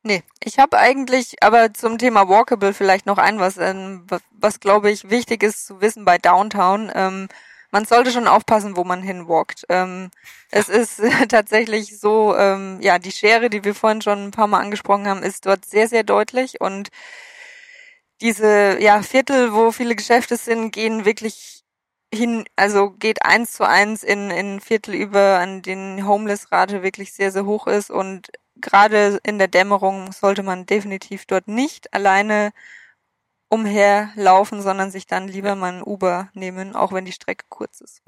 Nee, 0.02 0.24
ich 0.42 0.58
habe 0.58 0.78
eigentlich 0.78 1.36
aber 1.42 1.72
zum 1.74 1.96
Thema 1.96 2.28
Walkable 2.28 2.74
vielleicht 2.74 3.06
noch 3.06 3.18
ein, 3.18 3.38
was, 3.38 3.56
ähm, 3.56 4.04
was, 4.08 4.20
was 4.32 4.58
glaube 4.58 4.90
ich 4.90 5.08
wichtig 5.10 5.44
ist 5.44 5.64
zu 5.64 5.80
wissen 5.80 6.04
bei 6.04 6.18
Downtown. 6.18 6.90
Ähm, 6.94 7.28
man 7.72 7.86
sollte 7.86 8.12
schon 8.12 8.28
aufpassen, 8.28 8.76
wo 8.76 8.84
man 8.84 9.02
hinwalkt. 9.02 9.64
Ähm, 9.68 10.10
es 10.50 10.68
ist 10.68 11.02
tatsächlich 11.28 11.98
so, 11.98 12.36
ähm, 12.36 12.78
ja, 12.82 12.98
die 12.98 13.12
Schere, 13.12 13.50
die 13.50 13.64
wir 13.64 13.74
vorhin 13.74 14.02
schon 14.02 14.26
ein 14.26 14.30
paar 14.30 14.46
Mal 14.46 14.60
angesprochen 14.60 15.08
haben, 15.08 15.22
ist 15.22 15.46
dort 15.46 15.64
sehr, 15.64 15.88
sehr 15.88 16.04
deutlich 16.04 16.60
und 16.60 16.90
diese 18.20 18.80
ja, 18.80 19.02
Viertel, 19.02 19.52
wo 19.52 19.72
viele 19.72 19.96
Geschäfte 19.96 20.36
sind, 20.36 20.70
gehen 20.70 21.04
wirklich 21.04 21.64
hin, 22.14 22.44
also 22.56 22.90
geht 22.90 23.24
eins 23.24 23.52
zu 23.52 23.66
eins 23.66 24.02
in, 24.04 24.30
in 24.30 24.60
Viertel 24.60 24.94
über, 24.94 25.38
an 25.38 25.62
denen 25.62 26.06
Homeless-Rate 26.06 26.82
wirklich 26.82 27.12
sehr, 27.14 27.32
sehr 27.32 27.46
hoch 27.46 27.66
ist 27.66 27.90
und 27.90 28.28
gerade 28.56 29.18
in 29.24 29.38
der 29.38 29.48
Dämmerung 29.48 30.12
sollte 30.12 30.42
man 30.42 30.66
definitiv 30.66 31.26
dort 31.26 31.48
nicht 31.48 31.92
alleine 31.94 32.52
umherlaufen, 33.52 34.62
sondern 34.62 34.90
sich 34.90 35.06
dann 35.06 35.28
lieber 35.28 35.54
mal 35.54 35.74
ein 35.74 35.82
Uber 35.82 36.30
nehmen, 36.32 36.74
auch 36.74 36.92
wenn 36.92 37.04
die 37.04 37.12
Strecke 37.12 37.44
kurz 37.50 37.82
ist. 37.82 38.00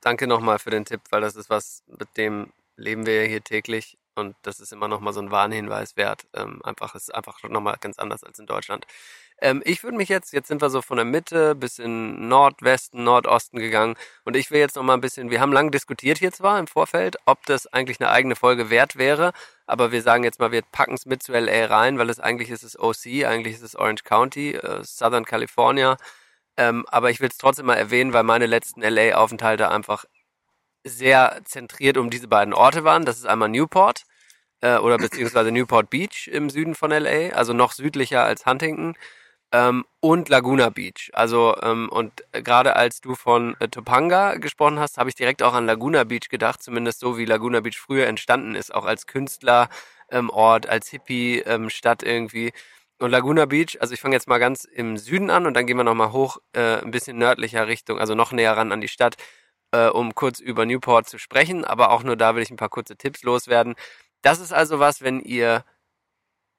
Danke 0.00 0.28
nochmal 0.28 0.60
für 0.60 0.70
den 0.70 0.84
Tipp, 0.84 1.00
weil 1.10 1.20
das 1.20 1.34
ist 1.34 1.50
was, 1.50 1.82
mit 1.86 2.16
dem 2.16 2.52
leben 2.76 3.04
wir 3.04 3.24
hier 3.24 3.42
täglich 3.42 3.98
und 4.14 4.36
das 4.42 4.60
ist 4.60 4.72
immer 4.72 4.86
nochmal 4.86 5.12
so 5.12 5.20
ein 5.20 5.32
Warnhinweis 5.32 5.96
wert. 5.96 6.26
Ähm, 6.34 6.60
einfach 6.64 6.94
ist 6.94 7.12
einfach 7.12 7.42
nochmal 7.42 7.76
ganz 7.80 7.98
anders 7.98 8.22
als 8.22 8.38
in 8.38 8.46
Deutschland. 8.46 8.86
Ähm, 9.42 9.60
ich 9.64 9.82
würde 9.82 9.96
mich 9.96 10.08
jetzt, 10.08 10.32
jetzt 10.32 10.46
sind 10.46 10.62
wir 10.62 10.70
so 10.70 10.82
von 10.82 10.96
der 10.96 11.04
Mitte 11.04 11.56
bis 11.56 11.80
in 11.80 12.28
Nordwesten, 12.28 13.02
Nordosten 13.02 13.58
gegangen 13.58 13.96
und 14.24 14.36
ich 14.36 14.52
will 14.52 14.60
jetzt 14.60 14.76
nochmal 14.76 14.96
ein 14.96 15.00
bisschen, 15.00 15.30
wir 15.30 15.40
haben 15.40 15.52
lange 15.52 15.72
diskutiert 15.72 16.18
hier 16.18 16.32
zwar 16.32 16.60
im 16.60 16.68
Vorfeld, 16.68 17.16
ob 17.26 17.44
das 17.46 17.66
eigentlich 17.66 18.00
eine 18.00 18.10
eigene 18.10 18.36
Folge 18.36 18.70
wert 18.70 18.96
wäre, 18.96 19.32
aber 19.66 19.90
wir 19.90 20.00
sagen 20.02 20.22
jetzt 20.22 20.38
mal, 20.38 20.52
wir 20.52 20.62
packen 20.62 20.94
es 20.94 21.06
mit 21.06 21.24
zu 21.24 21.32
LA 21.32 21.66
rein, 21.66 21.98
weil 21.98 22.08
es 22.08 22.20
eigentlich 22.20 22.50
ist 22.50 22.62
es 22.62 22.78
OC, 22.78 23.24
eigentlich 23.26 23.54
ist 23.54 23.62
es 23.62 23.74
Orange 23.74 24.04
County, 24.04 24.52
äh, 24.52 24.84
Southern 24.84 25.24
California. 25.24 25.96
Ähm, 26.56 26.84
aber 26.88 27.10
ich 27.10 27.20
will 27.20 27.28
es 27.28 27.38
trotzdem 27.38 27.66
mal 27.66 27.76
erwähnen, 27.76 28.12
weil 28.12 28.22
meine 28.24 28.46
letzten 28.46 28.82
LA-Aufenthalte 28.82 29.70
einfach 29.70 30.04
sehr 30.84 31.40
zentriert 31.44 31.96
um 31.96 32.10
diese 32.10 32.28
beiden 32.28 32.54
Orte 32.54 32.84
waren. 32.84 33.04
Das 33.04 33.18
ist 33.18 33.26
einmal 33.26 33.48
Newport 33.48 34.02
äh, 34.60 34.76
oder 34.76 34.98
beziehungsweise 34.98 35.50
Newport 35.50 35.90
Beach 35.90 36.28
im 36.30 36.50
Süden 36.50 36.74
von 36.74 36.90
LA, 36.90 37.30
also 37.34 37.52
noch 37.54 37.72
südlicher 37.72 38.24
als 38.24 38.46
Huntington. 38.46 38.96
Ähm, 39.54 39.84
und 40.00 40.30
Laguna 40.30 40.70
Beach. 40.70 41.10
Also, 41.12 41.54
ähm, 41.62 41.88
und 41.90 42.24
gerade 42.32 42.74
als 42.74 43.02
du 43.02 43.14
von 43.14 43.54
äh, 43.60 43.68
Topanga 43.68 44.36
gesprochen 44.36 44.78
hast, 44.80 44.96
habe 44.96 45.10
ich 45.10 45.14
direkt 45.14 45.42
auch 45.42 45.52
an 45.52 45.66
Laguna 45.66 46.04
Beach 46.04 46.28
gedacht, 46.30 46.62
zumindest 46.62 47.00
so 47.00 47.18
wie 47.18 47.26
Laguna 47.26 47.60
Beach 47.60 47.78
früher 47.78 48.06
entstanden 48.06 48.54
ist, 48.54 48.74
auch 48.74 48.86
als 48.86 49.06
Künstlerort, 49.06 49.70
ähm, 50.10 50.30
als 50.30 50.88
Hippie-Stadt 50.88 52.02
irgendwie. 52.02 52.52
Und 52.98 53.10
Laguna 53.10 53.44
Beach, 53.46 53.76
also 53.80 53.92
ich 53.92 54.00
fange 54.00 54.14
jetzt 54.14 54.28
mal 54.28 54.38
ganz 54.38 54.64
im 54.64 54.96
Süden 54.96 55.28
an 55.28 55.44
und 55.46 55.54
dann 55.54 55.66
gehen 55.66 55.76
wir 55.76 55.84
nochmal 55.84 56.12
hoch, 56.12 56.38
äh, 56.54 56.76
ein 56.80 56.90
bisschen 56.90 57.18
nördlicher 57.18 57.66
Richtung, 57.66 57.98
also 57.98 58.14
noch 58.14 58.32
näher 58.32 58.56
ran 58.56 58.72
an 58.72 58.80
die 58.80 58.88
Stadt, 58.88 59.16
äh, 59.72 59.88
um 59.88 60.14
kurz 60.14 60.40
über 60.40 60.64
Newport 60.64 61.08
zu 61.08 61.18
sprechen. 61.18 61.64
Aber 61.64 61.90
auch 61.90 62.04
nur 62.04 62.16
da 62.16 62.34
will 62.34 62.42
ich 62.42 62.50
ein 62.50 62.56
paar 62.56 62.68
kurze 62.70 62.96
Tipps 62.96 63.22
loswerden. 63.22 63.74
Das 64.22 64.40
ist 64.40 64.52
also 64.52 64.78
was, 64.78 65.02
wenn 65.02 65.20
ihr 65.20 65.64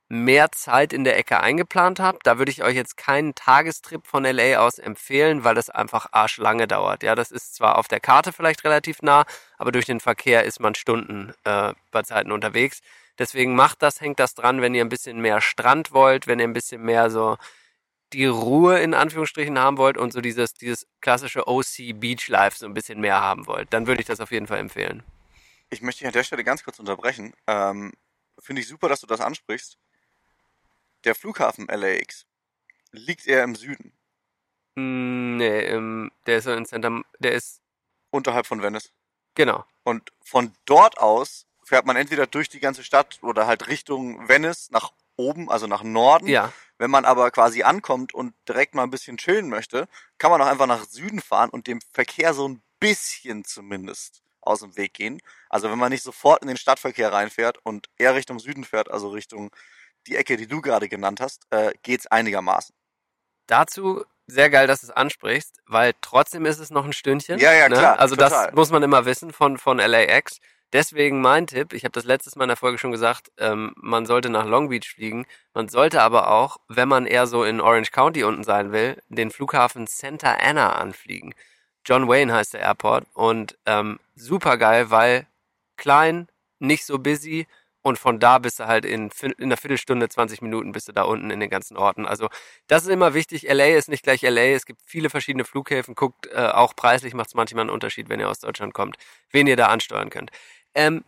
mehr 0.09 0.51
Zeit 0.51 0.93
in 0.93 1.03
der 1.03 1.17
Ecke 1.17 1.39
eingeplant 1.39 1.99
habt. 1.99 2.27
Da 2.27 2.37
würde 2.37 2.51
ich 2.51 2.63
euch 2.63 2.75
jetzt 2.75 2.97
keinen 2.97 3.35
Tagestrip 3.35 4.05
von 4.05 4.23
LA 4.25 4.59
aus 4.59 4.77
empfehlen, 4.77 5.43
weil 5.43 5.55
das 5.55 5.69
einfach 5.69 6.07
arschlange 6.11 6.67
dauert. 6.67 7.03
Ja, 7.03 7.15
das 7.15 7.31
ist 7.31 7.55
zwar 7.55 7.77
auf 7.77 7.87
der 7.87 7.99
Karte 7.99 8.31
vielleicht 8.33 8.63
relativ 8.63 9.01
nah, 9.01 9.25
aber 9.57 9.71
durch 9.71 9.85
den 9.85 9.99
Verkehr 9.99 10.43
ist 10.43 10.59
man 10.59 10.75
Stunden 10.75 11.33
äh, 11.45 11.73
bei 11.91 12.03
Zeiten 12.03 12.31
unterwegs. 12.31 12.81
Deswegen 13.17 13.55
macht 13.55 13.81
das, 13.81 14.01
hängt 14.01 14.19
das 14.19 14.33
dran, 14.33 14.61
wenn 14.61 14.73
ihr 14.73 14.83
ein 14.83 14.89
bisschen 14.89 15.19
mehr 15.19 15.41
Strand 15.41 15.91
wollt, 15.91 16.27
wenn 16.27 16.39
ihr 16.39 16.47
ein 16.47 16.53
bisschen 16.53 16.81
mehr 16.81 17.09
so 17.09 17.37
die 18.13 18.25
Ruhe 18.25 18.79
in 18.79 18.93
Anführungsstrichen 18.93 19.57
haben 19.57 19.77
wollt 19.77 19.97
und 19.97 20.13
so 20.13 20.21
dieses, 20.21 20.53
dieses 20.53 20.87
klassische 21.01 21.47
OC 21.47 21.99
Beach 21.99 22.27
Life 22.27 22.57
so 22.57 22.65
ein 22.65 22.73
bisschen 22.73 23.01
mehr 23.01 23.19
haben 23.21 23.47
wollt, 23.47 23.73
dann 23.73 23.87
würde 23.87 24.01
ich 24.01 24.07
das 24.07 24.19
auf 24.19 24.31
jeden 24.31 24.47
Fall 24.47 24.59
empfehlen. 24.59 25.03
Ich 25.69 25.81
möchte 25.81 25.99
dich 25.99 26.07
an 26.07 26.13
der 26.13 26.23
Stelle 26.23 26.43
ganz 26.43 26.63
kurz 26.63 26.79
unterbrechen. 26.79 27.33
Ähm, 27.47 27.93
Finde 28.39 28.61
ich 28.61 28.67
super, 28.67 28.89
dass 28.89 29.01
du 29.01 29.07
das 29.07 29.21
ansprichst. 29.21 29.77
Der 31.05 31.15
Flughafen 31.15 31.67
LAX 31.67 32.25
liegt 32.91 33.27
eher 33.27 33.43
im 33.43 33.55
Süden, 33.55 33.93
Mm, 34.75 35.37
Nee, 35.37 35.59
ähm, 35.65 36.11
der 36.25 36.37
ist 36.37 36.47
in 36.47 36.65
Santa, 36.65 37.01
der 37.19 37.33
ist, 37.33 37.61
unterhalb 38.09 38.45
von 38.47 38.61
Venice. 38.61 38.91
genau. 39.35 39.65
Und 39.83 40.11
von 40.23 40.53
dort 40.65 40.97
aus 40.97 41.45
fährt 41.63 41.85
man 41.85 41.95
entweder 41.97 42.25
durch 42.25 42.49
die 42.49 42.59
ganze 42.59 42.83
Stadt 42.83 43.19
oder 43.21 43.47
halt 43.47 43.67
Richtung 43.67 44.27
Venice 44.29 44.71
nach 44.71 44.91
oben, 45.17 45.49
also 45.49 45.67
nach 45.67 45.83
Norden. 45.83 46.27
Ja, 46.27 46.53
Wenn 46.77 46.89
man 46.89 47.05
aber 47.05 47.29
quasi 47.31 47.63
ankommt 47.63 48.13
und 48.13 48.33
direkt 48.47 48.73
mal 48.75 48.83
ein 48.83 48.89
bisschen 48.89 49.17
chillen 49.17 49.49
möchte, 49.49 49.87
kann 50.17 50.31
man 50.31 50.41
auch 50.41 50.47
einfach 50.47 50.67
nach 50.67 50.85
Süden 50.85 51.21
fahren 51.21 51.49
und 51.49 51.67
dem 51.67 51.79
Verkehr 51.93 52.33
so 52.33 52.47
ein 52.47 52.63
bisschen 52.79 53.43
zumindest 53.45 54.23
aus 54.41 54.61
dem 54.61 54.75
Weg 54.75 54.93
gehen. 54.93 55.19
Also 55.49 55.69
wenn 55.69 55.77
man 55.79 55.91
nicht 55.91 56.03
sofort 56.03 56.41
in 56.41 56.47
den 56.47 56.57
Stadtverkehr 56.57 57.11
reinfährt 57.13 57.59
und 57.63 57.89
eher 57.97 58.15
Richtung 58.15 58.39
Süden 58.39 58.63
fährt, 58.63 58.89
also 58.89 59.09
Richtung 59.09 59.51
die 60.07 60.15
Ecke, 60.15 60.37
die 60.37 60.47
du 60.47 60.61
gerade 60.61 60.89
genannt 60.89 61.19
hast, 61.21 61.43
äh, 61.51 61.71
geht's 61.83 62.07
einigermaßen. 62.07 62.75
dazu 63.47 64.03
sehr 64.25 64.49
geil, 64.49 64.67
dass 64.67 64.79
du 64.81 64.87
es 64.87 64.91
ansprichst, 64.91 65.57
weil 65.67 65.93
trotzdem 66.01 66.45
ist 66.45 66.59
es 66.59 66.69
noch 66.69 66.85
ein 66.85 66.93
Stündchen. 66.93 67.39
Ja, 67.39 67.51
ja, 67.53 67.67
ne? 67.67 67.75
klar, 67.75 67.99
Also 67.99 68.15
total. 68.15 68.47
das 68.47 68.55
muss 68.55 68.71
man 68.71 68.81
immer 68.81 69.03
wissen 69.05 69.33
von, 69.33 69.57
von 69.57 69.79
LAX. 69.79 70.37
Deswegen 70.71 71.21
mein 71.21 71.45
Tipp, 71.45 71.73
ich 71.73 71.83
habe 71.83 71.91
das 71.91 72.05
letztes 72.05 72.35
Mal 72.35 72.45
in 72.45 72.47
der 72.47 72.57
Folge 72.57 72.77
schon 72.79 72.91
gesagt, 72.93 73.31
ähm, 73.37 73.73
man 73.75 74.05
sollte 74.05 74.29
nach 74.29 74.45
Long 74.45 74.69
Beach 74.69 74.87
fliegen. 74.95 75.25
Man 75.53 75.67
sollte 75.67 76.01
aber 76.01 76.31
auch, 76.31 76.57
wenn 76.69 76.87
man 76.87 77.05
eher 77.05 77.27
so 77.27 77.43
in 77.43 77.59
Orange 77.61 77.91
County 77.91 78.23
unten 78.23 78.43
sein 78.45 78.71
will, 78.71 78.97
den 79.09 79.29
Flughafen 79.29 79.87
Santa 79.87 80.33
Ana 80.35 80.73
anfliegen. 80.77 81.35
John 81.85 82.07
Wayne 82.07 82.33
heißt 82.33 82.53
der 82.53 82.61
Airport 82.61 83.05
und 83.13 83.57
ähm, 83.65 83.99
super 84.15 84.57
geil, 84.57 84.89
weil 84.89 85.27
klein, 85.75 86.27
nicht 86.59 86.85
so 86.85 86.97
busy 86.97 87.45
und 87.83 87.99
von 87.99 88.17
da 88.19 88.39
bist 88.39 88.59
du 88.59 88.65
halt 88.65 88.85
in, 88.85 89.11
in 89.21 89.33
einer 89.39 89.57
Viertelstunde, 89.57 90.07
20 90.07 90.41
Minuten 90.41 90.71
bist 90.71 90.87
du 90.87 90.93
da 90.93 91.03
unten 91.03 91.29
in 91.29 91.41
den 91.41 91.49
ganzen 91.49 91.75
Orten. 91.75 92.05
Also 92.05 92.29
das 92.67 92.83
ist 92.83 92.89
immer 92.89 93.13
wichtig. 93.13 93.43
LA 93.43 93.75
ist 93.75 93.89
nicht 93.89 94.03
gleich 94.03 94.21
LA. 94.21 94.53
Es 94.55 94.65
gibt 94.65 94.79
viele 94.85 95.09
verschiedene 95.09 95.43
Flughäfen. 95.43 95.93
Guckt, 95.93 96.27
äh, 96.27 96.47
auch 96.47 96.75
preislich 96.77 97.13
macht 97.13 97.27
es 97.27 97.35
manchmal 97.35 97.63
einen 97.63 97.69
Unterschied, 97.69 98.07
wenn 98.07 98.21
ihr 98.21 98.29
aus 98.29 98.39
Deutschland 98.39 98.73
kommt, 98.73 98.95
wen 99.31 99.47
ihr 99.47 99.57
da 99.57 99.67
ansteuern 99.67 100.09
könnt. 100.09 100.31
Ähm, 100.73 101.03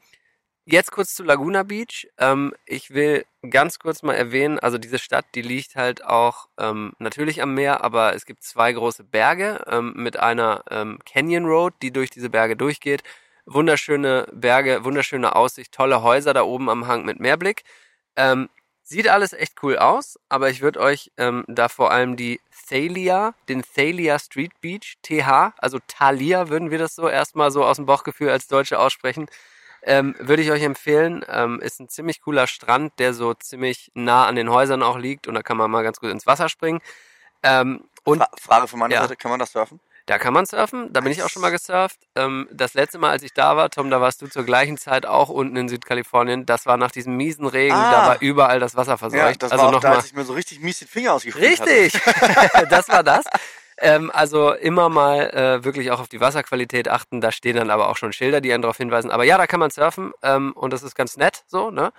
jetzt 0.66 0.92
kurz 0.92 1.16
zu 1.16 1.24
Laguna 1.24 1.64
Beach. 1.64 2.10
Ähm, 2.18 2.54
ich 2.66 2.94
will 2.94 3.26
ganz 3.50 3.80
kurz 3.80 4.04
mal 4.04 4.16
erwähnen, 4.16 4.60
also 4.60 4.78
diese 4.78 5.00
Stadt, 5.00 5.26
die 5.34 5.44
liegt 5.44 5.76
halt 5.76 6.04
auch 6.04 6.50
ähm, 6.58 6.92
natürlich 7.00 7.42
am 7.42 7.54
Meer, 7.54 7.86
aber 7.86 8.16
es 8.16 8.26
gibt 8.26 8.44
zwei 8.44 8.74
große 8.74 9.06
Berge 9.06 9.64
ähm, 9.68 9.94
mit 9.96 10.18
einer 10.18 10.64
ähm, 10.70 11.00
Canyon 11.06 11.46
Road, 11.46 11.74
die 11.82 11.92
durch 11.92 12.10
diese 12.10 12.30
Berge 12.30 12.58
durchgeht. 12.58 13.02
Wunderschöne 13.48 14.28
Berge, 14.34 14.84
wunderschöne 14.84 15.36
Aussicht, 15.36 15.72
tolle 15.72 16.02
Häuser 16.02 16.34
da 16.34 16.44
oben 16.44 16.70
am 16.70 16.88
Hang 16.88 17.06
mit 17.06 17.20
Meerblick. 17.20 17.64
Ähm, 18.16 18.50
sieht 18.82 19.08
alles 19.08 19.34
echt 19.34 19.62
cool 19.64 19.78
aus, 19.78 20.20
aber 20.30 20.50
ich 20.50 20.62
würde 20.62 20.80
euch 20.80 21.12
ähm, 21.18 21.44
da 21.48 21.70
vor 21.70 21.92
allem 21.92 22.16
die 22.16 22.40
Thalia, 22.70 23.36
den 23.48 23.62
Thalia 23.64 24.18
Street 24.18 24.52
Beach, 24.62 24.96
TH, 25.04 25.54
also 25.60 25.80
Thalia 25.88 26.50
würden 26.50 26.72
wir 26.72 26.80
das 26.80 26.96
so 26.96 27.08
erstmal 27.08 27.52
so 27.52 27.64
aus 27.64 27.78
dem 27.78 27.86
Bauchgefühl 27.86 28.30
als 28.30 28.48
Deutsche 28.48 28.80
aussprechen, 28.80 29.28
ähm, 29.84 30.16
würde 30.20 30.42
ich 30.42 30.50
euch 30.50 30.64
empfehlen. 30.64 31.24
Ähm, 31.30 31.60
ist 31.62 31.80
ein 31.80 31.90
ziemlich 31.90 32.22
cooler 32.22 32.48
Strand, 32.48 32.94
der 32.98 33.14
so 33.14 33.36
ziemlich 33.36 33.92
nah 33.94 34.26
an 34.26 34.36
den 34.36 34.50
Häusern 34.50 34.82
auch 34.82 34.98
liegt 34.98 35.28
und 35.28 35.36
da 35.36 35.44
kann 35.44 35.58
man 35.58 35.70
mal 35.70 35.84
ganz 35.84 36.00
gut 36.00 36.10
ins 36.10 36.26
Wasser 36.26 36.50
springen. 36.50 36.82
Ähm, 37.44 37.84
und 38.04 38.20
Fra 38.20 38.30
Frage 38.40 38.68
von 38.68 38.80
meiner 38.80 38.96
Ja. 38.96 39.02
Seite, 39.02 39.16
kann 39.16 39.30
man 39.32 39.40
das 39.40 39.52
surfen? 39.52 39.80
Da 40.08 40.20
kann 40.20 40.34
man 40.34 40.46
surfen, 40.46 40.94
da 40.94 41.02
bin 41.02 41.12
ich 41.12 41.24
auch 41.24 41.30
schon 41.30 41.41
mal 41.41 41.50
gesurft. 41.50 41.98
Ähm, 42.15 42.48
das 42.52 42.76
letzte 42.76 43.00
Mal, 43.00 43.10
als 43.10 43.24
ich 43.24 43.34
da 43.34 43.58
war, 43.58 43.70
Tom, 43.72 43.89
da 43.89 44.00
warst 44.02 44.22
du 44.22 44.28
zur 44.28 44.44
gleichen 44.44 44.78
Zeit 44.78 45.06
auch 45.06 45.30
unten 45.30 45.56
in 45.56 45.68
Südkalifornien. 45.68 46.46
Das 46.46 46.65
war 46.68 46.78
nach 46.78 46.91
diesem 46.91 47.18
miesen 47.18 47.48
Regen, 47.48 47.74
Ah. 47.76 47.91
da 47.91 48.08
war 48.10 48.18
überall 48.22 48.60
das 48.60 48.76
Wasser 48.76 48.98
verseucht. 49.00 49.24
Ja, 49.24 49.34
das 49.34 49.52
also 49.52 49.63
war 49.63 49.70
auch 49.70 49.72
da, 49.74 49.88
nochmal. 49.88 49.98
als 49.98 50.06
ich 50.08 50.13
mir 50.13 50.24
so 50.24 50.34
richtig 50.34 50.60
mies 50.60 50.80
den 50.80 50.88
Finger 50.88 51.13
ausgefriert 51.13 51.60
hatte. 51.60 51.70
Richtig, 51.72 52.02
das 52.70 52.88
war 52.89 53.03
das. 53.03 53.26
Ähm, 53.78 54.10
also 54.14 54.53
immer 54.53 54.88
mal 54.89 55.30
äh, 55.32 55.64
wirklich 55.66 55.91
auch 55.91 55.99
auf 55.99 56.08
die 56.08 56.22
Wasserqualität 56.22 56.88
achten. 56.88 57.20
Da 57.20 57.32
stehen 57.32 57.56
dann 57.58 57.70
aber 57.72 57.89
auch 57.89 57.97
schon 57.97 58.14
Schilder, 58.14 58.41
die 58.41 58.53
einen 58.53 58.62
darauf 58.62 58.78
hinweisen. 58.78 59.12
Aber 59.12 59.24
ja, 59.26 59.38
da 59.38 59.47
kann 59.47 59.60
man 59.60 59.72
surfen 59.72 60.14
ähm, 60.22 60.53
und 60.53 60.72
das 60.72 60.84
ist 60.84 60.95
ganz 60.95 61.18
nett, 61.18 61.43
so, 61.47 61.72
ne? 61.72 61.91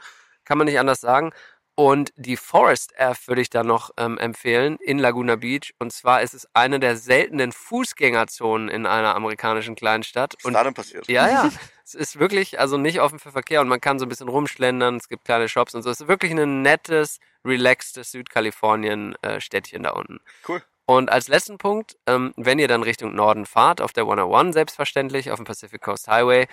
Kann 0.45 0.59
man 0.59 0.67
nicht 0.67 0.79
anders 0.79 1.01
sagen. 1.01 1.33
Und 1.79 2.15
die 2.17 2.39
Forest 2.39 2.99
Ave 2.99 3.19
würde 3.27 3.43
ich 3.43 3.51
da 3.51 3.63
noch 3.63 3.91
ähm, 3.99 4.17
empfehlen 4.17 4.79
in 4.81 4.99
Laguna 4.99 5.37
Beach. 5.37 5.75
Und 5.79 5.93
zwar 5.93 6.23
ist 6.23 6.33
es 6.33 6.49
eine 6.55 6.81
der 6.81 6.97
seltenen 6.97 7.53
Fußgängerzonen 7.53 8.71
in 8.71 8.87
einer 8.87 9.15
amerikanischen 9.15 9.75
Kleinstadt. 9.75 10.33
Was 10.33 10.39
ist 10.39 10.45
Und 10.47 10.55
da 10.55 10.65
denn 10.65 10.73
passiert? 10.73 11.07
ja, 11.07 11.29
ja. 11.29 11.51
es 11.85 11.95
ist 11.95 12.19
wirklich 12.19 12.59
also 12.59 12.79
nicht 12.79 13.03
offen 13.03 13.19
für 13.19 13.31
Verkehr 13.31 13.61
und 13.61 13.69
man 13.69 13.83
kann 13.83 13.99
so 13.99 14.07
ein 14.07 14.09
bisschen 14.09 14.29
rumschlendern. 14.29 14.97
Es 14.97 15.11
gibt 15.11 15.27
kleine 15.27 15.51
Shops 15.51 15.75
und 15.75 15.83
so. 15.83 15.91
Es 15.91 16.01
ist 16.01 16.09
wirklich 16.09 16.33
ein 16.33 16.63
nettes, 16.63 17.21
relaxtes 17.45 18.11
Südkalifornien-Städtchen 18.11 19.83
da 19.83 19.91
unten. 19.91 20.21
Cool. 20.49 20.63
Und 20.87 21.11
als 21.11 21.29
letzten 21.29 21.59
Punkt, 21.59 21.99
ähm, 22.07 22.33
wenn 22.37 22.59
ihr 22.59 22.69
dann 22.69 22.85
Richtung 22.85 23.15
Norden 23.15 23.45
fahrt, 23.45 23.83
auf 23.83 23.93
der 23.93 24.05
101 24.05 24.55
selbstverständlich, 24.55 25.31
auf 25.31 25.37
dem 25.37 25.45
Pacific 25.45 25.83
Coast 25.83 26.09
Highway, 26.09 26.47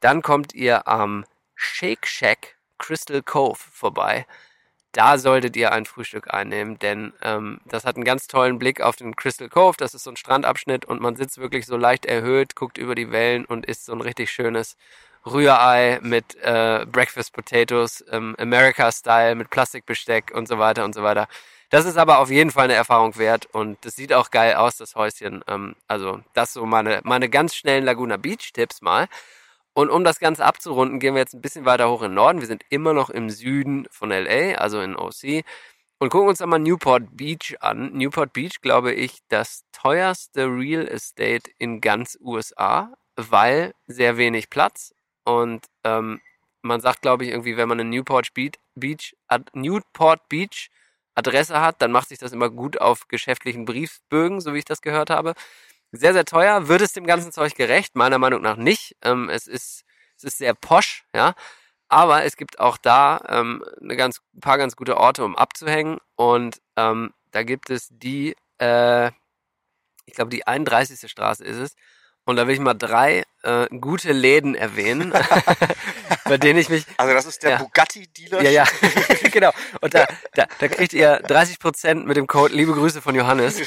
dann 0.00 0.20
kommt 0.20 0.52
ihr 0.52 0.88
am 0.88 1.24
Shake 1.54 2.08
Shack 2.08 2.56
Crystal 2.78 3.22
Cove 3.22 3.56
vorbei. 3.56 4.26
Da 4.94 5.18
solltet 5.18 5.56
ihr 5.56 5.72
ein 5.72 5.86
Frühstück 5.86 6.32
einnehmen, 6.32 6.78
denn 6.78 7.12
ähm, 7.20 7.60
das 7.64 7.84
hat 7.84 7.96
einen 7.96 8.04
ganz 8.04 8.28
tollen 8.28 8.60
Blick 8.60 8.80
auf 8.80 8.94
den 8.94 9.16
Crystal 9.16 9.48
Cove. 9.48 9.76
Das 9.76 9.92
ist 9.92 10.04
so 10.04 10.10
ein 10.10 10.16
Strandabschnitt 10.16 10.84
und 10.84 11.00
man 11.00 11.16
sitzt 11.16 11.38
wirklich 11.38 11.66
so 11.66 11.76
leicht 11.76 12.06
erhöht, 12.06 12.54
guckt 12.54 12.78
über 12.78 12.94
die 12.94 13.10
Wellen 13.10 13.44
und 13.44 13.66
isst 13.66 13.86
so 13.86 13.92
ein 13.92 14.00
richtig 14.00 14.30
schönes 14.30 14.76
Rührei 15.26 15.98
mit 16.00 16.36
äh, 16.42 16.86
Breakfast 16.86 17.32
Potatoes, 17.32 18.04
ähm, 18.12 18.36
America-Style, 18.38 19.34
mit 19.34 19.50
Plastikbesteck 19.50 20.30
und 20.32 20.46
so 20.46 20.60
weiter 20.60 20.84
und 20.84 20.94
so 20.94 21.02
weiter. 21.02 21.26
Das 21.70 21.86
ist 21.86 21.96
aber 21.96 22.20
auf 22.20 22.30
jeden 22.30 22.52
Fall 22.52 22.64
eine 22.64 22.74
Erfahrung 22.74 23.18
wert 23.18 23.46
und 23.46 23.84
das 23.84 23.96
sieht 23.96 24.12
auch 24.12 24.30
geil 24.30 24.54
aus, 24.54 24.76
das 24.76 24.94
Häuschen. 24.94 25.42
Ähm, 25.48 25.74
also 25.88 26.20
das 26.34 26.52
so 26.52 26.66
meine, 26.66 27.00
meine 27.02 27.28
ganz 27.28 27.56
schnellen 27.56 27.84
Laguna 27.84 28.16
Beach-Tipps 28.16 28.80
mal. 28.80 29.08
Und 29.74 29.90
um 29.90 30.04
das 30.04 30.20
Ganze 30.20 30.44
abzurunden, 30.44 31.00
gehen 31.00 31.14
wir 31.14 31.20
jetzt 31.20 31.34
ein 31.34 31.40
bisschen 31.40 31.64
weiter 31.64 31.90
hoch 31.90 32.02
in 32.02 32.10
den 32.10 32.14
Norden. 32.14 32.40
Wir 32.40 32.46
sind 32.46 32.64
immer 32.70 32.94
noch 32.94 33.10
im 33.10 33.28
Süden 33.30 33.86
von 33.90 34.10
LA, 34.10 34.54
also 34.54 34.80
in 34.80 34.96
OC. 34.96 35.44
und 35.98 36.10
gucken 36.10 36.28
uns 36.28 36.40
einmal 36.40 36.60
Newport 36.60 37.16
Beach 37.16 37.56
an. 37.60 37.92
Newport 37.92 38.32
Beach, 38.32 38.60
glaube 38.62 38.92
ich, 38.92 39.18
das 39.28 39.64
teuerste 39.72 40.46
Real 40.46 40.86
Estate 40.86 41.50
in 41.58 41.80
ganz 41.80 42.16
USA, 42.20 42.94
weil 43.16 43.74
sehr 43.86 44.16
wenig 44.16 44.50
Platz 44.50 44.94
und 45.24 45.66
ähm, 45.84 46.20
man 46.62 46.80
sagt, 46.80 47.02
glaube 47.02 47.24
ich, 47.24 47.30
irgendwie, 47.30 47.56
wenn 47.56 47.68
man 47.68 47.80
eine 47.80 47.88
Newport 47.88 48.32
Beach, 48.34 49.14
Newport 49.52 50.28
Beach 50.28 50.70
Adresse 51.14 51.60
hat, 51.60 51.80
dann 51.82 51.92
macht 51.92 52.08
sich 52.08 52.18
das 52.18 52.32
immer 52.32 52.50
gut 52.50 52.80
auf 52.80 53.06
geschäftlichen 53.08 53.64
Briefbögen, 53.64 54.40
so 54.40 54.54
wie 54.54 54.58
ich 54.58 54.64
das 54.64 54.82
gehört 54.82 55.10
habe. 55.10 55.34
Sehr, 55.96 56.12
sehr 56.12 56.24
teuer. 56.24 56.66
Wird 56.66 56.80
es 56.80 56.92
dem 56.92 57.06
ganzen 57.06 57.30
Zeug 57.30 57.54
gerecht? 57.54 57.94
Meiner 57.94 58.18
Meinung 58.18 58.42
nach 58.42 58.56
nicht. 58.56 58.96
Ähm, 59.02 59.30
es 59.30 59.46
ist, 59.46 59.84
es 60.16 60.24
ist 60.24 60.38
sehr 60.38 60.52
posch, 60.54 61.04
ja. 61.14 61.34
Aber 61.88 62.24
es 62.24 62.36
gibt 62.36 62.58
auch 62.58 62.78
da 62.78 63.24
ähm, 63.28 63.64
eine 63.80 63.96
ganz, 63.96 64.20
ein 64.34 64.40
paar 64.40 64.58
ganz 64.58 64.74
gute 64.74 64.96
Orte, 64.96 65.24
um 65.24 65.36
abzuhängen. 65.36 65.98
Und 66.16 66.60
ähm, 66.76 67.12
da 67.30 67.44
gibt 67.44 67.70
es 67.70 67.88
die, 67.90 68.34
äh, 68.58 69.08
ich 70.06 70.14
glaube, 70.14 70.30
die 70.30 70.46
31. 70.46 71.08
Straße 71.08 71.44
ist 71.44 71.58
es. 71.58 71.76
Und 72.26 72.36
da 72.36 72.46
will 72.46 72.54
ich 72.54 72.60
mal 72.60 72.74
drei 72.74 73.24
äh, 73.42 73.66
gute 73.68 74.12
Läden 74.12 74.54
erwähnen, 74.54 75.12
bei 76.24 76.38
denen 76.38 76.58
ich 76.58 76.70
mich. 76.70 76.86
Also 76.96 77.12
das 77.12 77.26
ist 77.26 77.42
der 77.42 77.50
Ja. 77.50 77.58
Bugatti-Dealer. 77.58 78.42
Ja, 78.42 78.50
ja, 78.50 78.64
genau. 79.32 79.50
Und 79.80 79.94
da, 79.94 80.06
da, 80.34 80.46
da 80.58 80.68
kriegt 80.68 80.94
ihr 80.94 81.18
30 81.26 81.58
Prozent 81.58 82.06
mit 82.06 82.16
dem 82.16 82.26
Code 82.26 82.54
Liebe 82.54 82.72
Grüße 82.72 83.02
von 83.02 83.14
Johannes. 83.14 83.60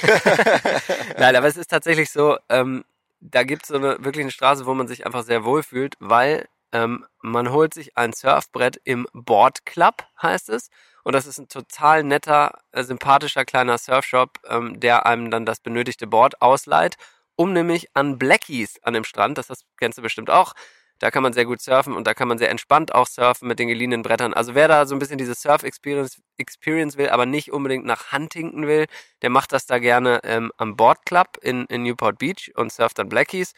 Nein, 1.17 1.35
aber 1.35 1.47
es 1.47 1.57
ist 1.57 1.69
tatsächlich 1.69 2.09
so, 2.11 2.37
ähm, 2.49 2.83
da 3.19 3.43
gibt 3.43 3.63
es 3.63 3.69
so 3.69 3.75
eine 3.75 3.97
wirklich 4.03 4.23
eine 4.23 4.31
Straße, 4.31 4.65
wo 4.65 4.73
man 4.73 4.87
sich 4.87 5.05
einfach 5.05 5.23
sehr 5.23 5.43
wohl 5.43 5.61
fühlt, 5.63 5.95
weil 5.99 6.47
ähm, 6.71 7.05
man 7.21 7.51
holt 7.51 7.73
sich 7.73 7.97
ein 7.97 8.13
Surfbrett 8.13 8.79
im 8.83 9.07
Board 9.13 9.65
Club, 9.65 10.03
heißt 10.21 10.49
es. 10.49 10.69
Und 11.03 11.13
das 11.13 11.25
ist 11.25 11.37
ein 11.37 11.47
total 11.47 12.03
netter, 12.03 12.59
äh, 12.73 12.83
sympathischer 12.83 13.45
kleiner 13.45 13.77
Surfshop, 13.77 14.39
ähm, 14.49 14.79
der 14.79 15.05
einem 15.05 15.31
dann 15.31 15.45
das 15.45 15.59
benötigte 15.61 16.07
Board 16.07 16.41
ausleiht, 16.41 16.95
um 17.37 17.53
nämlich 17.53 17.87
an 17.93 18.17
Blackies 18.17 18.83
an 18.83 18.93
dem 18.93 19.05
Strand, 19.05 19.37
das, 19.37 19.47
das 19.47 19.63
kennst 19.77 19.97
du 19.97 20.01
bestimmt 20.01 20.29
auch, 20.29 20.53
da 20.99 21.11
kann 21.11 21.23
man 21.23 21.33
sehr 21.33 21.45
gut 21.45 21.61
surfen 21.61 21.93
und 21.93 22.07
da 22.07 22.13
kann 22.13 22.27
man 22.27 22.39
sehr 22.39 22.49
entspannt 22.49 22.93
auch 22.93 23.07
surfen 23.07 23.47
mit 23.47 23.59
den 23.59 23.67
geliehenen 23.67 24.01
Brettern. 24.01 24.33
Also 24.33 24.55
wer 24.55 24.67
da 24.67 24.85
so 24.85 24.95
ein 24.95 24.99
bisschen 24.99 25.19
diese 25.19 25.35
Surf-Experience 25.35 26.21
Experience 26.37 26.97
will, 26.97 27.09
aber 27.09 27.25
nicht 27.25 27.51
unbedingt 27.51 27.85
nach 27.85 28.11
Huntington 28.11 28.65
will, 28.67 28.87
der 29.21 29.29
macht 29.29 29.51
das 29.53 29.67
da 29.67 29.77
gerne 29.77 30.19
ähm, 30.23 30.51
am 30.57 30.75
Board 30.75 31.05
Club 31.05 31.37
in, 31.41 31.65
in 31.67 31.83
Newport 31.83 32.17
Beach 32.17 32.51
und 32.55 32.71
surft 32.71 32.97
dann 32.97 33.09
Blackies. 33.09 33.53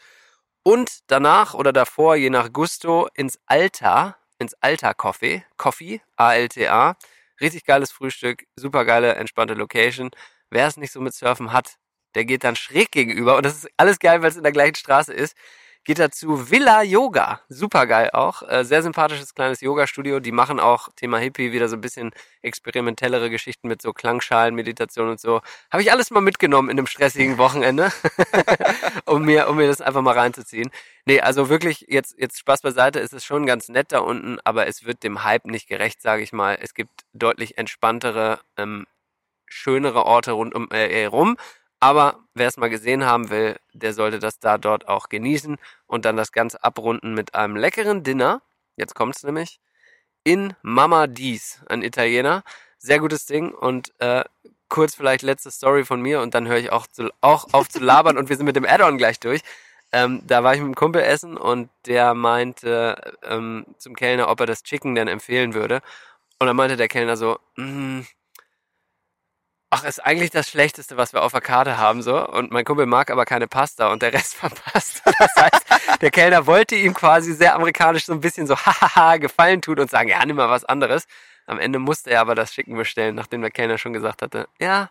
Und 0.62 1.00
danach 1.06 1.54
oder 1.54 1.72
davor, 1.72 2.16
je 2.16 2.28
nach 2.28 2.52
Gusto, 2.52 3.08
ins 3.14 3.38
Alta, 3.46 4.16
ins 4.38 4.54
Alta 4.60 4.92
Coffee, 4.92 5.42
Coffee, 5.56 6.02
A-L-T-A. 6.16 6.96
Richtig 7.40 7.64
geiles 7.64 7.90
Frühstück, 7.90 8.44
super 8.56 8.84
geile, 8.84 9.14
entspannte 9.14 9.54
Location. 9.54 10.10
Wer 10.50 10.66
es 10.66 10.76
nicht 10.76 10.92
so 10.92 11.00
mit 11.00 11.14
Surfen 11.14 11.52
hat, 11.52 11.76
der 12.14 12.24
geht 12.24 12.44
dann 12.44 12.56
schräg 12.56 12.90
gegenüber 12.90 13.36
und 13.36 13.44
das 13.46 13.56
ist 13.56 13.68
alles 13.76 13.98
geil, 13.98 14.22
weil 14.22 14.30
es 14.30 14.36
in 14.36 14.42
der 14.42 14.52
gleichen 14.52 14.76
Straße 14.76 15.12
ist. 15.12 15.36
Geht 15.82 15.98
dazu 15.98 16.50
Villa 16.50 16.82
Yoga, 16.82 17.40
super 17.48 17.86
geil 17.86 18.10
auch, 18.12 18.42
äh, 18.46 18.64
sehr 18.66 18.82
sympathisches 18.82 19.34
kleines 19.34 19.62
Yoga-Studio. 19.62 20.20
Die 20.20 20.30
machen 20.30 20.60
auch 20.60 20.90
Thema 20.94 21.16
Hippie 21.16 21.52
wieder 21.52 21.68
so 21.68 21.76
ein 21.76 21.80
bisschen 21.80 22.10
experimentellere 22.42 23.30
Geschichten 23.30 23.66
mit 23.66 23.80
so 23.80 23.94
Klangschalen, 23.94 24.54
Meditation 24.54 25.08
und 25.08 25.18
so. 25.18 25.40
Habe 25.72 25.82
ich 25.82 25.90
alles 25.90 26.10
mal 26.10 26.20
mitgenommen 26.20 26.68
in 26.68 26.78
einem 26.78 26.86
stressigen 26.86 27.38
Wochenende, 27.38 27.90
um 29.06 29.24
mir, 29.24 29.48
um 29.48 29.56
mir 29.56 29.68
das 29.68 29.80
einfach 29.80 30.02
mal 30.02 30.18
reinzuziehen. 30.18 30.70
Nee, 31.06 31.22
also 31.22 31.48
wirklich 31.48 31.86
jetzt 31.88 32.14
jetzt 32.18 32.38
Spaß 32.38 32.60
beiseite, 32.60 33.00
es 33.00 33.14
ist 33.14 33.24
schon 33.24 33.46
ganz 33.46 33.70
nett 33.70 33.90
da 33.92 34.00
unten, 34.00 34.38
aber 34.44 34.66
es 34.66 34.84
wird 34.84 35.02
dem 35.02 35.24
Hype 35.24 35.46
nicht 35.46 35.66
gerecht, 35.66 36.02
sage 36.02 36.22
ich 36.22 36.34
mal. 36.34 36.58
Es 36.60 36.74
gibt 36.74 36.92
deutlich 37.14 37.56
entspanntere, 37.56 38.40
ähm, 38.58 38.86
schönere 39.46 40.04
Orte 40.04 40.32
rund 40.32 40.54
um 40.54 40.68
äh, 40.70 41.06
rum. 41.06 41.38
Aber 41.80 42.20
wer 42.34 42.48
es 42.48 42.58
mal 42.58 42.68
gesehen 42.68 43.06
haben 43.06 43.30
will, 43.30 43.58
der 43.72 43.94
sollte 43.94 44.18
das 44.18 44.38
da 44.38 44.58
dort 44.58 44.86
auch 44.86 45.08
genießen 45.08 45.56
und 45.86 46.04
dann 46.04 46.16
das 46.16 46.30
Ganze 46.32 46.62
abrunden 46.62 47.14
mit 47.14 47.34
einem 47.34 47.56
leckeren 47.56 48.02
Dinner. 48.02 48.42
Jetzt 48.76 48.94
kommt's 48.94 49.22
nämlich 49.22 49.60
in 50.22 50.54
Mama 50.62 51.06
Dies, 51.06 51.60
ein 51.68 51.82
Italiener. 51.82 52.42
Sehr 52.78 52.98
gutes 52.98 53.26
Ding 53.26 53.52
und 53.52 53.92
äh, 53.98 54.24
kurz 54.68 54.94
vielleicht 54.94 55.22
letzte 55.22 55.50
Story 55.50 55.84
von 55.84 56.00
mir 56.00 56.20
und 56.20 56.34
dann 56.34 56.48
höre 56.48 56.58
ich 56.58 56.72
auch, 56.72 56.86
zu, 56.86 57.10
auch 57.20 57.52
auf 57.52 57.68
zu 57.68 57.80
labern 57.80 58.16
und 58.18 58.28
wir 58.28 58.36
sind 58.36 58.46
mit 58.46 58.56
dem 58.56 58.64
Add-on 58.66 58.98
gleich 58.98 59.20
durch. 59.20 59.40
Ähm, 59.92 60.22
da 60.26 60.44
war 60.44 60.54
ich 60.54 60.60
mit 60.60 60.66
einem 60.66 60.74
Kumpel 60.76 61.02
essen 61.02 61.36
und 61.36 61.68
der 61.86 62.14
meinte 62.14 63.18
ähm, 63.24 63.66
zum 63.78 63.96
Kellner, 63.96 64.28
ob 64.28 64.40
er 64.40 64.46
das 64.46 64.62
Chicken 64.62 64.94
denn 64.94 65.08
empfehlen 65.08 65.54
würde. 65.54 65.82
Und 66.38 66.46
dann 66.46 66.56
meinte 66.56 66.76
der 66.76 66.88
Kellner 66.88 67.16
so, 67.16 67.38
mm, 67.56 68.02
ach, 69.70 69.84
ist 69.84 70.00
eigentlich 70.04 70.30
das 70.30 70.48
Schlechteste, 70.50 70.96
was 70.96 71.12
wir 71.12 71.22
auf 71.22 71.32
der 71.32 71.40
Karte 71.40 71.78
haben, 71.78 72.02
so. 72.02 72.26
Und 72.28 72.50
mein 72.50 72.64
Kumpel 72.64 72.86
mag 72.86 73.10
aber 73.10 73.24
keine 73.24 73.46
Pasta 73.48 73.88
und 73.92 74.02
der 74.02 74.12
Rest 74.12 74.34
von 74.36 74.50
Pasta. 74.50 75.10
Das 75.18 75.34
heißt, 75.36 76.00
der 76.02 76.10
Kellner 76.10 76.46
wollte 76.46 76.74
ihm 76.74 76.92
quasi 76.94 77.32
sehr 77.32 77.54
amerikanisch 77.54 78.06
so 78.06 78.12
ein 78.12 78.20
bisschen 78.20 78.46
so 78.46 78.56
hahaha 78.56 79.16
gefallen 79.18 79.62
tun 79.62 79.78
und 79.78 79.90
sagen, 79.90 80.08
ja, 80.08 80.24
nimm 80.26 80.36
mal 80.36 80.50
was 80.50 80.64
anderes. 80.64 81.04
Am 81.46 81.58
Ende 81.58 81.78
musste 81.78 82.10
er 82.10 82.20
aber 82.20 82.34
das 82.34 82.52
Chicken 82.52 82.76
bestellen, 82.76 83.14
nachdem 83.14 83.40
der 83.40 83.50
Kellner 83.50 83.78
schon 83.78 83.92
gesagt 83.92 84.22
hatte, 84.22 84.48
ja, 84.60 84.90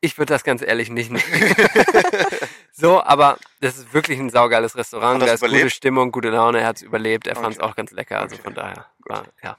ich 0.00 0.16
würde 0.18 0.32
das 0.32 0.44
ganz 0.44 0.62
ehrlich 0.62 0.90
nicht 0.90 1.10
nehmen. 1.10 1.24
so, 2.72 3.02
aber 3.02 3.38
das 3.60 3.76
ist 3.78 3.92
wirklich 3.92 4.18
ein 4.20 4.30
saugeiles 4.30 4.76
Restaurant. 4.76 5.20
Da 5.20 5.26
ist 5.26 5.40
gute 5.40 5.50
überlebt? 5.52 5.72
Stimmung, 5.72 6.12
gute 6.12 6.30
Laune. 6.30 6.60
Er 6.60 6.66
hat 6.68 6.76
es 6.76 6.82
überlebt. 6.82 7.26
Er 7.26 7.34
fand 7.34 7.54
es 7.54 7.58
Okay. 7.60 7.68
auch 7.68 7.74
ganz 7.74 7.90
lecker. 7.90 8.20
Also 8.20 8.34
Okay. 8.36 8.44
von 8.44 8.54
daher, 8.54 8.86
war, 9.00 9.24
ja. 9.42 9.56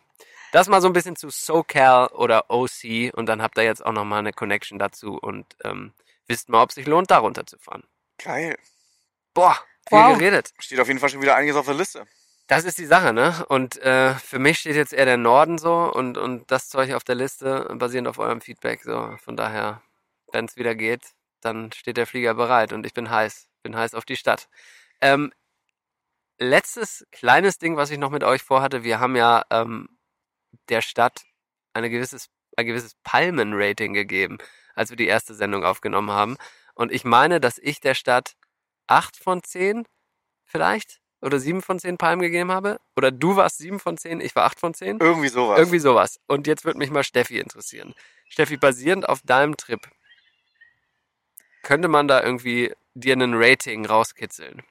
Das 0.51 0.67
mal 0.67 0.81
so 0.81 0.87
ein 0.87 0.93
bisschen 0.93 1.15
zu 1.15 1.29
SoCal 1.29 2.07
oder 2.07 2.49
OC 2.49 3.13
und 3.13 3.27
dann 3.27 3.41
habt 3.41 3.57
ihr 3.57 3.63
jetzt 3.63 3.85
auch 3.85 3.91
nochmal 3.93 4.19
eine 4.19 4.33
Connection 4.33 4.79
dazu 4.79 5.17
und 5.17 5.45
ähm, 5.63 5.93
wisst 6.27 6.49
mal, 6.49 6.61
ob 6.63 6.69
es 6.69 6.75
sich 6.75 6.87
lohnt, 6.87 7.11
da 7.11 7.19
runterzufahren. 7.19 7.83
Geil. 8.17 8.57
Boah, 9.33 9.57
viel 9.87 9.97
Wow. 9.99 10.17
geredet. 10.17 10.51
Steht 10.59 10.79
auf 10.79 10.87
jeden 10.87 10.99
Fall 10.99 11.09
schon 11.09 11.21
wieder 11.21 11.35
einiges 11.35 11.55
auf 11.55 11.65
der 11.65 11.75
Liste. 11.75 12.05
Das 12.47 12.63
ist 12.65 12.79
die 12.79 12.85
Sache, 12.87 13.13
ne? 13.13 13.45
Und 13.47 13.77
äh, 13.77 14.15
für 14.15 14.39
mich 14.39 14.57
steht 14.59 14.75
jetzt 14.75 14.91
eher 14.93 15.05
der 15.05 15.17
Norden 15.17 15.59
so 15.59 15.91
und, 15.93 16.17
und 16.17 16.49
das 16.49 16.67
Zeug 16.67 16.93
auf 16.93 17.03
der 17.03 17.13
Liste, 17.15 17.67
basierend 17.75 18.07
auf 18.07 18.17
eurem 18.17 18.41
Feedback. 18.41 18.81
So, 18.83 19.15
von 19.23 19.37
daher, 19.37 19.83
wenn 20.31 20.45
es 20.45 20.55
wieder 20.57 20.73
geht, 20.73 21.03
dann 21.41 21.71
steht 21.71 21.97
der 21.97 22.07
Flieger 22.07 22.33
bereit 22.33 22.73
und 22.73 22.87
ich 22.87 22.93
bin 22.95 23.09
heiß. 23.11 23.47
Bin 23.61 23.75
heiß 23.77 23.93
auf 23.93 24.03
die 24.03 24.15
Stadt. 24.17 24.49
Ähm, 24.99 25.31
letztes 26.39 27.05
kleines 27.11 27.59
Ding, 27.59 27.77
was 27.77 27.91
ich 27.91 27.99
noch 27.99 28.09
mit 28.09 28.23
euch 28.23 28.41
vorhatte, 28.41 28.83
wir 28.83 28.99
haben 28.99 29.15
ja 29.15 29.43
ähm, 29.51 29.87
der 30.69 30.81
Stadt 30.81 31.23
eine 31.73 31.89
gewisses, 31.89 32.29
ein 32.57 32.65
gewisses 32.65 32.95
Palmen-Rating 33.03 33.93
gegeben, 33.93 34.37
als 34.75 34.89
wir 34.89 34.97
die 34.97 35.07
erste 35.07 35.33
Sendung 35.33 35.63
aufgenommen 35.63 36.11
haben. 36.11 36.37
Und 36.73 36.91
ich 36.91 37.03
meine, 37.03 37.39
dass 37.39 37.57
ich 37.57 37.79
der 37.79 37.93
Stadt 37.93 38.35
acht 38.87 39.17
von 39.17 39.43
zehn 39.43 39.85
vielleicht 40.45 40.99
oder 41.21 41.39
sieben 41.39 41.61
von 41.61 41.79
zehn 41.79 41.97
Palmen 41.97 42.21
gegeben 42.21 42.51
habe. 42.51 42.79
Oder 42.95 43.11
du 43.11 43.35
warst 43.35 43.57
sieben 43.57 43.79
von 43.79 43.97
zehn, 43.97 44.21
ich 44.21 44.35
war 44.35 44.45
acht 44.45 44.59
von 44.59 44.73
zehn. 44.73 44.99
Irgendwie 44.99 45.27
sowas. 45.27 45.59
Irgendwie 45.59 45.79
sowas. 45.79 46.19
Und 46.27 46.47
jetzt 46.47 46.65
würde 46.65 46.79
mich 46.79 46.91
mal 46.91 47.03
Steffi 47.03 47.39
interessieren. 47.39 47.93
Steffi, 48.29 48.57
basierend 48.57 49.07
auf 49.07 49.21
deinem 49.23 49.57
Trip, 49.57 49.81
könnte 51.63 51.87
man 51.87 52.07
da 52.07 52.23
irgendwie 52.23 52.73
dir 52.93 53.13
einen 53.13 53.33
Rating 53.35 53.85
rauskitzeln? 53.85 54.63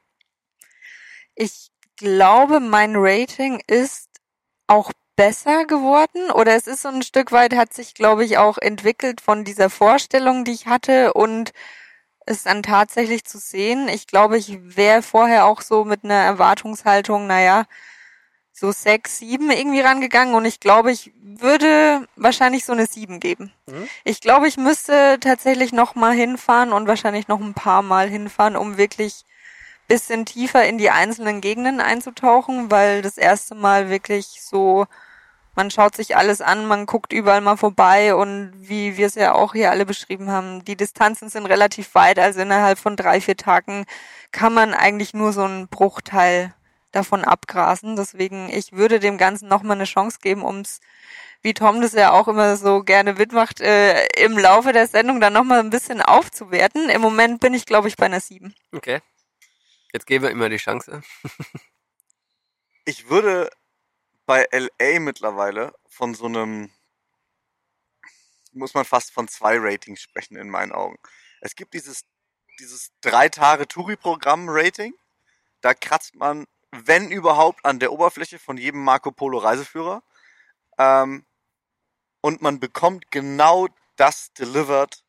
Ich 1.34 1.70
glaube, 1.96 2.60
mein 2.60 2.92
Rating 2.96 3.62
ist 3.66 4.08
auch 4.66 4.92
besser 5.18 5.64
geworden 5.64 6.30
oder 6.30 6.54
es 6.54 6.68
ist 6.68 6.82
so 6.82 6.88
ein 6.88 7.02
Stück 7.02 7.32
weit, 7.32 7.52
hat 7.52 7.74
sich, 7.74 7.92
glaube 7.92 8.24
ich, 8.24 8.38
auch 8.38 8.56
entwickelt 8.56 9.20
von 9.20 9.42
dieser 9.42 9.68
Vorstellung, 9.68 10.44
die 10.44 10.52
ich 10.52 10.68
hatte 10.68 11.12
und 11.12 11.52
es 12.24 12.44
dann 12.44 12.62
tatsächlich 12.62 13.24
zu 13.24 13.38
sehen. 13.38 13.88
Ich 13.88 14.06
glaube, 14.06 14.38
ich 14.38 14.76
wäre 14.76 15.02
vorher 15.02 15.46
auch 15.46 15.60
so 15.60 15.84
mit 15.84 16.04
einer 16.04 16.14
Erwartungshaltung, 16.14 17.26
naja, 17.26 17.64
so 18.52 18.70
sechs, 18.70 19.18
sieben 19.18 19.50
irgendwie 19.50 19.80
rangegangen 19.80 20.36
und 20.36 20.44
ich 20.44 20.60
glaube, 20.60 20.92
ich 20.92 21.12
würde 21.20 22.06
wahrscheinlich 22.14 22.64
so 22.64 22.72
eine 22.72 22.86
sieben 22.86 23.18
geben. 23.18 23.52
Mhm. 23.66 23.88
Ich 24.04 24.20
glaube, 24.20 24.46
ich 24.46 24.56
müsste 24.56 25.18
tatsächlich 25.20 25.72
noch 25.72 25.96
mal 25.96 26.14
hinfahren 26.14 26.72
und 26.72 26.86
wahrscheinlich 26.86 27.26
noch 27.26 27.40
ein 27.40 27.54
paar 27.54 27.82
Mal 27.82 28.08
hinfahren, 28.08 28.56
um 28.56 28.76
wirklich 28.78 29.24
bisschen 29.88 30.26
tiefer 30.26 30.64
in 30.64 30.78
die 30.78 30.90
einzelnen 30.90 31.40
Gegenden 31.40 31.80
einzutauchen, 31.80 32.70
weil 32.70 33.02
das 33.02 33.18
erste 33.18 33.56
Mal 33.56 33.90
wirklich 33.90 34.42
so, 34.42 34.86
man 35.58 35.72
schaut 35.72 35.96
sich 35.96 36.16
alles 36.16 36.40
an, 36.40 36.66
man 36.66 36.86
guckt 36.86 37.12
überall 37.12 37.40
mal 37.40 37.56
vorbei 37.56 38.14
und 38.14 38.52
wie 38.54 38.96
wir 38.96 39.08
es 39.08 39.16
ja 39.16 39.34
auch 39.34 39.54
hier 39.54 39.72
alle 39.72 39.84
beschrieben 39.84 40.30
haben, 40.30 40.64
die 40.64 40.76
Distanzen 40.76 41.30
sind 41.30 41.46
relativ 41.46 41.96
weit, 41.96 42.20
also 42.20 42.40
innerhalb 42.40 42.78
von 42.78 42.94
drei, 42.94 43.20
vier 43.20 43.36
Tagen 43.36 43.84
kann 44.30 44.54
man 44.54 44.72
eigentlich 44.72 45.14
nur 45.14 45.32
so 45.32 45.42
einen 45.42 45.66
Bruchteil 45.66 46.54
davon 46.92 47.24
abgrasen. 47.24 47.96
Deswegen, 47.96 48.48
ich 48.50 48.70
würde 48.70 49.00
dem 49.00 49.18
Ganzen 49.18 49.48
nochmal 49.48 49.76
eine 49.76 49.84
Chance 49.84 50.18
geben, 50.22 50.44
ums 50.44 50.78
wie 51.42 51.54
Tom 51.54 51.80
das 51.80 51.92
ja 51.92 52.12
auch 52.12 52.28
immer 52.28 52.56
so 52.56 52.84
gerne 52.84 53.14
mitmacht, 53.14 53.60
äh, 53.60 54.06
im 54.22 54.38
Laufe 54.38 54.72
der 54.72 54.86
Sendung 54.86 55.20
dann 55.20 55.32
nochmal 55.32 55.58
ein 55.58 55.70
bisschen 55.70 56.00
aufzuwerten. 56.00 56.88
Im 56.88 57.00
Moment 57.00 57.40
bin 57.40 57.52
ich, 57.52 57.66
glaube 57.66 57.88
ich, 57.88 57.96
bei 57.96 58.06
einer 58.06 58.20
7. 58.20 58.54
Okay. 58.70 59.00
Jetzt 59.92 60.06
geben 60.06 60.22
wir 60.22 60.30
immer 60.30 60.48
die 60.48 60.56
Chance. 60.58 61.02
Ich 62.84 63.10
würde 63.10 63.50
bei 64.28 64.46
LA 64.52 65.00
mittlerweile 65.00 65.72
von 65.88 66.12
so 66.14 66.26
einem 66.26 66.70
muss 68.52 68.74
man 68.74 68.84
fast 68.84 69.10
von 69.10 69.26
zwei 69.26 69.56
Ratings 69.58 70.02
sprechen 70.02 70.36
in 70.36 70.50
meinen 70.50 70.70
Augen. 70.70 70.98
Es 71.40 71.54
gibt 71.54 71.72
dieses, 71.72 72.04
dieses 72.60 72.90
drei 73.00 73.30
Tage 73.30 73.66
Touri-Programm-Rating. 73.66 74.92
Da 75.62 75.72
kratzt 75.72 76.14
man, 76.14 76.46
wenn 76.72 77.10
überhaupt, 77.10 77.64
an 77.64 77.78
der 77.78 77.90
Oberfläche 77.90 78.38
von 78.38 78.58
jedem 78.58 78.84
Marco 78.84 79.12
Polo 79.12 79.38
Reiseführer. 79.38 80.02
Ähm, 80.76 81.24
und 82.20 82.42
man 82.42 82.60
bekommt 82.60 83.10
genau 83.10 83.68
das 83.96 84.34
delivered, 84.34 85.04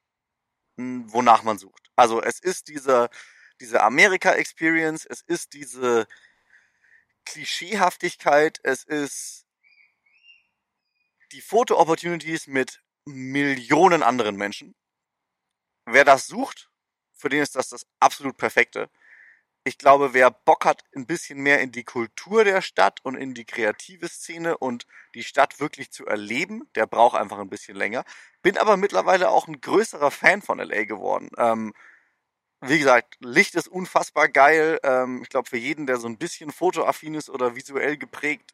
wonach 0.77 1.43
man 1.43 1.57
sucht. 1.57 1.91
Also 1.97 2.21
es 2.21 2.39
ist 2.39 2.69
diese, 2.69 3.09
diese 3.59 3.83
Amerika-Experience, 3.83 5.05
es 5.05 5.21
ist 5.21 5.51
diese 5.51 6.07
Klischeehaftigkeit, 7.29 8.59
es 8.63 8.83
ist 8.83 9.45
die 11.31 11.41
Foto-Opportunities 11.41 12.47
mit 12.47 12.81
Millionen 13.05 14.01
anderen 14.01 14.35
Menschen. 14.35 14.73
Wer 15.85 16.05
das 16.05 16.25
sucht, 16.25 16.71
für 17.13 17.29
den 17.29 17.43
ist 17.43 17.55
das 17.55 17.69
das 17.69 17.85
absolut 17.99 18.37
Perfekte. 18.37 18.89
Ich 19.63 19.77
glaube, 19.77 20.13
wer 20.13 20.31
Bock 20.31 20.65
hat, 20.65 20.83
ein 20.95 21.05
bisschen 21.05 21.39
mehr 21.39 21.61
in 21.61 21.71
die 21.71 21.83
Kultur 21.83 22.43
der 22.43 22.63
Stadt 22.63 22.99
und 23.03 23.15
in 23.15 23.35
die 23.35 23.45
kreative 23.45 24.07
Szene 24.07 24.57
und 24.57 24.87
die 25.13 25.23
Stadt 25.23 25.59
wirklich 25.59 25.91
zu 25.91 26.07
erleben, 26.07 26.67
der 26.73 26.87
braucht 26.87 27.15
einfach 27.15 27.37
ein 27.37 27.49
bisschen 27.49 27.75
länger. 27.75 28.05
Bin 28.41 28.57
aber 28.57 28.75
mittlerweile 28.75 29.29
auch 29.29 29.47
ein 29.47 29.61
größerer 29.61 30.09
Fan 30.09 30.41
von 30.41 30.57
LA 30.57 30.85
geworden. 30.85 31.29
Ähm, 31.37 31.75
wie 32.61 32.79
gesagt, 32.79 33.15
Licht 33.19 33.55
ist 33.55 33.67
unfassbar 33.67 34.27
geil. 34.27 34.79
Ähm, 34.83 35.21
ich 35.23 35.29
glaube, 35.29 35.49
für 35.49 35.57
jeden, 35.57 35.87
der 35.87 35.97
so 35.97 36.07
ein 36.07 36.17
bisschen 36.17 36.51
fotoaffin 36.51 37.15
ist 37.15 37.29
oder 37.29 37.55
visuell 37.55 37.97
geprägt, 37.97 38.53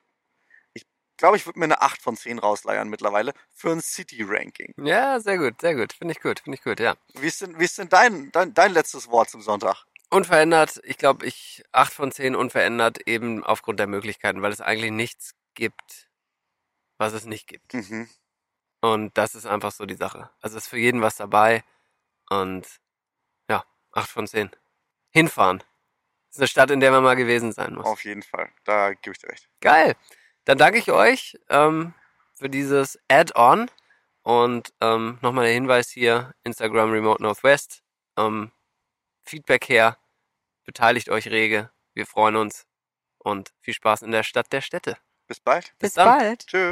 ich 0.74 0.86
glaube, 1.18 1.38
ich 1.38 1.46
würde 1.46 1.60
mir 1.60 1.66
eine 1.66 1.82
8 1.82 2.02
von 2.02 2.18
10 2.18 2.40
rausleiern 2.40 2.90
mittlerweile 2.90 3.34
für 3.54 3.72
ein 3.72 3.82
City-Ranking. 3.82 4.74
Ja, 4.86 5.20
sehr 5.20 5.38
gut, 5.38 5.62
sehr 5.62 5.76
gut. 5.76 5.94
Finde 5.94 6.12
ich 6.12 6.22
gut, 6.22 6.42
finde 6.42 6.58
ich 6.58 6.64
gut, 6.64 6.80
ja. 6.80 6.96
Wie 7.14 7.28
ist 7.28 7.42
denn, 7.42 7.58
wie 7.58 7.64
ist 7.64 7.78
denn 7.78 7.90
dein, 7.90 8.32
dein, 8.32 8.54
dein 8.54 8.74
letztes 8.74 9.10
Wort 9.10 9.30
zum 9.30 9.42
Sonntag? 9.42 9.86
Unverändert, 10.10 10.82
ich 10.84 10.98
glaube, 10.98 11.26
ich 11.26 11.64
8 11.72 11.94
von 11.94 12.12
10 12.12 12.36
unverändert, 12.36 13.08
eben 13.08 13.44
aufgrund 13.44 13.80
der 13.80 13.88
Möglichkeiten, 13.88 14.42
weil 14.42 14.52
es 14.52 14.62
eigentlich 14.62 14.92
nichts 14.92 15.36
gibt, 15.56 16.10
was 16.98 17.14
es 17.14 17.26
nicht 17.26 17.48
gibt. 17.48 17.74
Mhm. 17.74 18.10
Und 18.82 19.18
das 19.18 19.34
ist 19.34 19.48
einfach 19.48 19.72
so 19.72 19.86
die 19.86 19.96
Sache. 19.96 20.30
Also 20.42 20.58
ist 20.58 20.68
für 20.68 20.78
jeden 20.78 21.02
was 21.02 21.16
dabei 21.16 21.64
und 22.30 22.68
8 23.96 24.10
von 24.10 24.28
10. 24.28 24.52
Hinfahren. 25.10 25.60
Das 25.60 26.36
ist 26.36 26.40
eine 26.40 26.48
Stadt, 26.48 26.72
in 26.72 26.80
der 26.80 26.92
man 26.92 27.04
mal 27.04 27.16
gewesen 27.16 27.52
sein 27.54 27.76
muss. 27.76 27.86
Auf 27.86 28.04
jeden 28.04 28.24
Fall, 28.24 28.50
da 28.66 28.94
gebe 28.94 29.14
ich 29.14 29.20
dir 29.20 29.30
recht. 29.30 29.50
Geil. 29.62 29.96
Dann 30.44 30.58
danke 30.58 30.78
ich 30.78 30.92
euch 30.92 31.40
ähm, 31.50 31.94
für 32.34 32.50
dieses 32.50 33.00
Add-on. 33.10 33.70
Und 34.22 34.74
ähm, 34.82 35.20
nochmal 35.22 35.46
der 35.46 35.54
Hinweis 35.54 35.90
hier, 35.90 36.34
Instagram 36.44 36.92
Remote 36.92 37.22
Northwest. 37.22 37.84
Ähm, 38.18 38.52
Feedback 39.24 39.70
her, 39.70 39.98
beteiligt 40.66 41.10
euch 41.10 41.28
rege. 41.28 41.72
Wir 41.94 42.06
freuen 42.06 42.36
uns 42.36 42.66
und 43.20 43.54
viel 43.62 43.74
Spaß 43.74 44.02
in 44.02 44.12
der 44.12 44.24
Stadt 44.24 44.52
der 44.52 44.62
Städte. 44.62 44.98
Bis 45.28 45.40
bald. 45.40 45.74
Bis 45.80 45.94
dann. 45.94 46.08
bald. 46.08 46.48
Tschö. 46.48 46.72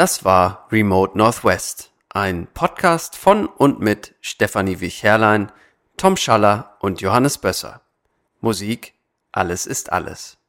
Das 0.00 0.24
war 0.24 0.66
Remote 0.72 1.18
Northwest, 1.18 1.92
ein 2.08 2.46
Podcast 2.54 3.16
von 3.16 3.44
und 3.44 3.80
mit 3.80 4.14
Stefanie 4.22 4.80
Wich-Herrlein, 4.80 5.52
Tom 5.98 6.16
Schaller 6.16 6.78
und 6.80 7.02
Johannes 7.02 7.36
Bösser. 7.36 7.82
Musik 8.40 8.94
Alles 9.30 9.66
ist 9.66 9.92
alles. 9.92 10.39